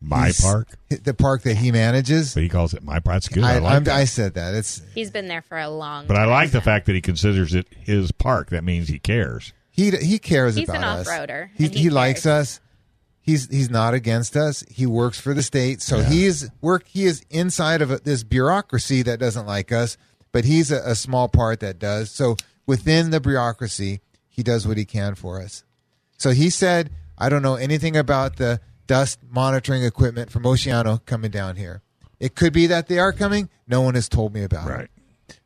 My 0.00 0.26
He's- 0.26 0.40
park. 0.40 0.68
the 0.88 1.12
park 1.14 1.42
that 1.42 1.56
he 1.56 1.72
manages. 1.72 2.32
But 2.34 2.44
he 2.44 2.48
calls 2.48 2.72
it 2.72 2.82
my 2.84 3.00
park. 3.00 3.16
That's 3.16 3.28
good. 3.28 3.42
I, 3.42 3.56
I, 3.56 3.58
like 3.58 3.84
that. 3.84 3.96
I 3.96 4.04
said 4.04 4.34
that. 4.34 4.54
It's 4.54 4.80
He's 4.94 5.10
been 5.10 5.26
there 5.28 5.42
for 5.42 5.58
a 5.58 5.68
long. 5.68 6.06
but 6.06 6.16
I 6.16 6.20
time. 6.20 6.30
like 6.30 6.50
the 6.52 6.60
fact 6.60 6.86
that 6.86 6.94
he 6.94 7.00
considers 7.00 7.54
it 7.54 7.66
his 7.76 8.12
park. 8.12 8.50
That 8.50 8.62
means 8.62 8.88
he 8.88 8.98
cares. 9.00 9.52
he 9.70 9.90
he 9.90 10.18
cares 10.20 10.54
He's 10.54 10.68
about 10.68 10.78
an 10.78 10.84
us. 10.84 11.08
off-roader, 11.08 11.48
He, 11.56 11.64
and 11.66 11.74
he 11.74 11.82
he 11.84 11.90
likes 11.90 12.22
cares. 12.22 12.40
us. 12.58 12.60
He's 13.20 13.48
he's 13.50 13.68
not 13.70 13.92
against 13.92 14.36
us. 14.36 14.64
He 14.70 14.86
works 14.86 15.20
for 15.20 15.34
the 15.34 15.42
state, 15.42 15.82
so 15.82 16.00
he's 16.00 16.48
work. 16.60 16.84
He 16.86 17.04
is 17.04 17.22
inside 17.28 17.82
of 17.82 17.90
a, 17.90 17.98
this 17.98 18.22
bureaucracy 18.22 19.02
that 19.02 19.18
doesn't 19.18 19.46
like 19.46 19.70
us, 19.72 19.98
but 20.32 20.44
he's 20.44 20.70
a, 20.70 20.80
a 20.84 20.94
small 20.94 21.28
part 21.28 21.60
that 21.60 21.78
does. 21.80 22.10
So 22.10 22.36
within 22.66 23.10
the 23.10 23.20
bureaucracy, 23.20 24.00
he 24.28 24.42
does 24.42 24.66
what 24.66 24.76
he 24.78 24.84
can 24.86 25.14
for 25.16 25.42
us. 25.42 25.64
So 26.18 26.30
he 26.30 26.48
said, 26.50 26.90
"I 27.18 27.28
don't 27.28 27.42
know 27.42 27.56
anything 27.56 27.96
about 27.96 28.36
the 28.36 28.60
dust 28.88 29.20
monitoring 29.30 29.84
equipment 29.84 30.32
from 30.32 30.42
Oceano 30.42 31.04
coming 31.06 31.30
down 31.30 31.54
here. 31.54 31.82
It 32.18 32.34
could 32.34 32.52
be 32.52 32.66
that 32.66 32.88
they 32.88 32.98
are 32.98 33.12
coming. 33.12 33.48
No 33.68 33.82
one 33.82 33.94
has 33.94 34.08
told 34.08 34.34
me 34.34 34.42
about 34.42 34.68
it. 34.68 34.72
Right. 34.72 34.88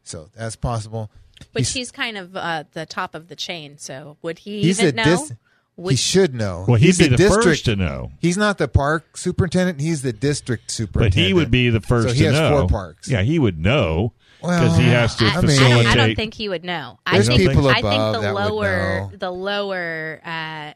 So 0.05 0.31
that's 0.35 0.57
possible. 0.57 1.11
But 1.52 1.61
He's- 1.61 1.74
he's, 1.74 1.90
kind 1.92 2.16
of 2.16 2.35
uh, 2.35 2.64
the 2.72 2.87
top 2.87 3.14
of 3.14 3.28
the 3.28 3.37
chain. 3.37 3.76
So 3.76 4.16
would 4.22 4.38
he 4.38 4.62
He's 4.62 4.81
even 4.81 4.98
a 4.98 5.05
know? 5.05 5.16
dis- 5.18 5.33
Would- 5.76 5.90
he 5.90 5.96
should 5.96 6.35
know. 6.35 6.64
Well, 6.68 6.76
he'd 6.76 6.87
he's 6.87 6.98
be 6.98 7.09
the 7.09 7.16
district, 7.16 7.44
first 7.44 7.64
to 7.66 7.76
know. 7.76 8.12
He's 8.20 8.37
not 8.38 8.57
the 8.59 8.68
park 8.68 9.16
superintendent. 9.16 9.81
He's 9.81 10.02
the 10.02 10.12
district 10.12 10.70
superintendent. 10.70 11.14
But 11.14 11.26
he 11.26 11.35
would 11.35 11.50
be 11.50 11.68
the 11.70 11.81
first 11.81 12.09
So 12.09 12.14
he 12.14 12.24
has 12.24 12.35
know. 12.35 12.61
four 12.61 12.68
parks. 12.68 13.09
Yeah, 13.09 13.22
he 13.22 13.38
would 13.38 13.59
know 13.59 14.12
because 14.40 14.70
Well, 14.72 14.81
he 14.81 14.87
has 14.88 15.16
to 15.16 15.24
I, 15.24 15.28
I 15.28 15.40
don't- 15.40 15.87
I 15.87 15.94
don't 15.94 16.14
think 16.16 16.35
he 16.35 16.48
would 16.48 16.64
know. 16.64 16.98
I 17.05 17.14
There's 17.14 17.26
think, 17.28 17.40
people 17.48 17.68
I 17.68 17.78
above 17.78 17.90
think 18.14 18.22
that 18.24 18.28
the 18.28 18.35
would 18.35 18.52
lower, 18.52 18.66
know. 19.11 19.11
the 19.16 19.31
lower 19.31 20.20
uh, 20.24 20.72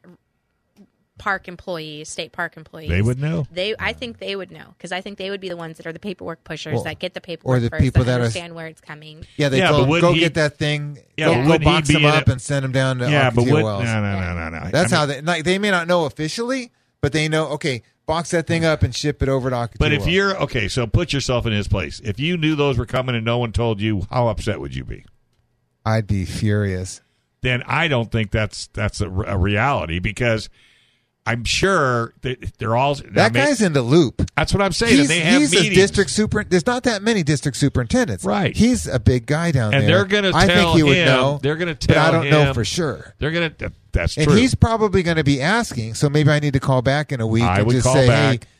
park 1.27 1.49
employees, 1.49 2.09
state 2.09 2.31
park 2.31 2.57
employees, 2.57 2.89
They 2.89 3.03
would 3.03 3.21
know. 3.21 3.49
They, 3.51 3.75
I 3.81 3.93
think 3.95 4.19
they 4.21 4.37
would 4.37 4.53
know 4.53 4.75
because 4.79 4.93
I 4.93 5.01
think 5.01 5.19
they 5.19 5.29
would 5.29 5.41
be 5.41 5.49
the 5.49 5.57
ones 5.57 5.77
that 5.79 5.85
are 5.89 5.93
the 5.93 5.99
paperwork 5.99 6.45
pushers 6.45 6.75
Well, 6.75 6.85
that 6.85 7.01
get 7.01 7.15
the 7.15 7.21
paperwork 7.21 7.57
or 7.57 7.61
the 7.61 7.69
first, 7.69 7.83
people 7.83 8.05
that 8.05 8.12
that 8.12 8.21
are- 8.21 8.23
understand 8.27 8.55
where 8.55 8.69
it's 8.69 8.81
coming. 8.81 9.27
Yeah, 9.37 9.49
they 9.49 9.59
Yeah, 9.59 9.71
told 9.71 9.81
but 9.81 9.83
him, 9.83 9.89
wouldn't 9.91 10.09
go 10.11 10.15
he- 10.15 10.21
get 10.21 10.35
that 10.35 10.57
thing. 10.57 10.99
Yeah, 11.17 11.43
go, 11.43 11.49
but 11.49 11.59
go 11.62 11.65
box 11.65 11.89
them 11.89 12.05
up 12.05 12.29
a- 12.29 12.31
and 12.31 12.41
send 12.41 12.62
them 12.65 12.71
down 12.71 12.99
to 12.99 13.11
yeah, 13.11 13.31
but 13.31 13.43
would, 13.45 13.65
Wells. 13.65 13.83
no, 13.83 14.01
no, 14.01 14.21
no, 14.21 14.35
no, 14.51 14.59
no. 14.61 14.71
That's 14.71 14.93
I 14.93 14.97
how 14.99 15.07
they 15.07 15.21
like. 15.21 15.43
They 15.43 15.59
may 15.59 15.73
not 15.73 15.89
know 15.89 16.05
officially, 16.05 16.71
but 17.01 17.12
they 17.12 17.29
know. 17.29 17.49
Okay, 17.55 17.83
box 18.07 18.31
that 18.31 18.47
thing 18.47 18.65
up 18.65 18.85
and 18.85 18.95
ship 18.95 19.21
it 19.21 19.29
over 19.29 19.51
to 19.51 19.57
Ocotillo. 19.57 19.79
But 19.81 19.93
if 19.93 20.03
Wells. 20.03 20.11
you're 20.12 20.37
okay, 20.43 20.69
so 20.69 20.87
put 20.87 21.12
yourself 21.12 21.45
in 21.45 21.53
his 21.53 21.67
place. 21.67 22.01
If 22.05 22.21
you 22.21 22.37
knew 22.37 22.55
those 22.55 22.79
were 22.79 22.87
coming 22.87 23.17
and 23.17 23.25
no 23.25 23.39
one 23.39 23.51
told 23.51 23.81
you, 23.81 24.07
how 24.11 24.29
upset 24.29 24.61
would 24.61 24.77
you 24.77 24.85
be? 24.85 25.05
I'd 25.85 26.07
be 26.07 26.25
furious. 26.25 27.01
Then 27.43 27.65
I 27.67 27.89
don't 27.89 28.12
think 28.12 28.31
that's 28.31 28.69
that's 28.69 29.01
a, 29.01 29.11
a 29.11 29.37
reality 29.37 29.99
because 29.99 30.49
I'm 31.27 31.45
sure 31.45 32.15
that 32.23 32.57
they're 32.59 32.77
all 32.77 32.95
That 32.95 33.07
I 33.19 33.23
mean, 33.25 33.45
guy's 33.45 33.61
in 33.61 33.73
the 33.73 33.83
loop. 33.83 34.23
That's 34.37 34.55
what 34.55 34.62
I'm 34.62 34.73
saying. 34.73 34.93
and 34.93 35.01
He's, 35.01 35.09
they 35.09 35.21
have 35.21 35.41
he's 35.41 35.55
a 35.55 35.71
district 35.75 36.11
super. 36.11 36.45
There's 36.45 36.67
not 36.67 36.85
that 36.85 37.03
many 37.03 37.23
district 37.23 37.57
superintendents. 37.59 38.25
Right. 38.25 38.57
He's 38.57 38.87
a 38.87 39.01
big 39.01 39.27
guy 39.27 39.51
down 39.51 39.75
And 39.75 39.89
there. 39.89 40.03
And 40.03 40.11
they're 40.11 40.23
gonna 40.23 40.37
I 40.37 40.47
think 40.47 40.53
tell 40.53 40.77
he 40.77 40.83
would 40.85 40.97
him- 40.97 41.07
know. 41.07 41.39
they're 41.43 41.57
gonna 41.57 41.75
tell. 41.75 41.97
But 41.97 42.01
I 42.03 42.11
don't 42.12 42.31
know 42.31 42.55
for 42.55 42.65
sure. 42.65 43.15
They're 43.19 43.33
gonna. 43.33 43.53
that- 43.59 43.73
That's 43.93 44.17
And 44.17 44.31
he's 44.31 44.55
probably 44.55 45.03
going 45.03 45.17
to 45.17 45.25
be 45.25 45.41
asking. 45.41 45.95
So 45.95 46.09
maybe 46.11 46.31
I 46.31 46.39
need 46.39 46.53
to 46.53 46.61
call 46.61 46.83
back 46.83 47.12
in 47.12 47.21
a 47.23 47.27
week 47.27 47.43
I 47.45 47.59
and 47.59 47.67
would 47.67 47.73
just 47.73 47.85
call 47.85 47.95
say, 47.95 48.07
back. 48.07 48.45
hey. 48.45 48.51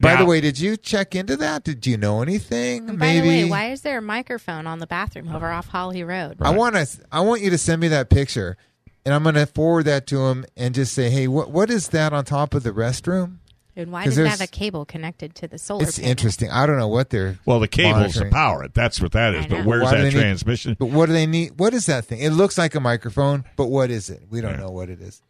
By 0.00 0.14
Now- 0.14 0.20
the 0.20 0.24
way, 0.26 0.40
did 0.40 0.58
you 0.58 0.76
check 0.76 1.14
into 1.14 1.36
that? 1.36 1.64
Did 1.64 1.86
you 1.86 1.96
know 1.96 2.22
anything? 2.22 2.86
By 2.86 2.92
maybe. 2.92 3.20
the 3.20 3.44
way, 3.44 3.50
why 3.50 3.70
is 3.72 3.80
there 3.82 3.98
a 3.98 4.02
microphone 4.02 4.66
on 4.66 4.78
the 4.78 4.86
bathroom 4.86 5.34
over 5.34 5.50
off 5.50 5.68
Holly 5.68 6.02
Road? 6.04 6.36
I 6.40 6.50
want 6.50 6.74
to. 6.76 6.86
I 7.12 7.20
want 7.20 7.42
you 7.42 7.50
to 7.50 7.58
send 7.58 7.80
me 7.80 7.88
that 7.88 8.08
picture, 8.10 8.56
and 9.04 9.14
I'm 9.14 9.22
going 9.22 9.34
to 9.34 9.46
forward 9.46 9.84
that 9.84 10.06
to 10.08 10.26
him 10.26 10.44
and 10.56 10.74
just 10.74 10.92
say, 10.92 11.10
"Hey, 11.10 11.28
what 11.28 11.50
what 11.50 11.70
is 11.70 11.88
that 11.88 12.12
on 12.12 12.24
top 12.24 12.54
of 12.54 12.62
the 12.62 12.70
restroom?" 12.70 13.38
And 13.76 13.90
why 13.90 14.04
does 14.04 14.16
it 14.18 14.26
have 14.28 14.40
a 14.40 14.46
cable 14.46 14.84
connected 14.84 15.34
to 15.34 15.48
the 15.48 15.58
solar 15.58 15.82
It's 15.82 15.96
panel? 15.98 16.10
interesting. 16.12 16.48
I 16.48 16.64
don't 16.64 16.78
know 16.78 16.86
what 16.86 17.10
they're. 17.10 17.38
well, 17.44 17.58
the 17.58 17.66
cables 17.66 18.14
to 18.14 18.26
power 18.30 18.62
it. 18.62 18.72
That's 18.72 19.00
what 19.00 19.10
that 19.12 19.34
is. 19.34 19.46
But 19.46 19.64
where's 19.64 19.82
Why 19.82 19.96
that 19.96 20.02
they 20.02 20.04
need- 20.10 20.12
transmission? 20.20 20.76
But 20.78 20.90
what 20.90 21.06
do 21.06 21.12
they 21.12 21.26
need? 21.26 21.58
What 21.58 21.74
is 21.74 21.86
that 21.86 22.04
thing? 22.04 22.20
It 22.20 22.30
looks 22.30 22.56
like 22.56 22.76
a 22.76 22.80
microphone, 22.80 23.44
but 23.56 23.66
what 23.66 23.90
is 23.90 24.10
it? 24.10 24.22
We 24.30 24.40
don't 24.40 24.52
Yeah. 24.52 24.58
know 24.60 24.70
what 24.70 24.90
it 24.90 25.00
is. 25.00 25.22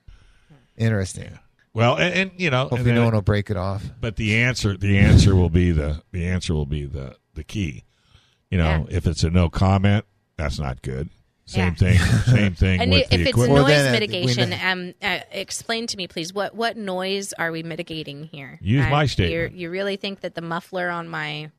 Interesting. 0.77 1.39
Well, 1.73 1.97
and, 1.97 2.15
and 2.15 2.31
you 2.37 2.51
know, 2.51 2.63
and 2.63 2.71
Hopefully, 2.71 2.83
then- 2.91 2.95
no 2.97 3.05
one 3.05 3.15
will 3.15 3.23
break 3.23 3.51
it 3.51 3.57
off. 3.57 3.83
but 4.01 4.17
the 4.17 4.37
answer 4.37 4.77
the 4.77 4.99
answer 4.99 5.35
will 5.35 5.51
be 5.51 5.71
the 5.71 6.03
the 6.13 6.27
answer 6.27 6.53
will 6.55 6.67
be 6.67 6.85
the 6.85 7.17
the 7.35 7.45
key. 7.45 7.85
You 8.51 8.59
know, 8.59 8.87
Yeah. 8.89 8.97
if 8.99 9.07
it's 9.07 9.25
a 9.25 9.31
no 9.31 9.49
comment, 9.49 10.05
that's 10.37 10.59
not 10.59 10.83
good. 10.83 11.09
Same 11.47 11.65
Yeah. 11.65 11.75
thing. 11.75 11.99
Same 12.35 12.55
thing 12.55 12.81
And 12.81 12.91
with 12.91 13.03
if 13.03 13.09
the 13.11 13.21
it's 13.21 13.31
equipment. 13.31 13.61
Noise 13.61 13.69
then, 13.69 13.87
uh, 13.89 13.93
mitigation, 13.93 14.51
know- 14.51 14.59
um, 14.63 14.95
uh, 15.03 15.19
explain 15.31 15.87
to 15.89 15.97
me, 15.97 16.07
please. 16.07 16.33
What 16.33 16.55
what 16.55 16.77
noise 16.77 17.33
are 17.35 17.53
we 17.53 17.63
mitigating 17.63 18.25
here? 18.25 18.59
Use 18.63 18.85
Uh, 18.87 18.89
my 18.89 19.03
you're- 19.03 19.09
statement. 19.09 19.55
You 19.55 19.69
really 19.71 19.97
think 19.97 20.21
that 20.21 20.35
the 20.35 20.41
muffler 20.41 20.89
on 20.89 21.09
my 21.09 21.51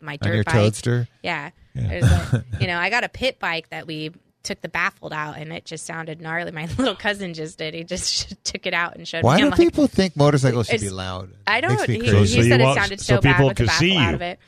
my 0.00 0.12
On 0.14 0.18
dirt 0.20 0.34
your 0.34 0.44
bike? 0.44 0.54
toadster. 0.54 1.08
Yeah. 1.22 1.50
There's 1.74 2.04
a- 2.04 2.44
you 2.60 2.66
know, 2.66 2.78
I 2.78 2.90
got 2.90 3.04
a 3.04 3.08
pit 3.08 3.38
bike 3.38 3.68
that 3.70 3.86
we 3.86 4.10
took 4.42 4.60
the 4.60 4.68
baffled 4.68 5.12
out, 5.12 5.36
and 5.36 5.52
it 5.52 5.64
just 5.64 5.86
sounded 5.86 6.20
gnarly. 6.20 6.50
My 6.50 6.66
little 6.78 6.96
cousin 6.96 7.32
just 7.34 7.58
did. 7.58 7.74
He 7.74 7.84
just 7.84 8.42
took 8.44 8.66
it 8.66 8.74
out 8.74 8.96
and 8.96 9.06
showed 9.06 9.22
Why 9.22 9.36
me. 9.36 9.42
do 9.42 9.46
I'm 9.46 9.50
like, 9.50 9.60
people 9.60 9.86
think 9.86 10.16
motorcycles 10.16 10.66
should 10.66 10.80
be 10.80 10.90
loud? 10.90 11.30
I 11.46 11.60
don't. 11.60 11.72
me 11.88 11.94
He, 11.94 12.00
crazy. 12.00 12.14
he 12.14 12.26
So 12.26 12.36
you 12.38 12.48
said 12.48 12.60
it 12.60 12.74
sounded 12.74 13.00
so 13.00 13.16
so, 13.16 13.20
bad 13.20 13.32
people 13.36 13.48
with 13.48 13.56
the 13.58 13.64
could 13.64 13.72
see 13.74 13.90
baffle 13.90 14.02
out 14.02 14.08
you. 14.10 14.14
of 14.16 14.22
it. 14.22 14.38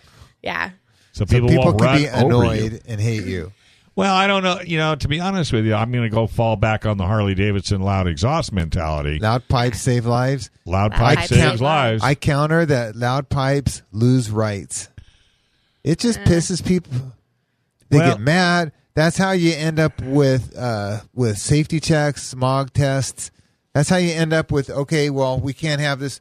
Yeah. 0.43 0.71
So 1.13 1.25
So 1.25 1.27
people, 1.27 1.49
people 1.49 1.65
won't 1.65 1.79
could 1.79 1.85
run 1.85 1.99
be 1.99 2.09
over 2.09 2.19
you. 2.21 2.27
annoyed 2.27 2.83
and 2.89 3.01
hate 3.01 3.25
you. 3.25 3.53
Well, 4.01 4.15
I 4.15 4.27
don't 4.27 4.43
know. 4.43 4.63
You 4.63 4.79
know, 4.79 4.95
to 4.95 5.09
be 5.09 5.21
honest 5.21 5.53
with 5.53 5.67
you, 5.67 5.75
I'm 5.75 5.93
going 5.93 6.05
to 6.05 6.09
go 6.09 6.27
fall 6.27 6.57
back 6.57 6.87
on 6.87 6.97
the 6.97 7.05
Harley 7.05 7.35
Davidson 7.35 7.83
loud 7.83 8.07
exhaust 8.07 8.51
mentality. 8.51 9.19
Loud 9.19 9.47
pipes 9.47 9.79
save 9.83 10.07
lives. 10.07 10.49
Loud 10.65 10.93
Loud 10.93 10.99
pipes 10.99 11.29
saves 11.29 11.43
save 11.43 11.61
lives. 11.61 12.03
I 12.03 12.15
counter 12.15 12.65
that 12.65 12.97
loud 12.97 13.29
pipes 13.29 13.83
lose 13.93 14.31
rights. 14.31 14.89
It 15.85 15.99
just 15.99 16.19
pisses 16.21 16.65
people. 16.65 17.13
They 17.91 17.99
Well- 17.99 18.13
get 18.13 18.21
mad. 18.21 18.73
That's 18.95 19.19
how 19.19 19.33
you 19.33 19.53
end 19.53 19.79
up 19.79 20.01
with 20.01 20.57
uh, 20.57 21.01
with 21.13 21.37
safety 21.37 21.79
checks, 21.79 22.23
smog 22.23 22.73
tests. 22.73 23.31
That's 23.75 23.91
how 23.91 23.99
you 23.99 24.13
end 24.13 24.33
up 24.33 24.51
with 24.51 24.71
okay. 24.71 25.11
Well, 25.11 25.39
we 25.39 25.53
can't 25.53 25.81
have 25.83 26.01
this 26.01 26.21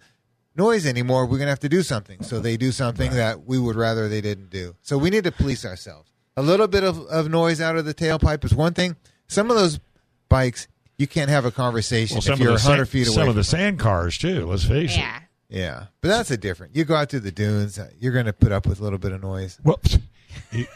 noise 0.54 0.86
anymore. 0.86 1.26
We're 1.26 1.38
gonna 1.38 1.50
have 1.50 1.60
to 1.62 1.70
do 1.70 1.82
something. 1.82 2.24
So 2.24 2.42
they 2.42 2.58
do 2.58 2.74
something 2.74 3.12
that 3.12 3.46
we 3.46 3.58
would 3.58 3.78
rather 3.78 4.10
they 4.10 4.20
didn't 4.20 4.50
do. 4.50 4.76
So 4.82 4.98
we 4.98 5.10
need 5.10 5.24
to 5.24 5.32
police 5.32 5.64
ourselves. 5.66 6.09
A 6.40 6.44
little 6.44 6.68
bit 6.68 6.84
of, 6.84 7.00
of 7.08 7.30
noise 7.30 7.60
out 7.60 7.76
of 7.76 7.86
the 7.86 7.94
tailpipe 7.94 8.44
is 8.46 8.54
one 8.56 8.74
thing. 8.74 8.96
Some 9.28 9.50
of 9.52 9.58
those 9.58 9.80
bikes 10.30 10.68
you 10.98 11.08
can't 11.08 11.30
have 11.30 11.46
a 11.46 11.52
conversation 11.52 12.16
well, 12.16 12.34
if 12.34 12.40
you're 12.40 12.48
the 12.50 12.54
100 12.64 12.86
sa- 12.86 12.92
feet 12.92 13.08
away. 13.08 13.16
some 13.16 13.30
of 13.30 13.36
the 13.36 13.42
it. 13.42 13.46
sand 13.46 13.80
cars 13.80 14.18
too. 14.18 14.46
Let's 14.46 14.66
face 14.66 14.94
it. 14.96 15.00
Yeah. 15.00 15.20
Yeah, 15.52 15.86
but 16.02 16.10
that's 16.10 16.30
a 16.30 16.38
different. 16.38 16.76
You 16.76 16.86
go 16.86 16.94
out 16.96 17.10
to 17.10 17.20
the 17.20 17.32
dunes, 17.32 17.80
uh, 17.80 17.90
you're 18.00 18.14
going 18.14 18.28
to 18.28 18.34
put 18.34 18.52
up 18.52 18.68
with 18.68 18.80
a 18.80 18.84
little 18.84 19.00
bit 19.00 19.12
of 19.14 19.22
noise. 19.24 19.60
Whoops. 19.64 19.98
You- 20.52 20.68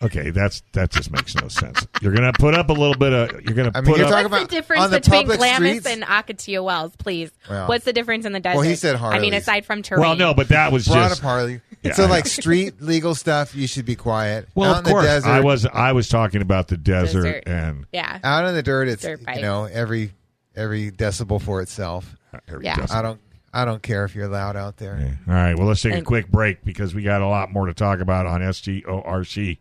okay, 0.00 0.30
that's 0.30 0.62
that 0.72 0.90
just 0.90 1.10
makes 1.10 1.34
no 1.34 1.48
sense. 1.48 1.86
You're 2.00 2.14
going 2.14 2.32
to 2.32 2.38
put 2.38 2.54
up 2.54 2.70
a 2.70 2.72
little 2.72 2.94
bit 2.96 3.12
of. 3.12 3.32
You're 3.42 3.54
going 3.54 3.70
to 3.70 3.76
I 3.76 3.82
mean, 3.82 3.90
put 3.92 3.98
you're 3.98 4.06
up. 4.06 4.12
talking 4.12 4.30
What's 4.30 4.44
about 4.44 4.48
the 4.50 4.56
difference 4.56 4.82
on 4.84 4.90
the 4.92 5.00
between 5.00 5.26
Glamis 5.26 5.56
streets? 5.82 5.86
and 5.86 6.02
Ocotillo 6.04 6.64
Wells, 6.64 6.96
please? 6.96 7.30
Well- 7.50 7.68
What's 7.68 7.84
the 7.84 7.92
difference 7.92 8.24
in 8.24 8.32
the 8.32 8.40
desert? 8.40 8.56
Well, 8.60 8.66
he 8.68 8.76
said 8.76 8.96
I 8.96 9.18
mean, 9.18 9.34
aside 9.34 9.66
from 9.66 9.82
terrain. 9.82 10.00
well, 10.00 10.16
no, 10.16 10.32
but 10.32 10.48
that 10.48 10.72
was 10.72 10.86
Brought 10.88 11.10
just. 11.10 11.20
up 11.20 11.24
Harley. 11.24 11.60
Yeah, 11.84 11.92
so 11.92 12.04
I 12.04 12.06
like 12.08 12.26
street 12.40 12.80
legal 12.80 13.14
stuff, 13.14 13.54
you 13.54 13.66
should 13.66 13.84
be 13.84 13.94
quiet. 13.96 14.48
Well, 14.54 14.70
out 14.74 14.80
of 14.80 14.86
in 14.86 14.92
course, 14.92 15.04
the 15.04 15.10
desert, 15.10 15.28
I 15.28 15.40
was 15.40 15.66
I 15.66 15.92
was 15.92 16.08
talking 16.08 16.40
about 16.42 16.68
the 16.68 16.76
desert, 16.76 17.22
Desert. 17.22 17.42
and 17.46 17.86
Yeah. 17.92 18.18
out 18.24 18.46
in 18.46 18.54
the 18.54 18.62
dirt. 18.62 18.88
It's 18.88 19.02
Dirt 19.02 19.20
you 19.34 19.42
know 19.42 19.64
every 19.64 20.12
every 20.56 20.90
decibel 20.90 21.40
for 21.40 21.60
itself. 21.60 22.16
Uh, 22.32 22.38
every 22.48 22.64
Yeah. 22.64 22.76
decibel. 22.76 22.90
I 22.94 23.02
don't 23.02 23.20
I 23.52 23.64
don't 23.64 23.82
care 23.82 24.04
if 24.04 24.14
you're 24.16 24.26
loud 24.28 24.56
out 24.56 24.78
there. 24.78 24.94
Okay. 24.94 25.14
All 25.28 25.34
right. 25.34 25.56
Well, 25.56 25.68
let's 25.68 25.82
take 25.82 25.94
a 25.94 26.02
quick 26.02 26.28
break 26.28 26.64
because 26.64 26.92
we 26.94 27.02
got 27.02 27.20
a 27.22 27.26
lot 27.28 27.52
more 27.52 27.66
to 27.66 27.74
talk 27.74 28.00
about 28.00 28.26
on 28.26 28.40
SDORC 28.40 29.58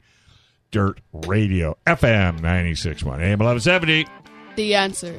Dirt 0.72 1.00
Radio 1.14 1.78
FM 1.86 2.40
96.1 2.40 3.22
AM 3.22 3.38
1170. 3.40 4.08
The 4.56 4.74
answer. 4.76 5.14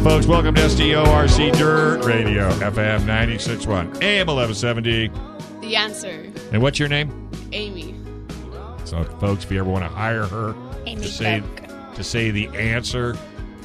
Right, 0.00 0.12
folks. 0.12 0.26
Welcome 0.26 0.54
to 0.54 0.62
SDORC 0.62 1.58
Dirt 1.58 2.02
Radio 2.06 2.48
FM 2.52 3.00
96.1 3.00 4.02
AM 4.02 4.28
1170. 4.28 5.10
The 5.60 5.76
answer. 5.76 6.32
And 6.52 6.62
what's 6.62 6.78
your 6.78 6.88
name? 6.88 7.30
Amy. 7.52 7.94
So, 8.86 9.04
folks, 9.20 9.44
if 9.44 9.52
you 9.52 9.60
ever 9.60 9.68
want 9.68 9.84
to 9.84 9.90
hire 9.90 10.24
her 10.24 10.54
Amy 10.86 11.02
to 11.02 11.08
say 11.08 11.42
Cook. 11.56 11.94
to 11.96 12.02
say 12.02 12.30
the 12.30 12.48
answer, 12.48 13.14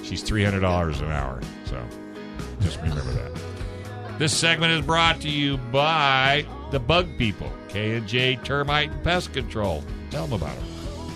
she's 0.03 0.23
three 0.23 0.43
hundred 0.43 0.59
dollars 0.59 0.99
an 0.99 1.09
hour. 1.09 1.39
So, 1.67 1.81
just 2.59 2.81
remember 2.81 3.13
that. 3.13 4.19
This 4.19 4.35
segment 4.35 4.73
is 4.73 4.85
brought 4.85 5.21
to 5.21 5.29
you 5.29 5.55
by 5.57 6.45
the 6.71 6.81
Bug 6.81 7.07
People, 7.17 7.49
K 7.69 7.95
and 7.95 8.05
J 8.07 8.35
Termite 8.43 8.91
and 8.91 9.03
Pest 9.05 9.31
Control. 9.31 9.85
Tell 10.11 10.27
them 10.27 10.41
about 10.41 10.57
it. 10.57 10.74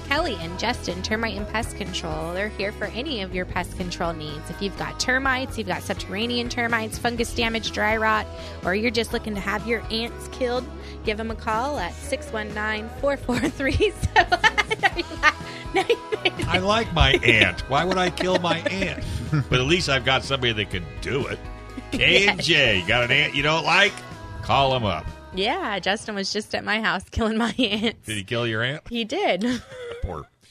Kelly 0.10 0.36
and 0.40 0.58
Justin, 0.58 1.04
Termite 1.04 1.38
and 1.38 1.48
Pest 1.50 1.78
Control. 1.78 2.34
They're 2.34 2.50
here 2.50 2.72
for 2.72 2.86
any 2.86 3.22
of 3.22 3.36
your 3.36 3.46
pest 3.46 3.78
control 3.78 4.12
needs. 4.12 4.50
If 4.50 4.60
you've 4.60 4.76
got 4.76 5.00
termites, 5.00 5.56
you've 5.56 5.68
got 5.68 5.84
subterranean 5.84 6.50
termites, 6.50 6.98
fungus 6.98 7.32
damage, 7.36 7.72
dry 7.74 7.96
rot, 7.96 8.26
or 8.66 8.74
you're 8.74 8.90
just 8.90 9.14
looking 9.14 9.36
to 9.36 9.40
have 9.40 9.68
your 9.68 9.84
ants 9.92 10.28
killed, 10.30 10.68
give 11.06 11.18
them 11.18 11.30
a 11.30 11.36
call 11.36 11.78
at 11.78 11.94
619 11.94 12.90
443 13.00 13.94
I 16.48 16.58
like 16.58 16.92
my 16.96 17.12
aunt. 17.12 17.62
Why 17.70 17.86
would 17.86 18.00
I 18.00 18.10
kill 18.10 18.40
my 18.40 18.62
aunt? 18.62 19.04
But 19.48 19.60
at 19.60 19.68
least 19.68 19.90
I've 19.90 20.06
got 20.06 20.24
somebody 20.24 20.54
that 20.54 20.72
can 20.72 20.86
do 21.02 21.28
it. 21.28 21.38
K 21.92 22.26
and 22.26 22.42
J, 22.42 22.84
got 22.88 23.04
an 23.04 23.12
aunt 23.12 23.36
you 23.36 23.44
don't 23.44 23.64
like? 23.64 23.94
Call 24.42 24.72
them 24.72 24.86
up. 24.86 25.06
Yeah, 25.36 25.78
Justin 25.78 26.16
was 26.16 26.34
just 26.34 26.56
at 26.56 26.64
my 26.64 26.82
house 26.82 27.04
killing 27.12 27.38
my 27.38 27.54
ants. 27.60 28.08
Did 28.08 28.18
he 28.18 28.24
kill 28.24 28.48
your 28.48 28.64
aunt? 28.64 28.82
He 28.90 29.06
did. 29.06 29.62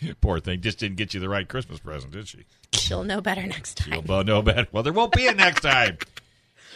Poor, 0.20 0.40
thing. 0.40 0.61
Just 0.61 0.78
didn't 0.78 0.96
get 0.96 1.14
you 1.14 1.20
the 1.20 1.28
right 1.28 1.49
Christmas 1.49 1.80
present, 1.80 2.12
did 2.12 2.28
she? 2.28 2.44
She'll 2.72 3.05
know 3.05 3.20
better 3.20 3.46
next 3.46 3.78
time. 3.78 4.05
Well, 4.07 4.24
no 4.24 4.42
better. 4.42 4.66
Well, 4.72 4.82
there 4.82 4.92
won't 4.92 5.12
be 5.12 5.26
a 5.26 5.34
next 5.34 5.62
time. 5.62 5.99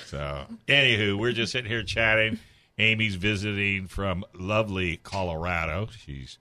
So, 0.07 0.47
anywho, 0.69 1.19
we're 1.19 1.33
just 1.33 1.53
sitting 1.53 1.71
here 1.71 1.83
chatting. 1.83 2.39
Amy's 2.79 3.15
visiting 3.15 3.87
from 3.87 4.25
lovely 4.35 4.97
Colorado. 4.99 5.89
She's 6.05 6.39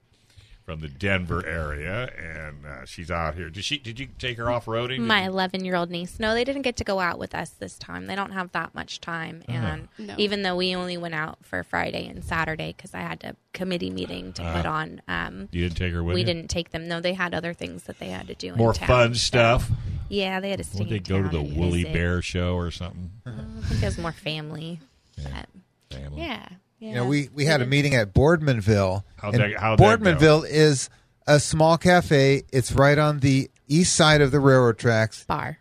from 0.64 0.80
the 0.80 0.88
Denver 0.88 1.44
area, 1.44 2.08
and 2.16 2.64
uh, 2.64 2.84
she's 2.86 3.10
out 3.10 3.34
here. 3.34 3.50
Did 3.50 3.64
she? 3.64 3.78
Did 3.78 3.98
you 3.98 4.08
take 4.18 4.38
her 4.38 4.50
off 4.50 4.66
roading? 4.66 5.00
My 5.00 5.22
11 5.26 5.64
year 5.64 5.74
old 5.74 5.90
niece. 5.90 6.20
No, 6.20 6.34
they 6.34 6.44
didn't 6.44 6.62
get 6.62 6.76
to 6.76 6.84
go 6.84 7.00
out 7.00 7.18
with 7.18 7.34
us 7.34 7.50
this 7.50 7.76
time. 7.78 8.06
They 8.06 8.14
don't 8.14 8.30
have 8.32 8.52
that 8.52 8.74
much 8.74 9.00
time. 9.00 9.42
Uh-huh. 9.48 9.58
And 9.58 9.88
No. 9.98 10.14
even 10.18 10.42
though 10.42 10.56
we 10.56 10.74
only 10.74 10.96
went 10.96 11.14
out 11.14 11.38
for 11.42 11.62
Friday 11.64 12.06
and 12.06 12.24
Saturday 12.24 12.74
because 12.76 12.94
I 12.94 13.00
had 13.00 13.24
a 13.24 13.34
committee 13.52 13.90
meeting 13.90 14.32
to 14.34 14.42
put 14.52 14.66
on, 14.66 15.02
um, 15.08 15.48
You 15.52 15.62
didn't 15.62 15.76
take 15.76 15.92
her 15.92 15.98
Uh-huh. 15.98 16.04
with 16.06 16.14
we 16.14 16.20
you? 16.20 16.26
didn't 16.26 16.48
take 16.48 16.70
them. 16.70 16.86
No, 16.86 17.00
they 17.00 17.14
had 17.14 17.34
other 17.34 17.52
things 17.54 17.82
that 17.84 17.98
they 17.98 18.08
had 18.10 18.28
to 18.28 18.34
do. 18.34 18.52
in 18.52 18.58
More 18.58 18.72
town, 18.72 18.86
fun 18.88 19.14
so- 19.14 19.18
stuff. 19.18 19.70
Yeah, 20.08 20.40
they 20.40 20.50
had 20.50 20.58
to 20.58 20.64
stay. 20.64 20.78
Would 20.78 20.90
they 20.90 20.96
in 20.96 21.02
go 21.02 21.22
to 21.22 21.28
the 21.28 21.42
Woolly. 21.42 21.84
Bear 21.84 22.20
show 22.22 22.54
or 22.54 22.70
something? 22.70 23.10
I 23.26 23.30
think 23.68 23.82
it 23.82 23.86
was 23.86 23.98
more 23.98 24.12
family. 24.12 24.78
But, 25.16 25.48
Family. 25.90 26.20
yeah. 26.22 26.48
Yeah. 26.82 26.88
You 26.88 26.94
know, 26.96 27.06
we, 27.06 27.28
we 27.32 27.44
had 27.44 27.62
a 27.62 27.66
meeting 27.66 27.94
at 27.94 28.12
Boardmanville. 28.12 29.04
How'd 29.16 29.34
and 29.34 29.42
that- 29.44 29.60
how'd 29.60 29.78
that 29.78 30.00
go? 30.00 30.10
Boardmanville 30.10 30.46
is 30.48 30.90
a 31.28 31.38
small 31.38 31.78
cafe. 31.78 32.42
It's 32.52 32.72
right 32.72 32.98
on 32.98 33.20
the 33.20 33.48
east 33.68 33.94
side 33.94 34.20
of 34.20 34.32
the 34.32 34.40
railroad 34.40 34.78
tracks, 34.78 35.24
bar. 35.24 35.58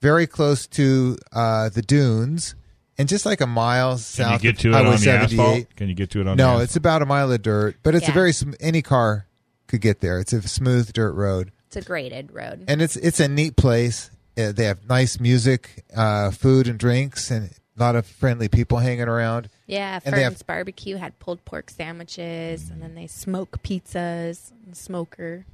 very 0.00 0.26
close 0.26 0.66
to 0.66 1.16
uh, 1.32 1.68
the 1.68 1.82
dunes, 1.82 2.54
and 2.98 3.08
just 3.08 3.24
like 3.24 3.40
a 3.40 3.46
mile 3.46 3.90
Can 3.92 3.98
south 3.98 4.42
you 4.44 4.52
get 4.52 4.58
to 4.60 4.68
of 4.70 4.74
it 4.74 4.76
Highway 4.78 4.86
on 4.88 4.92
the 4.94 4.98
78. 4.98 5.38
asphalt? 5.40 5.76
Can 5.76 5.88
you 5.88 5.94
get 5.94 6.10
to 6.10 6.20
it 6.20 6.26
on 6.26 6.36
the 6.36 6.42
No, 6.42 6.48
asphalt? 6.48 6.62
it's 6.64 6.76
about 6.76 7.02
a 7.02 7.06
mile 7.06 7.30
of 7.32 7.42
dirt, 7.42 7.76
but 7.84 7.94
it's 7.94 8.06
a 8.06 8.08
Yeah. 8.08 8.14
very 8.14 8.32
sm- 8.32 8.52
any 8.58 8.82
car 8.82 9.26
could 9.68 9.80
get 9.80 10.00
there. 10.00 10.18
It's 10.18 10.32
a 10.32 10.42
smooth 10.46 10.92
dirt 10.92 11.12
road, 11.12 11.52
It's 11.68 11.76
a 11.76 11.82
graded 11.82 12.32
road. 12.32 12.64
and 12.66 12.82
it's 12.82 12.96
it's 12.96 13.20
a 13.20 13.28
neat 13.28 13.54
place. 13.56 14.10
Uh, 14.36 14.50
they 14.52 14.64
have 14.64 14.88
nice 14.88 15.20
music, 15.20 15.84
uh, 15.94 16.30
food 16.32 16.66
and 16.66 16.76
drinks, 16.78 17.30
and 17.30 17.50
a 17.76 17.80
lot 17.80 17.94
of 17.94 18.04
friendly 18.04 18.48
people 18.48 18.78
hanging 18.78 19.06
around. 19.08 19.48
Yeah, 19.70 20.00
And 20.04 20.14
Ferns 20.14 20.24
have- 20.38 20.46
Barbecue 20.46 20.96
had 20.96 21.18
pulled 21.18 21.44
pork 21.44 21.70
sandwiches, 21.70 22.70
and 22.70 22.82
then 22.82 22.94
they 22.94 23.06
smoke 23.06 23.62
pizzas, 23.62 24.50
and 24.66 24.76
smoker. 24.76 25.44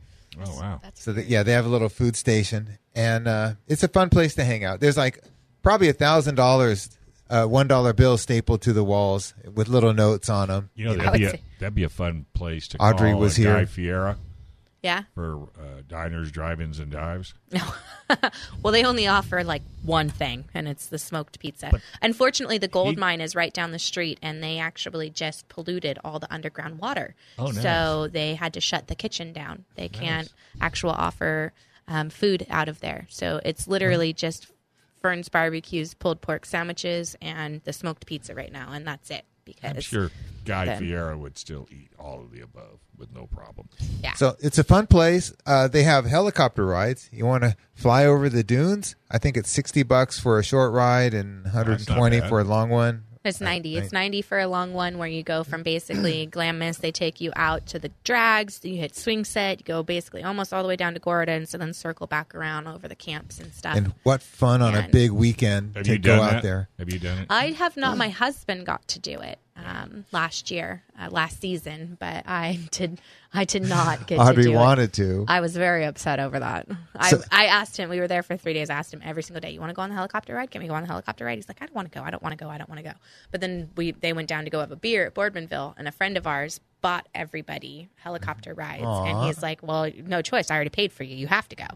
Oh, 0.44 0.58
wow. 0.60 0.80
That's 0.82 1.02
So 1.02 1.12
that, 1.12 1.22
great. 1.22 1.28
yeah, 1.30 1.42
they 1.42 1.52
have 1.52 1.66
a 1.66 1.68
little 1.68 1.88
food 1.88 2.16
station, 2.16 2.78
and 2.94 3.26
uh, 3.28 3.52
it's 3.68 3.82
a 3.82 3.88
fun 3.88 4.08
place 4.10 4.34
to 4.34 4.44
hang 4.44 4.64
out. 4.64 4.80
There's 4.80 4.96
like 4.96 5.22
probably 5.62 5.88
a 5.88 5.92
thousand 5.94 6.34
dollars, 6.34 6.90
uh, 7.30 7.44
one 7.46 7.66
dollar 7.68 7.92
bill 7.92 8.18
stapled 8.18 8.62
to 8.62 8.72
the 8.72 8.84
walls 8.84 9.34
with 9.54 9.68
little 9.68 9.94
notes 9.94 10.28
on 10.28 10.48
them. 10.48 10.70
You 10.74 10.86
know, 10.86 10.94
that'd 10.96 11.20
be, 11.20 11.24
a, 11.26 11.38
that'd 11.60 11.74
be 11.74 11.84
a 11.84 11.88
fun 11.88 12.26
place 12.34 12.68
to 12.68 12.78
Audrey 12.82 13.12
call 13.12 13.20
was 13.20 13.38
uh, 13.38 13.42
Guy 13.42 13.58
here. 13.58 13.66
Fieri 13.66 14.14
Yeah. 14.82 15.02
for 15.14 15.48
uh, 15.58 15.82
diners, 15.88 16.30
drive-ins, 16.30 16.78
and 16.78 16.92
dives. 16.92 17.34
No. 17.50 17.64
well, 18.62 18.72
they 18.72 18.84
only 18.84 19.06
offer 19.08 19.42
like 19.42 19.62
one 19.82 20.08
thing, 20.08 20.44
and 20.54 20.68
it's 20.68 20.86
the 20.86 20.98
smoked 20.98 21.40
pizza. 21.40 21.72
Unfortunately, 22.02 22.58
the 22.58 22.68
gold 22.68 22.90
He- 22.94 23.00
mine 23.00 23.20
is 23.20 23.34
right 23.34 23.52
down 23.52 23.72
the 23.72 23.78
street, 23.80 24.18
and 24.22 24.42
they 24.42 24.58
actually 24.58 25.10
just 25.10 25.48
polluted 25.48 25.98
all 26.04 26.18
the 26.20 26.32
underground 26.32 26.78
water. 26.78 27.16
Oh, 27.38 27.46
nice. 27.46 27.62
So 27.62 28.08
they 28.12 28.34
had 28.36 28.52
to 28.54 28.60
shut 28.60 28.86
the 28.86 28.94
kitchen 28.94 29.32
down. 29.32 29.64
They 29.74 29.88
can't 29.88 30.32
actual 30.60 30.90
offer 30.90 31.52
um, 31.88 32.10
food 32.10 32.46
out 32.48 32.68
of 32.68 32.80
there. 32.80 33.06
So 33.08 33.40
it's 33.44 33.66
literally 33.66 34.12
just 34.12 34.46
Fern's 35.00 35.28
Barbecue's 35.28 35.94
pulled 35.94 36.20
pork 36.20 36.46
sandwiches 36.46 37.16
and 37.20 37.60
the 37.64 37.72
smoked 37.72 38.06
pizza 38.06 38.34
right 38.34 38.52
now, 38.52 38.70
and 38.72 38.86
that's 38.86 39.10
it. 39.10 39.24
Because 39.46 39.70
I'm 39.76 39.80
sure 39.80 40.10
Guy 40.44 40.66
then- 40.66 40.80
Fieri 40.80 41.16
would 41.16 41.38
still 41.38 41.66
eat 41.70 41.90
all 41.98 42.20
of 42.20 42.30
the 42.32 42.40
above 42.42 42.80
with 42.98 43.14
no 43.14 43.26
problem. 43.26 43.68
yeah. 44.02 44.12
So 44.14 44.36
it's 44.40 44.58
a 44.58 44.64
fun 44.64 44.86
place. 44.86 45.32
Uh, 45.46 45.68
they 45.68 45.82
have 45.84 46.04
helicopter 46.04 46.66
rides. 46.66 47.08
You 47.12 47.24
want 47.26 47.44
to 47.44 47.56
fly 47.74 48.04
over 48.04 48.28
the 48.28 48.42
dunes? 48.42 48.96
I 49.10 49.16
think 49.18 49.36
it's 49.36 49.50
sixty 49.50 49.82
bucks 49.82 50.18
for 50.20 50.38
a 50.38 50.44
short 50.44 50.72
ride 50.72 51.14
and 51.14 51.44
one 51.44 51.52
hundred 51.52 51.78
and 51.78 51.86
twenty 51.86 52.20
for 52.20 52.40
a 52.40 52.44
long 52.44 52.68
one. 52.70 53.04
It's 53.26 53.40
90. 53.40 53.74
Right. 53.74 53.84
It's 53.84 53.92
90 53.92 54.22
for 54.22 54.38
a 54.38 54.46
long 54.46 54.72
one 54.72 54.98
where 54.98 55.08
you 55.08 55.22
go 55.22 55.44
from 55.44 55.62
basically 55.62 56.26
Glamis, 56.30 56.78
they 56.78 56.92
take 56.92 57.20
you 57.20 57.32
out 57.36 57.66
to 57.66 57.78
the 57.78 57.90
drags, 58.04 58.60
you 58.62 58.76
hit 58.76 58.94
swing 58.96 59.24
set, 59.24 59.60
you 59.60 59.64
go 59.64 59.82
basically 59.82 60.22
almost 60.22 60.52
all 60.52 60.62
the 60.62 60.68
way 60.68 60.76
down 60.76 60.94
to 60.94 61.00
Gordon, 61.00 61.46
so 61.46 61.58
then 61.58 61.72
circle 61.72 62.06
back 62.06 62.34
around 62.34 62.66
over 62.66 62.88
the 62.88 62.94
camps 62.94 63.38
and 63.38 63.52
stuff. 63.52 63.76
And 63.76 63.92
what 64.02 64.22
fun 64.22 64.62
on 64.62 64.74
a 64.74 64.88
big 64.88 65.10
weekend 65.10 65.74
to 65.74 65.98
go 65.98 66.16
done 66.16 66.20
out 66.20 66.30
that? 66.30 66.42
there. 66.42 66.68
Have 66.78 66.92
you 66.92 66.98
done 66.98 67.18
it? 67.18 67.26
I 67.30 67.50
have 67.52 67.76
not. 67.76 67.96
My 67.96 68.08
husband 68.08 68.66
got 68.66 68.86
to 68.88 68.98
do 68.98 69.20
it 69.20 69.38
um, 69.64 70.04
last 70.12 70.50
year, 70.50 70.82
uh, 71.00 71.08
last 71.10 71.40
season, 71.40 71.96
but 71.98 72.24
I 72.26 72.58
did. 72.70 73.00
I 73.34 73.44
did 73.44 73.68
not 73.68 74.06
get 74.06 74.18
Audrey 74.18 74.44
to 74.44 74.48
do 74.50 74.54
wanted 74.54 74.84
it. 74.84 74.92
to. 74.94 75.24
I 75.28 75.40
was 75.40 75.54
very 75.56 75.84
upset 75.84 76.20
over 76.20 76.38
that. 76.38 76.66
I, 76.94 77.10
So- 77.10 77.22
I 77.30 77.46
asked 77.46 77.76
him. 77.76 77.90
We 77.90 78.00
were 78.00 78.08
there 78.08 78.22
for 78.22 78.36
three 78.36 78.54
days. 78.54 78.70
I 78.70 78.74
asked 78.74 78.94
him 78.94 79.02
every 79.04 79.22
single 79.22 79.40
day. 79.40 79.50
You 79.50 79.60
want 79.60 79.70
to 79.70 79.74
go 79.74 79.82
on 79.82 79.90
the 79.90 79.94
helicopter 79.94 80.34
ride? 80.34 80.50
Can 80.50 80.62
we 80.62 80.68
go 80.68 80.74
on 80.74 80.82
the 80.82 80.88
helicopter 80.88 81.24
ride? 81.26 81.36
He's 81.36 81.48
like, 81.48 81.60
I 81.60 81.66
don't 81.66 81.74
want 81.74 81.92
to 81.92 81.98
go. 81.98 82.04
I 82.04 82.10
don't 82.10 82.22
want 82.22 82.38
to 82.38 82.42
go. 82.42 82.48
I 82.50 82.56
don't 82.56 82.68
want 82.70 82.78
to 82.78 82.84
go. 82.90 82.94
But 83.30 83.40
then 83.40 83.70
we 83.76 83.92
they 83.92 84.12
went 84.12 84.28
down 84.28 84.44
to 84.44 84.50
go 84.50 84.60
have 84.60 84.72
a 84.72 84.76
beer 84.76 85.06
at 85.06 85.14
Boardmanville, 85.14 85.74
and 85.76 85.86
a 85.86 85.92
friend 85.92 86.16
of 86.16 86.26
ours 86.26 86.60
bought 86.80 87.06
everybody 87.14 87.88
helicopter 87.96 88.54
rides, 88.54 88.84
and 88.84 89.26
he's 89.26 89.42
like, 89.42 89.62
Well, 89.62 89.90
no 90.04 90.22
choice. 90.22 90.50
I 90.50 90.54
already 90.54 90.70
paid 90.70 90.92
for 90.92 91.02
you. 91.04 91.16
You 91.16 91.26
have 91.26 91.48
to 91.50 91.56
go. 91.56 91.66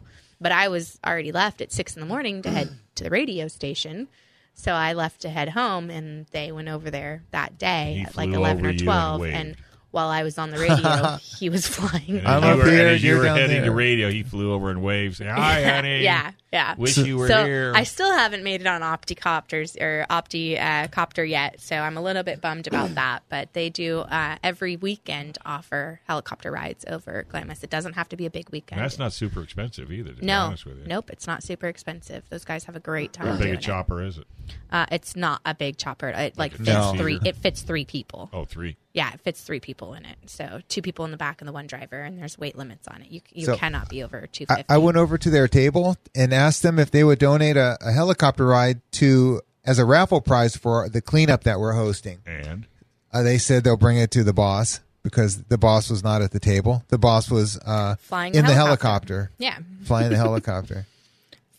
But 0.41 0.53
I 0.53 0.69
was 0.69 0.99
already 1.07 1.33
left 1.33 1.61
at 1.61 1.71
six 1.73 1.95
in 1.95 2.01
the 2.01 2.07
morning 2.07 2.41
to 2.43 2.51
head 2.51 2.71
to 2.95 3.05
the 3.05 3.11
radio 3.11 3.49
station. 3.49 4.09
So 4.55 4.73
I 4.73 4.93
left 4.93 5.23
to 5.23 5.31
head 5.31 5.49
home, 5.51 5.91
and 5.91 6.27
they 6.33 6.53
went 6.53 6.69
over 6.69 6.91
there 6.91 7.25
that 7.31 7.59
day 7.59 7.95
He 7.99 8.03
at 8.03 8.17
like 8.17 8.31
flew 8.31 8.39
eleven 8.39 8.67
over 8.67 8.69
or 8.69 8.73
you 8.73 8.79
and 8.79 8.85
twelve. 8.85 9.21
waved. 9.21 9.37
And 9.37 9.57
while 9.91 10.09
I 10.09 10.23
was 10.23 10.39
on 10.39 10.51
the 10.51 10.59
radio, 10.59 11.17
he 11.39 11.49
was 11.49 11.67
flying. 11.67 12.19
And 12.19 12.29
I'm 12.29 12.43
you 12.43 12.49
up 12.51 12.59
were, 12.59 12.71
here, 12.71 12.81
and 12.81 12.89
as 12.91 13.03
you 13.03 13.11
you're 13.11 13.19
were 13.19 13.25
down 13.25 13.39
heading 13.39 13.65
to 13.65 13.73
radio, 13.73 14.11
he 14.11 14.23
flew 14.23 14.53
over 14.53 14.71
and 14.71 14.83
waved, 14.83 15.17
saying, 15.17 15.31
"Hi, 15.31 15.63
honey. 15.63 16.03
yeah, 16.03 16.33
yeah. 16.53 16.75
Wish 16.77 16.97
you 16.99 17.17
were 17.19 17.29
so 17.29 17.45
here." 17.45 17.73
I 17.75 17.85
still 17.85 18.13
haven't 18.13 18.43
made 18.43 18.61
it 18.61 18.67
on 18.67 18.83
Opticopters 18.83 19.81
or 19.81 20.07
Opti 20.11 20.61
uh, 20.61 20.89
Copter 20.89 21.25
yet, 21.25 21.61
so 21.61 21.77
I'm 21.77 21.97
a 21.97 22.03
little 22.03 22.23
bit 22.23 22.41
bummed 22.41 22.67
about 22.67 22.95
that. 22.95 23.23
But 23.29 23.53
they 23.53 23.71
do 23.71 24.01
uh, 24.01 24.37
every 24.43 24.77
weekend 24.77 25.39
offer 25.45 26.01
helicopter 26.07 26.51
rides 26.51 26.85
over 26.89 27.25
Glamis. 27.29 27.63
It 27.63 27.71
doesn't 27.71 27.95
have 27.95 28.09
to 28.11 28.17
be 28.17 28.27
a 28.27 28.31
big 28.31 28.51
weekend. 28.51 28.81
And 28.81 28.85
that's 28.85 28.99
not 28.99 29.13
super 29.13 29.43
expensive 29.43 29.91
either. 29.93 30.13
To 30.13 30.21
be 30.21 30.27
no, 30.27 30.41
honest 30.43 30.67
with 30.67 30.79
you, 30.79 30.87
nope, 30.87 31.11
it's 31.11 31.27
not 31.27 31.43
super 31.43 31.69
expensive. 31.69 32.25
Those 32.31 32.45
guys 32.45 32.65
have 32.65 32.77
a 32.77 32.81
great 32.81 33.13
time. 33.13 33.27
How 33.27 33.33
big 33.35 33.43
doing 33.43 33.55
a 33.55 33.61
chopper 33.61 34.03
is 34.03 34.19
it? 34.19 34.27
Uh, 34.71 34.87
it's 34.91 35.15
not 35.17 35.41
a 35.45 35.55
big 35.55 35.77
chopper. 35.77 36.09
It 36.09 36.37
like 36.39 36.55
a 36.55 36.59
fits 36.59 36.69
No. 36.69 36.95
three. 36.97 37.21
It 37.25 37.37
fits 37.37 37.63
three 37.63 37.85
people. 37.85 38.31
Oh, 38.33 38.45
three. 38.45 38.77
Yeah, 38.93 39.13
it 39.13 39.21
fits 39.21 39.41
three 39.43 39.61
people 39.61 39.95
in 39.95 40.05
it. 40.05 40.17
So 40.27 40.61
two 40.69 40.83
people 40.83 41.05
in 41.05 41.13
the 41.13 41.17
back 41.17 41.41
and 41.41 41.47
the 41.47 41.53
one 41.53 41.69
driver, 41.69 42.03
and 42.03 42.19
there's 42.19 42.37
weight 42.37 42.59
limits 42.59 42.89
on 42.89 43.03
it. 43.03 43.11
You 43.11 43.21
you 43.33 43.47
So, 43.47 43.57
cannot 43.57 43.89
be 43.89 44.03
over 44.03 44.27
two 44.27 44.47
I. 44.49 44.65
I 44.69 44.79
went 44.79 44.97
over 44.97 45.17
to 45.19 45.31
their 45.31 45.47
table 45.47 45.97
and 46.15 46.33
asked 46.41 46.63
them 46.63 46.79
if 46.79 46.91
they 46.91 47.05
would 47.05 47.19
donate 47.19 47.57
a, 47.57 47.77
a 47.81 47.93
helicopter 47.93 48.47
ride 48.47 48.81
to 48.93 49.41
as 49.65 49.79
a 49.79 49.85
raffle 49.85 50.21
prize 50.21 50.57
for 50.57 50.89
the 50.89 51.01
cleanup 51.01 51.45
that 51.45 51.61
we're 51.61 51.75
hosting. 51.75 52.19
And 52.27 52.67
Uh, 53.13 53.23
they 53.23 53.39
said 53.39 53.63
they'll 53.65 53.77
bring 53.77 53.99
it 53.99 54.11
to 54.13 54.25
the 54.25 54.33
boss 54.33 54.81
because 55.03 55.43
the 55.45 55.59
boss 55.59 55.91
was 55.91 56.03
not 56.05 56.23
at 56.23 56.31
the 56.31 56.41
table. 56.41 56.85
The 56.89 56.99
boss 56.99 57.31
was 57.31 57.59
uh, 57.59 57.97
Flying 58.01 58.35
in 58.35 58.45
the 58.47 58.53
helicopter. 58.55 59.15
helicopter, 59.15 59.31
Yeah. 59.39 59.59
flying 59.85 60.11
the 60.11 60.17
helicopter. 60.17 60.87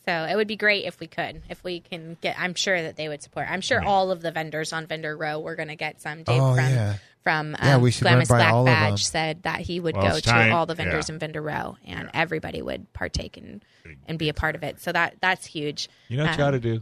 So 0.08 0.12
it 0.26 0.36
would 0.36 0.47
be 0.47 0.56
great 0.56 0.86
if 0.86 0.99
we 0.99 1.08
could, 1.08 1.43
if 1.49 1.64
we 1.64 1.80
can 1.80 2.18
get. 2.22 2.36
I'm 2.39 2.56
sure 2.56 2.82
that 2.82 2.95
they 2.95 3.08
would 3.08 3.22
support. 3.22 3.47
I'm 3.49 3.62
sure 3.62 3.84
all 3.84 4.10
of 4.12 4.22
the 4.22 4.32
vendors 4.32 4.74
on 4.74 4.88
Vendor 4.88 5.16
Row 5.16 5.39
we're 5.39 5.56
going 5.56 5.68
to 5.70 5.76
get 5.76 6.02
some. 6.02 6.24
Dave 6.24 6.41
Oh, 6.41 6.56
from 6.56 6.70
yeah. 6.70 6.95
from 7.24 7.56
um, 7.60 7.68
Yeah, 7.68 7.78
we 7.78 7.91
should 7.91 8.06
run 8.06 8.14
Glamis 8.14 8.30
by 8.30 8.38
Black 8.38 8.54
all 8.54 8.62
of 8.62 8.66
them. 8.66 8.74
Badge 8.91 9.06
said 9.06 9.43
that 9.43 9.60
he 9.62 9.80
would 9.80 9.95
Well, 9.95 10.08
go 10.10 10.16
it's 10.16 10.22
to 10.26 10.30
time- 10.32 10.54
all 10.54 10.66
the 10.66 10.74
vendors 10.74 11.08
yeah. 11.10 11.14
in 11.16 11.20
Vendor 11.20 11.41
Row, 11.41 11.78
and 11.86 12.10
everybody 12.16 12.62
would 12.64 12.91
partake 12.93 13.38
and 13.38 13.64
and 14.08 14.18
be 14.18 14.30
a 14.30 14.34
part 14.34 14.56
of 14.56 14.64
it. 14.64 14.80
So 14.82 14.91
that 14.91 15.18
that's 15.22 15.45
huge. 15.45 15.88
you 16.08 16.18
know 16.18 16.24
what 16.24 16.30
you 16.38 16.43
Um, 16.43 16.52
got 16.52 16.52
to 16.52 16.60
do? 16.60 16.82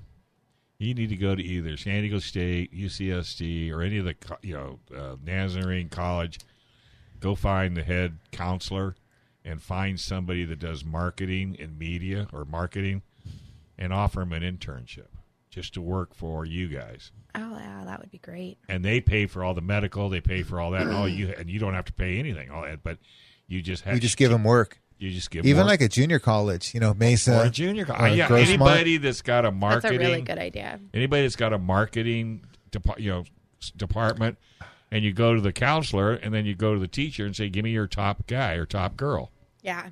You 0.78 0.93
need 0.93 1.09
to 1.09 1.17
go 1.17 1.36
to 1.36 1.43
either 1.43 1.76
San 1.76 2.03
Diego 2.03 2.20
State, 2.20 2.74
UCSD, 2.74 3.70
or 3.74 3.82
any 3.82 3.97
of 3.97 4.05
the 4.05 4.13
co- 4.13 4.38
you 4.41 4.53
know 4.53 4.80
uh, 4.95 5.15
Nazarene 5.26 5.89
College. 5.89 6.39
Go 7.20 7.36
find 7.36 7.76
the 7.76 7.84
head 7.84 8.17
counselor 8.32 8.95
and 9.43 9.61
find 9.61 9.99
somebody 9.99 10.45
that 10.45 10.59
does 10.59 10.86
marketing 10.86 11.57
and 11.59 11.78
media 11.78 12.28
or 12.32 12.45
marketing, 12.45 13.01
and 13.80 13.91
offer 13.91 14.19
them 14.19 14.34
an 14.34 14.43
internship 14.43 15.07
just 15.49 15.73
to 15.73 15.82
work 15.82 16.13
for 16.13 16.45
you 16.45 16.67
guys. 16.67 17.11
Oh 17.34 17.57
yeah, 17.57 17.84
that 17.86 17.99
would 17.99 18.11
be 18.11 18.19
great. 18.19 18.59
and 18.67 18.86
they 18.86 19.01
pay 19.01 19.25
for 19.25 19.43
all 19.43 19.55
the 19.55 19.61
medical. 19.61 20.09
They 20.09 20.21
pay 20.21 20.43
for 20.43 20.59
all 20.59 20.69
that. 20.71 20.86
oh, 20.86 21.05
you 21.05 21.34
and 21.38 21.49
you 21.49 21.57
don't 21.59 21.73
have 21.73 21.86
to 21.86 21.93
pay 21.93 22.19
anything. 22.19 22.51
All 22.51 22.61
that, 22.61 22.84
but 22.84 22.99
you 23.47 23.61
just 23.63 23.84
have 23.86 23.95
We 23.95 23.99
just 23.99 24.17
give 24.17 24.30
them 24.30 24.43
work. 24.43 24.80
You 24.99 25.09
just 25.11 25.32
give 25.32 25.45
Even 25.45 25.61
more- 25.61 25.67
like 25.67 25.82
a 25.82 25.88
junior 25.88 26.19
college, 26.19 26.73
you 26.73 26.80
know, 26.82 26.93
Mesa 26.93 27.39
or 27.39 27.45
a 27.45 27.49
junior 27.49 27.84
or 27.84 27.86
college. 27.88 28.17
Yeah, 28.17 28.27
Grossmont. 28.27 28.47
anybody 28.49 28.97
that's 28.97 29.21
got 29.21 29.45
a 29.45 29.51
marketing, 29.51 29.69
That's 29.71 29.84
marketing. 29.84 30.05
a 30.05 30.09
really 30.09 30.21
good 30.23 30.38
idea. 30.38 30.80
Anybody 30.93 31.21
that's 31.23 31.36
got 31.38 31.53
a 31.53 31.57
marketing, 31.57 32.43
depa- 32.71 32.99
you 32.99 33.09
know, 33.09 33.23
department, 33.77 34.38
and 34.91 35.03
you 35.05 35.13
go 35.13 35.34
to 35.36 35.41
the 35.41 35.53
counselor, 35.53 36.13
and 36.13 36.34
then 36.34 36.45
you 36.45 36.53
go 36.55 36.73
to 36.73 36.80
the 36.80 36.88
teacher 36.88 37.25
and 37.25 37.36
say, 37.36 37.49
"Give 37.49 37.63
me 37.63 37.71
your 37.71 37.88
top 37.88 38.27
guy 38.27 38.53
or 38.53 38.65
top 38.65 38.97
girl." 38.97 39.32
Yeah, 39.61 39.89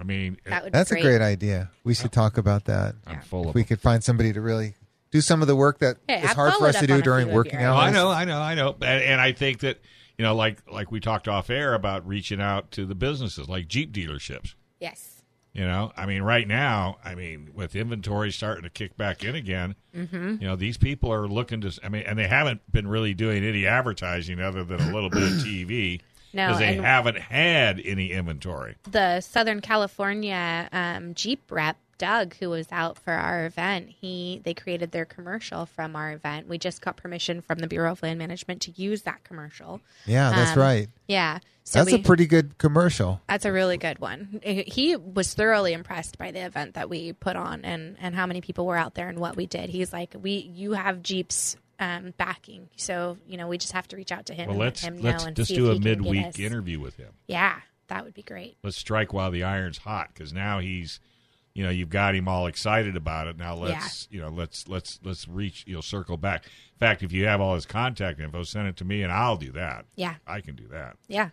I 0.00 0.04
mean, 0.04 0.38
that 0.46 0.64
would. 0.64 0.72
That's 0.72 0.90
be 0.90 0.98
a 1.00 1.02
great 1.02 1.20
idea. 1.20 1.70
We 1.84 1.94
should 1.94 2.12
talk 2.12 2.38
about 2.38 2.64
that. 2.64 2.94
I'm 3.06 3.20
full 3.20 3.42
If 3.44 3.48
of. 3.50 3.54
we 3.54 3.64
could 3.64 3.80
find 3.80 4.02
somebody 4.02 4.32
to 4.32 4.40
really 4.40 4.74
do 5.10 5.20
some 5.20 5.42
of 5.42 5.48
the 5.48 5.56
work 5.56 5.78
that 5.80 5.96
Hey, 6.08 6.18
is 6.22 6.30
I've 6.30 6.36
hard 6.36 6.52
for 6.52 6.58
followed 6.60 6.68
us 6.70 6.74
to 6.76 6.80
up 6.82 6.86
do 6.86 6.94
a 6.96 7.02
during 7.02 7.26
few 7.26 7.30
of 7.32 7.34
working 7.34 7.60
your 7.60 7.68
Oh, 7.70 7.74
hours. 7.74 7.88
I 7.88 7.90
know, 7.90 8.10
I 8.10 8.24
know, 8.24 8.40
I 8.40 8.54
know, 8.54 8.76
and, 8.80 9.02
and 9.04 9.20
I 9.20 9.32
think 9.32 9.60
that 9.60 9.78
you 10.18 10.24
know, 10.24 10.34
like 10.34 10.58
like 10.70 10.90
we 10.90 11.00
talked 11.00 11.28
off 11.28 11.50
air 11.50 11.74
about 11.74 12.06
reaching 12.06 12.40
out 12.40 12.70
to 12.72 12.86
the 12.86 12.94
businesses, 12.94 13.48
like 13.48 13.68
Jeep 13.68 13.92
dealerships. 13.92 14.54
Yes. 14.78 15.22
You 15.52 15.64
know, 15.64 15.90
I 15.96 16.06
mean, 16.06 16.22
right 16.22 16.46
now, 16.46 16.98
I 17.04 17.16
mean, 17.16 17.50
with 17.54 17.74
inventory 17.74 18.30
starting 18.30 18.62
to 18.62 18.70
kick 18.70 18.96
back 18.96 19.24
in 19.24 19.34
again, 19.34 19.74
Mm-hmm. 19.96 20.36
you 20.40 20.46
know, 20.46 20.54
these 20.54 20.78
people 20.78 21.12
are 21.12 21.26
looking 21.26 21.60
to. 21.62 21.76
I 21.82 21.88
mean, 21.88 22.04
and 22.06 22.16
they 22.16 22.28
haven't 22.28 22.60
been 22.70 22.86
really 22.86 23.14
doing 23.14 23.42
any 23.42 23.66
advertising 23.66 24.38
other 24.40 24.62
than 24.62 24.80
a 24.80 24.92
little 24.94 25.10
bit 25.10 25.24
of 25.24 25.28
TV 25.38 26.00
No, 26.32 26.48
because 26.48 26.58
they 26.60 26.74
haven't 26.74 27.18
had 27.18 27.80
any 27.84 28.12
inventory. 28.12 28.76
the 28.90 29.20
Southern 29.20 29.60
California 29.60 30.68
um, 30.72 31.14
Jeep 31.14 31.40
rep 31.50 31.76
Doug, 31.98 32.34
who 32.36 32.48
was 32.48 32.66
out 32.72 32.96
for 32.98 33.12
our 33.12 33.44
event, 33.44 33.90
he 34.00 34.40
they 34.42 34.54
created 34.54 34.90
their 34.90 35.04
commercial 35.04 35.66
from 35.66 35.94
our 35.94 36.12
event. 36.12 36.48
We 36.48 36.56
just 36.56 36.80
got 36.80 36.96
permission 36.96 37.42
from 37.42 37.58
the 37.58 37.66
Bureau 37.66 37.92
of 37.92 38.02
Land 38.02 38.18
Management 38.18 38.62
to 38.62 38.70
use 38.74 39.02
that 39.02 39.22
commercial. 39.22 39.82
Yeah, 40.06 40.30
that's 40.30 40.52
Um, 40.52 40.62
right. 40.62 40.88
Yeah, 41.08 41.40
so 41.64 41.80
That's 41.84 41.92
a 41.92 41.98
pretty 41.98 42.26
good 42.26 42.56
commercial. 42.56 43.20
That's 43.28 43.44
a 43.44 43.52
really 43.52 43.76
good 43.76 43.98
one. 43.98 44.40
He 44.42 44.96
was 44.96 45.34
thoroughly 45.34 45.74
impressed 45.74 46.16
by 46.16 46.30
the 46.30 46.40
event 46.40 46.72
that 46.74 46.88
we 46.88 47.12
put 47.12 47.36
on 47.36 47.66
and, 47.66 47.96
and 48.00 48.14
how 48.14 48.24
many 48.26 48.40
people 48.40 48.64
were 48.64 48.78
out 48.78 48.94
there 48.94 49.08
and 49.10 49.18
what 49.18 49.36
we 49.36 49.44
did. 49.46 49.68
He's 49.68 49.92
like, 49.92 50.14
"We, 50.18 50.32
you 50.54 50.72
have 50.72 51.02
Jeep's 51.02 51.56
um, 51.80 52.14
backing, 52.18 52.68
so 52.76 53.16
you 53.26 53.36
know 53.36 53.48
we 53.48 53.58
just 53.58 53.72
have 53.72 53.88
to 53.88 53.96
reach 53.96 54.12
out 54.12 54.26
to 54.26 54.34
him 54.34 54.46
Well, 54.48 54.52
and 54.54 54.60
let's 54.60 54.84
let 54.84 54.92
him 54.92 55.00
let's 55.00 55.24
and 55.24 55.34
just 55.36 55.52
do 55.52 55.70
a 55.72 55.78
midweek 55.80 56.38
interview 56.38 56.78
with 56.78 56.96
him. 56.96 57.14
Yeah, 57.26 57.56
that 57.88 58.04
would 58.04 58.14
be 58.14 58.22
great. 58.22 58.56
Let's 58.62 58.76
strike 58.76 59.12
while 59.12 59.30
the 59.30 59.42
iron's 59.42 59.78
hot 59.78 60.10
because 60.14 60.32
now 60.32 60.60
he's, 60.60 61.00
you 61.54 61.64
know, 61.64 61.70
you've 61.70 61.88
got 61.90 62.14
him 62.14 62.28
all 62.28 62.46
excited 62.46 62.96
about 62.96 63.26
it. 63.26 63.36
Now 63.36 63.56
let's, 63.56 64.06
you 64.10 64.20
know, 64.20 64.28
let's 64.28 64.68
let's 64.68 65.00
let's 65.02 65.26
reach, 65.26 65.64
you 65.66 65.74
know, 65.74 65.80
circle 65.80 66.16
back. 66.16 66.44
In 66.44 66.78
fact, 66.78 67.02
if 67.02 67.12
you 67.12 67.26
have 67.26 67.40
all 67.40 67.54
his 67.54 67.66
contact 67.66 68.20
info, 68.20 68.42
send 68.44 68.68
it 68.68 68.76
to 68.76 68.84
me 68.84 69.02
and 69.02 69.10
I'll 69.10 69.36
do 69.36 69.50
that. 69.52 69.86
Yeah. 69.96 70.14
I 70.26 70.40
can 70.40 70.54
do 70.54 70.68
that. 70.68 70.96
Yeah, 71.08 71.30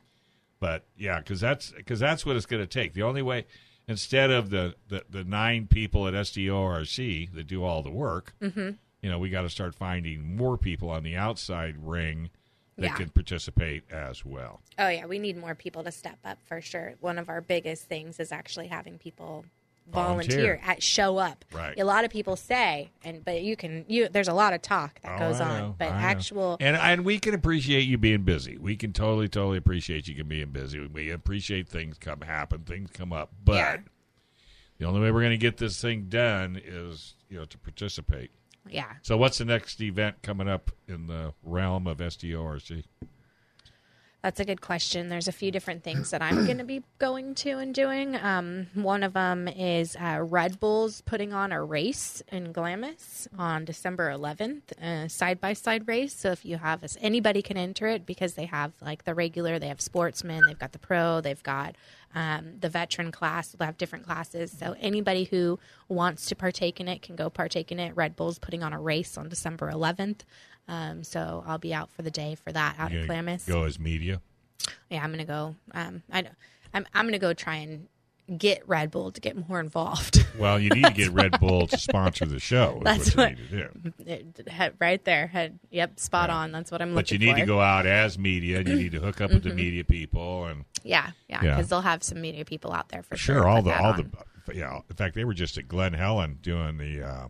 But 0.59 0.85
yeah, 0.97 1.19
because 1.19 1.39
that's 1.39 1.71
because 1.71 1.99
that's 1.99 2.25
what 2.25 2.35
it's 2.35 2.45
going 2.45 2.63
to 2.63 2.67
take. 2.67 2.93
The 2.93 3.03
only 3.03 3.21
way, 3.21 3.45
instead 3.87 4.31
of 4.31 4.49
the 4.49 4.75
the, 4.87 5.03
the 5.09 5.23
nine 5.23 5.67
people 5.67 6.07
at 6.07 6.13
SDORC 6.15 7.33
that 7.33 7.47
do 7.47 7.63
all 7.63 7.81
the 7.83 7.91
work, 7.91 8.33
Mm-hmm. 8.41 8.71
You 9.07 9.13
know, 9.13 9.19
we 9.19 9.29
got 9.29 9.43
to 9.43 9.49
start 9.49 9.73
finding 9.73 10.35
more 10.35 10.57
people 10.57 10.89
on 10.89 11.01
the 11.01 11.15
outside 11.15 11.75
ring 11.77 12.29
that 12.77 12.83
Yeah. 12.87 12.95
can 12.95 13.09
participate 13.09 13.89
as 13.89 14.25
well. 14.25 14.59
Oh 14.77 14.89
yeah, 14.89 15.05
we 15.05 15.17
need 15.17 15.37
more 15.37 15.55
people 15.55 15.81
to 15.85 15.93
step 15.93 16.19
up 16.25 16.39
for 16.43 16.59
sure. 16.59 16.95
One 16.99 17.17
of 17.17 17.29
our 17.29 17.39
biggest 17.39 17.85
things 17.85 18.19
is 18.19 18.33
actually 18.33 18.67
having 18.67 18.97
people 18.97 19.45
volunteer, 19.89 20.35
Volunteer. 20.57 20.59
at 20.61 20.83
show 20.83 21.17
up. 21.19 21.45
Right. 21.53 21.79
A 21.79 21.85
lot 21.85 22.03
of 22.03 22.11
people 22.11 22.35
say, 22.35 22.91
and 23.05 23.23
but 23.23 23.43
you 23.43 23.55
can 23.55 23.85
you 23.87 24.09
there's 24.09 24.27
a 24.27 24.33
lot 24.33 24.51
of 24.51 24.61
talk 24.61 24.99
that 25.03 25.15
Oh, 25.15 25.19
goes 25.19 25.39
on, 25.39 25.59
know, 25.61 25.75
but 25.79 25.87
I 25.87 26.01
know. 26.01 26.07
actual 26.07 26.57
and 26.59 26.75
and 26.75 27.05
we 27.05 27.17
can 27.17 27.33
appreciate 27.33 27.83
you 27.87 27.97
being 27.97 28.23
busy. 28.23 28.57
We 28.57 28.75
can 28.75 28.91
totally 28.91 29.29
totally 29.29 29.57
appreciate 29.57 30.09
you 30.09 30.15
can 30.15 30.27
being 30.27 30.49
busy. 30.51 30.85
We 30.85 31.11
appreciate 31.11 31.69
things 31.69 31.97
come 31.97 32.19
happen, 32.19 32.63
things 32.65 32.89
come 32.91 33.13
up, 33.13 33.31
but 33.45 33.55
Yeah. 33.55 33.77
the 34.79 34.85
only 34.85 34.99
way 34.99 35.11
we're 35.11 35.21
going 35.21 35.31
to 35.31 35.37
get 35.37 35.55
this 35.55 35.79
thing 35.81 36.09
done 36.09 36.61
is 36.61 37.13
you 37.29 37.37
know 37.39 37.45
to 37.45 37.57
participate. 37.57 38.31
Yeah. 38.71 38.93
So, 39.01 39.17
what's 39.17 39.37
the 39.37 39.45
next 39.45 39.81
event 39.81 40.21
coming 40.21 40.47
up 40.47 40.71
in 40.87 41.07
the 41.07 41.33
realm 41.43 41.87
of 41.87 41.97
SDORC? 41.97 42.83
That's 44.27 44.41
a 44.41 44.45
good 44.45 44.59
question. 44.59 45.07
There's 45.07 45.29
a 45.29 45.31
few 45.31 45.51
different 45.51 45.85
things 45.85 46.09
that 46.09 46.21
I'm 46.21 46.45
going 46.45 46.57
to 46.57 46.65
be 46.65 46.83
going 46.99 47.33
to 47.35 47.59
and 47.59 47.73
doing. 47.73 48.17
Um, 48.17 48.67
one 48.73 49.01
of 49.03 49.13
them 49.13 49.47
is 49.47 49.95
uh, 49.95 50.19
Red 50.21 50.59
Bulls 50.59 50.99
putting 50.99 51.31
on 51.31 51.53
a 51.53 51.63
race 51.63 52.21
in 52.29 52.51
Glamis 52.51 53.29
on 53.39 53.63
December 53.63 54.11
11th, 54.11 55.09
side 55.09 55.39
by 55.39 55.53
side 55.53 55.87
race. 55.87 56.13
So 56.13 56.31
if 56.31 56.43
you 56.43 56.57
have 56.57 56.83
anybody 56.99 57.41
can 57.41 57.55
enter 57.55 57.87
it 57.87 58.05
because 58.05 58.33
they 58.33 58.47
have 58.47 58.73
like 58.81 59.05
the 59.05 59.15
regular, 59.15 59.59
they 59.59 59.69
have 59.69 59.79
sportsmen, 59.79 60.43
they've 60.45 60.59
got 60.59 60.73
the 60.73 60.79
pro, 60.79 61.21
they've 61.21 61.41
got 61.41 61.77
um, 62.13 62.55
the 62.59 62.67
veteran 62.67 63.13
class. 63.13 63.49
They'll 63.49 63.65
have 63.65 63.77
different 63.77 64.05
classes. 64.05 64.51
So 64.51 64.75
anybody 64.81 65.23
who 65.23 65.57
wants 65.87 66.25
to 66.25 66.35
partake 66.35 66.81
in 66.81 66.89
it 66.89 67.01
can 67.01 67.15
go 67.15 67.29
partake 67.29 67.71
in 67.71 67.79
it. 67.79 67.95
Red 67.95 68.17
Bull's 68.17 68.39
putting 68.39 68.61
on 68.61 68.73
a 68.73 68.79
race 68.79 69.17
on 69.17 69.29
December 69.29 69.71
11th. 69.71 70.21
Um, 70.67 71.03
so 71.03 71.43
I'll 71.47 71.57
be 71.59 71.73
out 71.73 71.89
for 71.91 72.01
the 72.01 72.11
day 72.11 72.35
for 72.35 72.51
that 72.51 72.75
out 72.77 72.91
in 72.91 73.05
Glamis. 73.07 73.45
Go 73.45 73.63
as 73.63 73.79
media. 73.79 74.21
Yeah, 74.89 75.03
I'm 75.03 75.11
gonna 75.11 75.23
go. 75.25 75.55
Um, 75.73 76.03
I 76.11 76.21
know. 76.21 76.29
I'm 76.73 76.85
I'm 76.93 77.05
gonna 77.05 77.19
go 77.19 77.33
try 77.33 77.55
and 77.57 77.87
get 78.37 78.67
Red 78.67 78.91
Bull 78.91 79.11
to 79.11 79.21
get 79.21 79.47
more 79.47 79.59
involved. 79.59 80.23
Well, 80.37 80.59
you 80.59 80.69
need 80.69 80.83
to 80.85 80.91
get 80.93 81.09
Red 81.13 81.39
Bull 81.39 81.65
to 81.65 81.77
sponsor 81.79 82.23
the 82.25 82.39
show. 82.39 82.77
Is 82.77 82.83
That's 82.83 83.15
what, 83.15 83.31
you 83.31 83.57
need 83.57 83.95
to 84.05 84.23
do. 84.43 84.69
Right 84.79 85.03
there. 85.03 85.25
Had, 85.25 85.57
yep, 85.71 85.99
spot 85.99 86.29
on. 86.29 86.51
That's 86.51 86.69
what 86.69 86.79
I'm 86.79 86.89
But 86.93 86.97
looking 86.97 87.05
for. 87.05 87.19
But 87.19 87.25
you 87.25 87.27
need 87.33 87.33
for. 87.33 87.39
to 87.39 87.45
go 87.47 87.59
out 87.59 87.87
as 87.87 88.19
media, 88.19 88.59
and 88.59 88.67
you 88.69 88.75
need 88.75 88.91
to 88.91 88.99
hook 88.99 89.19
up 89.19 89.31
with 89.31 89.41
the 89.41 89.49
Mhm. 89.49 89.55
media 89.55 89.83
people, 89.83 90.45
and 90.45 90.65
Yeah, 90.83 91.09
yeah, 91.27 91.43
Yeah. 91.43 91.55
because 91.55 91.69
they'll 91.69 91.81
have 91.81 92.03
some 92.03 92.21
media 92.21 92.45
people 92.45 92.71
out 92.71 92.89
there 92.89 93.01
for 93.01 93.17
sure. 93.17 93.37
sure, 93.37 93.47
all 93.47 93.63
the 93.63 93.75
all 93.75 93.93
on. 93.93 94.11
the 94.45 94.53
yeah. 94.55 94.79
In 94.87 94.95
fact, 94.95 95.15
they 95.15 95.25
were 95.25 95.33
just 95.33 95.57
at 95.57 95.67
Glen 95.67 95.93
Helen 95.93 96.37
doing 96.43 96.77
the 96.77 97.01
uh, 97.03 97.27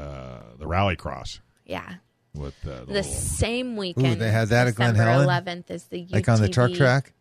uh, 0.00 0.42
the 0.58 0.66
rally 0.66 0.96
cross 0.96 1.40
yeah. 1.66 1.96
With 2.34 2.54
uh, 2.66 2.80
the, 2.80 2.84
The 2.86 2.92
little, 2.92 3.12
same 3.12 3.76
weekend. 3.76 4.20
they 4.20 4.30
had 4.30 4.48
that 4.48 4.66
at 4.68 4.74
Glen 4.74 4.94
Helen? 4.94 5.26
11th 5.26 5.70
is 5.70 5.84
the 5.84 6.06
like 6.10 6.28
on 6.28 6.40
the 6.40 6.48
truck 6.48 6.72
track, 6.72 7.12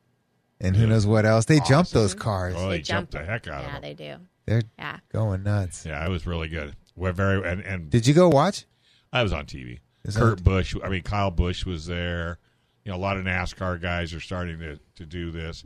and 0.61 0.75
who 0.75 0.87
knows 0.87 1.05
what 1.07 1.25
else? 1.25 1.45
They 1.45 1.59
jump 1.61 1.89
those 1.89 2.13
cars. 2.13 2.55
Oh, 2.57 2.69
they, 2.69 2.77
They 2.77 2.81
jumped 2.83 3.13
jump 3.13 3.25
the 3.25 3.31
heck 3.31 3.47
out 3.47 3.61
Yeah, 3.63 3.65
of 3.65 3.65
them. 3.65 3.73
Yeah, 3.73 3.79
they 3.79 3.93
do. 3.93 4.15
They're 4.45 4.61
Yeah. 4.77 4.97
going 5.11 5.43
nuts. 5.43 5.85
Yeah, 5.85 6.05
it 6.05 6.09
was 6.09 6.25
really 6.25 6.47
good. 6.47 6.75
We're 6.95 7.11
very 7.11 7.47
and 7.49 7.61
and 7.61 7.89
Did 7.89 8.05
you 8.07 8.13
go 8.13 8.29
watch? 8.29 8.65
I 9.13 9.23
was 9.23 9.31
on 9.33 9.45
TV. 9.45 9.79
Is 10.03 10.15
Kurt 10.17 10.37
that- 10.37 10.43
Busch, 10.43 10.75
I 10.83 10.89
mean 10.89 11.03
Kyle 11.03 11.31
Busch 11.31 11.65
was 11.65 11.85
there. 11.85 12.39
You 12.85 12.91
know, 12.91 12.97
a 12.97 12.99
lot 13.01 13.17
of 13.17 13.25
NASCAR 13.25 13.79
guys 13.81 14.13
are 14.13 14.19
starting 14.19 14.59
to, 14.59 14.79
to 14.95 15.05
do 15.05 15.31
this, 15.31 15.63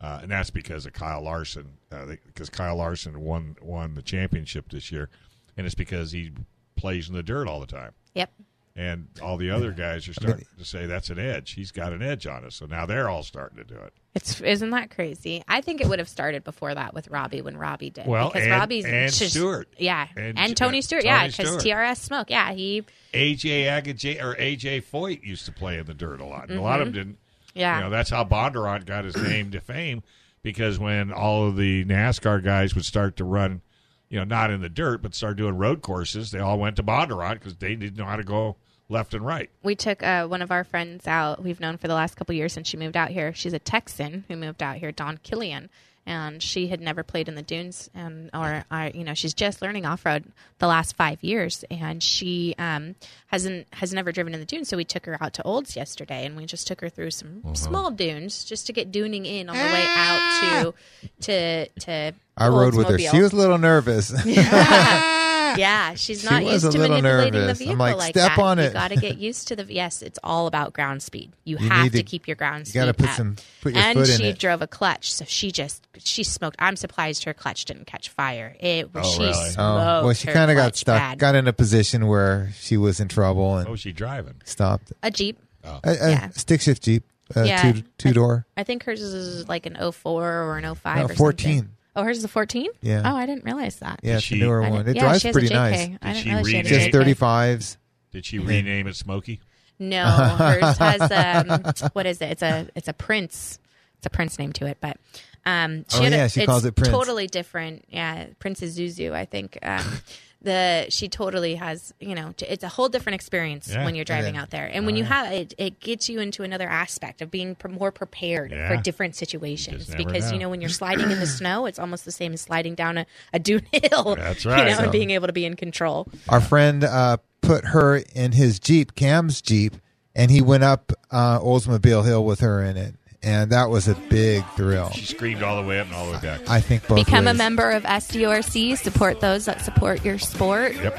uh, 0.00 0.20
and 0.22 0.30
that's 0.30 0.50
because 0.50 0.86
of 0.86 0.92
Kyle 0.92 1.22
Larson. 1.22 1.78
Uh, 1.92 2.06
because 2.26 2.48
Kyle 2.48 2.76
Larson 2.76 3.20
won 3.20 3.56
won 3.60 3.94
the 3.94 4.02
championship 4.02 4.70
this 4.70 4.90
year, 4.92 5.10
and 5.56 5.66
it's 5.66 5.74
because 5.74 6.12
he 6.12 6.32
plays 6.76 7.08
in 7.08 7.14
the 7.14 7.22
dirt 7.22 7.46
all 7.48 7.60
the 7.60 7.66
time. 7.66 7.92
Yep. 8.14 8.30
And 8.76 9.06
all 9.22 9.36
the 9.36 9.50
other 9.50 9.70
guys 9.70 10.08
are 10.08 10.14
starting 10.14 10.46
to 10.58 10.64
say 10.64 10.86
that's 10.86 11.08
an 11.08 11.18
edge. 11.20 11.52
He's 11.52 11.70
got 11.70 11.92
an 11.92 12.02
edge 12.02 12.26
on 12.26 12.44
us. 12.44 12.56
So 12.56 12.66
now 12.66 12.86
they're 12.86 13.08
all 13.08 13.22
starting 13.22 13.56
to 13.58 13.62
do 13.64 13.76
it. 13.76 13.92
It's 14.16 14.40
isn't 14.40 14.70
that 14.70 14.90
crazy? 14.90 15.44
I 15.46 15.60
think 15.60 15.80
it 15.80 15.86
would 15.86 16.00
have 16.00 16.08
started 16.08 16.42
before 16.42 16.74
that 16.74 16.92
with 16.92 17.06
Robbie 17.06 17.40
when 17.40 17.56
Robbie 17.56 17.90
did. 17.90 18.04
Well, 18.06 18.30
because 18.30 18.42
and- 18.42 18.50
Robbie's 18.50 18.84
and 18.84 19.12
just- 19.12 19.30
Stewart. 19.32 19.68
yeah, 19.78 20.08
And- 20.16 20.36
and, 20.36 20.56
Tony 20.56 20.82
Stewart, 20.82 21.04
yeah, 21.04 21.24
because 21.28 21.56
TRS 21.64 21.98
Smoke, 22.00 22.30
yeah, 22.30 22.52
he, 22.52 22.82
AJ 23.12 23.62
Agajay 23.66 24.20
or 24.20 24.34
AJ 24.40 24.82
Foyt 24.82 25.22
used 25.22 25.44
to 25.46 25.52
play 25.52 25.78
in 25.78 25.86
the 25.86 25.94
dirt 25.94 26.20
a 26.20 26.24
lot. 26.24 26.48
And 26.48 26.58
A 26.58 26.62
lot 26.62 26.80
of 26.80 26.86
them 26.86 26.92
Mhm. 26.94 26.96
didn't. 26.96 27.18
Yeah. 27.54 27.76
You 27.76 27.84
know, 27.84 27.90
that's 27.90 28.10
how 28.10 28.24
Bondurant 28.24 28.86
got 28.86 29.04
his 29.04 29.16
name 29.16 29.52
to 29.52 29.60
fame 29.60 30.02
because 30.42 30.80
when 30.80 31.12
all 31.12 31.46
of 31.46 31.56
the 31.56 31.84
NASCAR 31.84 32.42
guys 32.42 32.74
would 32.74 32.84
start 32.84 33.16
to 33.18 33.24
run, 33.24 33.60
you 34.08 34.18
know, 34.18 34.24
not 34.24 34.50
in 34.50 34.60
the 34.62 34.68
dirt, 34.68 35.00
but 35.00 35.14
start 35.14 35.36
doing 35.36 35.56
road 35.56 35.80
courses, 35.80 36.32
they 36.32 36.40
all 36.40 36.58
went 36.58 36.74
to 36.76 36.82
Bondurant 36.82 37.34
because 37.34 37.54
they 37.56 37.76
didn't 37.76 37.96
know 37.96 38.04
how 38.06 38.16
to 38.16 38.24
go 38.24 38.56
left 38.88 39.14
and 39.14 39.24
right. 39.24 39.48
we 39.62 39.74
took 39.74 40.02
uh, 40.02 40.26
one 40.26 40.42
of 40.42 40.50
our 40.50 40.64
friends 40.64 41.06
out. 41.06 41.42
We've 41.42 41.60
known 41.60 41.78
for 41.78 41.88
the 41.88 41.94
last 41.94 42.16
couple 42.16 42.34
years 42.34 42.52
since 42.52 42.68
she 42.68 42.76
moved 42.76 42.96
out 42.96 43.10
here. 43.10 43.32
She's 43.32 43.52
a 43.54 43.58
Texan 43.58 44.24
who 44.28 44.36
moved 44.36 44.62
out 44.62 44.76
here, 44.76 44.92
Don 44.92 45.18
Killian, 45.22 45.70
and 46.06 46.42
she 46.42 46.66
had 46.66 46.82
never 46.82 47.02
played 47.02 47.28
in 47.28 47.34
the 47.34 47.40
dunes, 47.42 47.88
and 47.94 48.28
or 48.34 48.62
I, 48.70 48.90
you 48.94 49.04
know, 49.04 49.14
she's 49.14 49.32
just 49.32 49.62
learning 49.62 49.86
off 49.86 50.04
road 50.04 50.24
the 50.58 50.66
last 50.66 50.96
five 50.96 51.24
years, 51.24 51.64
and 51.70 52.02
she 52.02 52.54
um, 52.58 52.94
hasn't 53.28 53.66
has 53.72 53.94
never 53.94 54.12
driven 54.12 54.34
in 54.34 54.40
the 54.40 54.44
dunes. 54.44 54.68
So 54.68 54.76
we 54.76 54.84
took 54.84 55.06
her 55.06 55.16
out 55.18 55.32
to 55.34 55.42
Olds 55.44 55.76
yesterday, 55.76 56.26
and 56.26 56.36
we 56.36 56.44
just 56.44 56.66
took 56.66 56.82
her 56.82 56.90
through 56.90 57.12
some 57.12 57.40
Uh-huh. 57.42 57.54
small 57.54 57.90
dunes 57.90 58.44
just 58.44 58.66
to 58.66 58.74
get 58.74 58.92
duning 58.92 59.24
in 59.24 59.48
on 59.48 59.56
the 59.56 59.62
way 59.64 59.86
out 59.88 60.74
to 61.22 61.22
to 61.22 61.68
to. 61.86 62.12
I 62.36 62.48
rode 62.48 62.74
with 62.74 62.88
her. 62.88 62.98
She 62.98 63.22
was 63.22 63.32
a 63.32 63.36
little 63.36 63.56
nervous. 63.58 64.10
Yeah, 65.58 65.94
she's 65.94 66.24
not 66.24 66.42
was 66.42 66.52
used 66.64 66.66
a 66.66 66.70
to 66.72 66.78
manipulating 66.78 67.32
nervous. 67.32 67.58
the 67.58 67.64
I'm 67.70 67.78
vehicle 67.78 67.96
like, 67.98 68.14
that. 68.14 68.32
"Step 68.32 68.38
on 68.38 68.58
You 68.58 68.64
it." 68.64 68.72
got 68.72 68.88
to 68.88 68.96
get 68.96 69.18
used 69.28 69.48
to 69.48 69.56
the. 69.56 69.64
Yes, 69.72 70.02
it's 70.02 70.18
all 70.22 70.46
about 70.46 70.72
ground 70.72 71.02
speed. 71.02 71.32
You, 71.44 71.58
You 71.58 71.68
have 71.68 71.90
to, 71.92 71.98
to- 71.98 72.02
keep 72.02 72.26
your 72.26 72.34
ground 72.36 72.60
you 72.60 72.64
speed. 72.66 72.78
gotta 72.80 72.94
put 72.94 73.08
up. 73.08 73.16
some- 73.16 73.36
put 73.62 73.74
your 73.74 73.82
and 73.82 73.98
foot 73.98 74.10
in 74.10 74.16
she 74.18 74.24
it. 74.28 74.38
drove 74.38 74.62
a 74.62 74.66
clutch, 74.66 75.12
so 75.12 75.24
she 75.26 75.50
just 75.52 75.86
she 75.98 76.24
smoked. 76.24 76.56
I'm 76.58 76.76
surprised 76.76 77.24
her 77.24 77.34
clutch 77.34 77.64
didn't 77.64 77.86
catch 77.86 78.08
fire. 78.08 78.56
It 78.60 78.90
Oh, 78.94 79.02
she 79.02 79.20
really? 79.20 79.32
smoked. 79.34 79.58
Oh, 79.58 80.04
well, 80.06 80.12
she 80.14 80.26
kind 80.28 80.50
of 80.50 80.56
got 80.56 80.76
stuck, 80.76 80.98
bad. 80.98 81.18
got 81.18 81.34
in 81.34 81.46
a 81.48 81.52
position 81.52 82.06
where 82.06 82.50
she 82.58 82.76
was 82.76 83.00
in 83.00 83.08
trouble 83.08 83.56
and 83.56 83.66
What 83.66 83.72
was 83.72 83.80
she 83.80 83.92
driving? 83.92 84.34
stopped. 84.44 84.92
a 85.02 85.10
jeep. 85.10 85.38
Oh. 85.64 85.80
A, 85.84 85.90
a 85.90 86.10
Yeah. 86.10 86.28
stick 86.30 86.60
shift 86.60 86.82
Jeep, 86.82 87.04
uh, 87.36 87.42
Yeah. 87.44 87.72
two 87.72 87.82
two 87.96 88.12
door. 88.12 88.44
I 88.56 88.64
think 88.64 88.82
hers 88.84 89.00
is 89.00 89.48
like 89.48 89.64
an 89.66 89.76
04 89.92 90.22
or 90.42 90.58
an 90.58 90.64
05 90.74 90.96
No, 90.98 91.04
or 91.06 91.08
14. 91.14 91.58
something. 91.58 91.70
Oh, 91.96 92.02
hers 92.02 92.18
is 92.18 92.24
a 92.24 92.28
14. 92.28 92.68
Yeah. 92.82 93.02
Oh, 93.04 93.16
I 93.16 93.26
didn't 93.26 93.44
realize 93.44 93.76
that. 93.76 94.00
Yeah, 94.02 94.14
it's 94.14 94.24
she- 94.24 94.36
a 94.36 94.38
newer 94.44 94.62
I 94.64 94.68
one. 94.70 94.78
didn't- 94.84 94.88
It 94.88 94.96
yeah, 94.96 95.02
drives 95.02 95.20
she 95.22 95.28
has 95.28 95.36
a 95.36 95.38
pretty 95.38 95.54
JK. 95.54 95.56
nice. 95.56 95.72
I 95.74 95.86
Did 95.86 95.98
didn't 96.00 96.16
she 96.16 96.28
realize 96.28 96.46
she 96.48 96.56
had 96.56 96.66
a 96.66 96.68
Just 96.68 96.78
rename 96.78 96.88
JK. 96.88 96.92
thirty 96.92 97.14
fives. 97.14 97.78
Did 98.12 98.24
she 98.26 98.38
rename 98.38 98.86
it 98.86 98.96
Smokey? 98.96 99.40
No, 99.78 100.04
hers 100.38 100.78
has 100.78 101.10
um, 101.50 101.72
what 101.94 102.06
is 102.06 102.20
it? 102.20 102.30
It's 102.30 102.42
a 102.42 102.68
it's 102.74 102.88
a 102.88 102.92
Prince. 102.92 103.58
It's 104.04 104.12
a 104.12 104.16
Prince 104.16 104.38
name 104.38 104.52
to 104.54 104.66
it, 104.66 104.76
but 104.82 104.98
um, 105.46 105.86
she 105.88 105.98
Oh, 105.98 106.02
had 106.02 106.12
a- 106.12 106.16
yeah, 106.16 106.26
she 106.26 106.40
it's 106.42 106.46
calls 106.46 106.64
it 106.66 106.74
Prince. 106.76 106.90
Totally 106.90 107.26
different. 107.26 107.84
Yeah, 107.88 108.26
Princess 108.38 108.78
Zuzu. 108.78 109.12
I 109.12 109.24
think 109.24 109.58
um, 109.62 109.82
the 110.42 110.86
she 110.90 111.08
totally 111.08 111.54
has. 111.54 111.94
You 112.00 112.14
know, 112.14 112.34
it's 112.46 112.62
a 112.64 112.68
whole 112.68 112.88
different 112.90 113.14
experience 113.14 113.70
Yeah. 113.72 113.84
when 113.84 113.94
you're 113.94 114.04
driving 114.04 114.34
Yeah. 114.34 114.42
out 114.42 114.50
there, 114.50 114.66
and 114.70 114.84
when 114.84 114.94
Oh, 114.94 114.98
you 114.98 115.04
yeah. 115.04 115.08
have 115.24 115.32
it, 115.32 115.54
it 115.56 115.80
gets 115.80 116.08
you 116.10 116.20
into 116.20 116.42
another 116.42 116.68
aspect 116.68 117.22
of 117.22 117.30
being 117.30 117.54
pre- 117.54 117.70
more 117.72 117.90
prepared 117.90 118.50
Yeah. 118.52 118.68
for 118.68 118.76
different 118.82 119.16
situations. 119.16 119.86
Just 119.86 119.98
never 119.98 120.04
Because 120.04 120.26
know. 120.28 120.32
you 120.34 120.38
know, 120.40 120.50
when 120.50 120.60
you're 120.60 120.68
sliding 120.82 121.10
in 121.10 121.18
the 121.18 121.26
snow, 121.26 121.64
it's 121.66 121.78
almost 121.78 122.04
the 122.04 122.12
same 122.12 122.34
as 122.34 122.42
sliding 122.42 122.74
down 122.74 122.98
a, 122.98 123.06
a 123.32 123.38
dune 123.38 123.66
hill. 123.72 124.14
That's 124.18 124.44
right 124.44 124.58
You 124.58 124.62
right. 124.64 124.70
know, 124.70 124.76
So- 124.76 124.82
and 124.84 124.92
being 124.92 125.10
able 125.10 125.28
to 125.28 125.32
be 125.32 125.46
in 125.46 125.56
control. 125.56 126.08
Our 126.28 126.40
friend 126.42 126.84
uh, 126.84 127.16
put 127.40 127.64
her 127.66 127.96
in 128.14 128.32
his 128.32 128.58
Jeep, 128.60 128.94
Cam's 128.94 129.40
Jeep, 129.40 129.76
and 130.14 130.30
he 130.30 130.40
went 130.42 130.62
up 130.62 130.92
uh, 131.10 131.40
Oldsmobile 131.40 132.04
Hill 132.04 132.24
with 132.24 132.40
her 132.40 132.62
in 132.62 132.76
it, 132.76 132.94
and 133.24 133.50
that 133.50 133.70
was 133.70 133.88
a 133.88 133.94
big 133.94 134.44
thrill. 134.56 134.90
She 134.90 135.04
screamed 135.06 135.42
all 135.42 135.60
the 135.60 135.66
way 135.66 135.80
up 135.80 135.86
and 135.86 135.94
all 135.94 136.06
the 136.06 136.12
way 136.12 136.20
back. 136.20 136.48
I 136.48 136.60
think 136.60 136.86
both 136.86 137.04
Become 137.04 137.26
a 137.26 137.34
member 137.34 137.70
of 137.70 137.82
SDORC. 137.84 138.76
Support 138.78 139.20
those 139.20 139.46
that 139.46 139.60
support 139.62 140.04
your 140.04 140.18
sport. 140.18 140.74
Yep. 140.76 140.98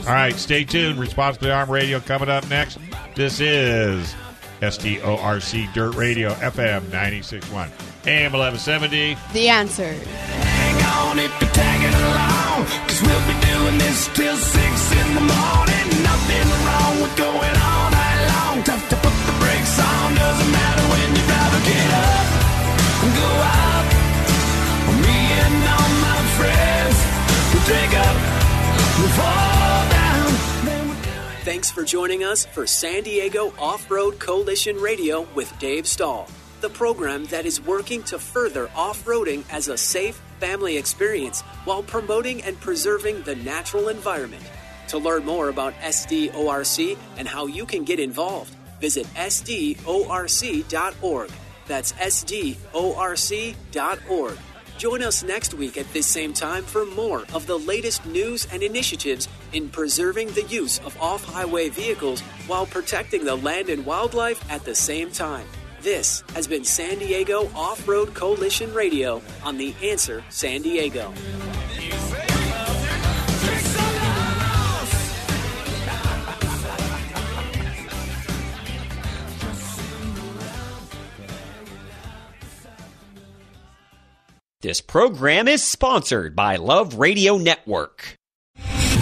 All 0.00 0.06
right, 0.06 0.34
stay 0.34 0.64
tuned. 0.64 0.98
Responsibly 0.98 1.50
Armed 1.50 1.70
Radio 1.70 2.00
coming 2.00 2.28
up 2.28 2.48
next. 2.48 2.78
This 3.14 3.40
is 3.40 4.14
SDORC 4.60 5.72
Dirt 5.72 5.94
Radio, 5.94 6.30
FM 6.34 6.80
96.1, 6.90 7.52
AM 8.06 8.32
1170. 8.32 9.16
The 9.32 9.48
answer. 9.48 9.92
Hang 9.92 11.08
on 11.10 11.18
if 11.18 11.40
you're 11.40 11.50
tagging 11.50 11.94
along, 11.94 12.66
cause 12.86 13.02
we'll 13.02 13.26
be 13.26 13.46
doing 13.46 13.78
this 13.78 14.08
till 14.14 14.36
six 14.36 14.92
in 14.92 15.14
the 15.14 15.20
morning. 15.20 16.02
Nothing 16.02 16.48
wrong 16.66 17.02
with 17.02 17.16
going 17.16 17.56
all 17.62 17.69
Thanks 31.42 31.70
for 31.70 31.84
joining 31.84 32.22
us 32.24 32.44
for 32.46 32.66
San 32.66 33.02
Diego 33.02 33.52
Off 33.58 33.90
Road 33.90 34.18
Coalition 34.18 34.76
Radio 34.76 35.26
with 35.34 35.52
Dave 35.58 35.86
Stahl, 35.86 36.28
the 36.60 36.70
program 36.70 37.24
that 37.26 37.46
is 37.46 37.60
working 37.60 38.02
to 38.04 38.18
further 38.18 38.70
off 38.74 39.04
roading 39.04 39.44
as 39.50 39.68
a 39.68 39.76
safe 39.76 40.20
family 40.38 40.76
experience 40.76 41.42
while 41.64 41.82
promoting 41.82 42.42
and 42.42 42.60
preserving 42.60 43.22
the 43.22 43.36
natural 43.36 43.88
environment. 43.88 44.42
To 44.88 44.98
learn 44.98 45.24
more 45.24 45.48
about 45.48 45.74
SDORC 45.80 46.98
and 47.16 47.28
how 47.28 47.46
you 47.46 47.64
can 47.66 47.84
get 47.84 48.00
involved, 48.00 48.54
visit 48.80 49.06
SDORC.org. 49.14 49.80
That's 51.70 51.92
SDORC.org. 51.92 52.66
Join 54.76 55.02
us 55.04 55.22
next 55.22 55.54
week 55.54 55.78
at 55.78 55.92
this 55.92 56.08
same 56.08 56.32
time 56.32 56.64
for 56.64 56.84
more 56.84 57.24
of 57.32 57.46
the 57.46 57.60
latest 57.60 58.04
news 58.06 58.48
and 58.52 58.60
initiatives 58.60 59.28
in 59.52 59.68
preserving 59.68 60.32
the 60.32 60.42
use 60.42 60.80
of 60.80 61.00
off 61.00 61.22
highway 61.22 61.68
vehicles 61.68 62.22
while 62.48 62.66
protecting 62.66 63.24
the 63.24 63.36
land 63.36 63.68
and 63.68 63.86
wildlife 63.86 64.44
at 64.50 64.64
the 64.64 64.74
same 64.74 65.12
time. 65.12 65.46
This 65.80 66.24
has 66.34 66.48
been 66.48 66.64
San 66.64 66.98
Diego 66.98 67.48
Off 67.54 67.86
Road 67.86 68.14
Coalition 68.14 68.74
Radio 68.74 69.22
on 69.44 69.56
The 69.56 69.72
Answer 69.80 70.24
San 70.28 70.62
Diego. 70.62 71.14
This 84.62 84.82
program 84.82 85.48
is 85.48 85.64
sponsored 85.64 86.36
by 86.36 86.56
Love 86.56 86.96
Radio 86.96 87.38
Network. 87.38 88.19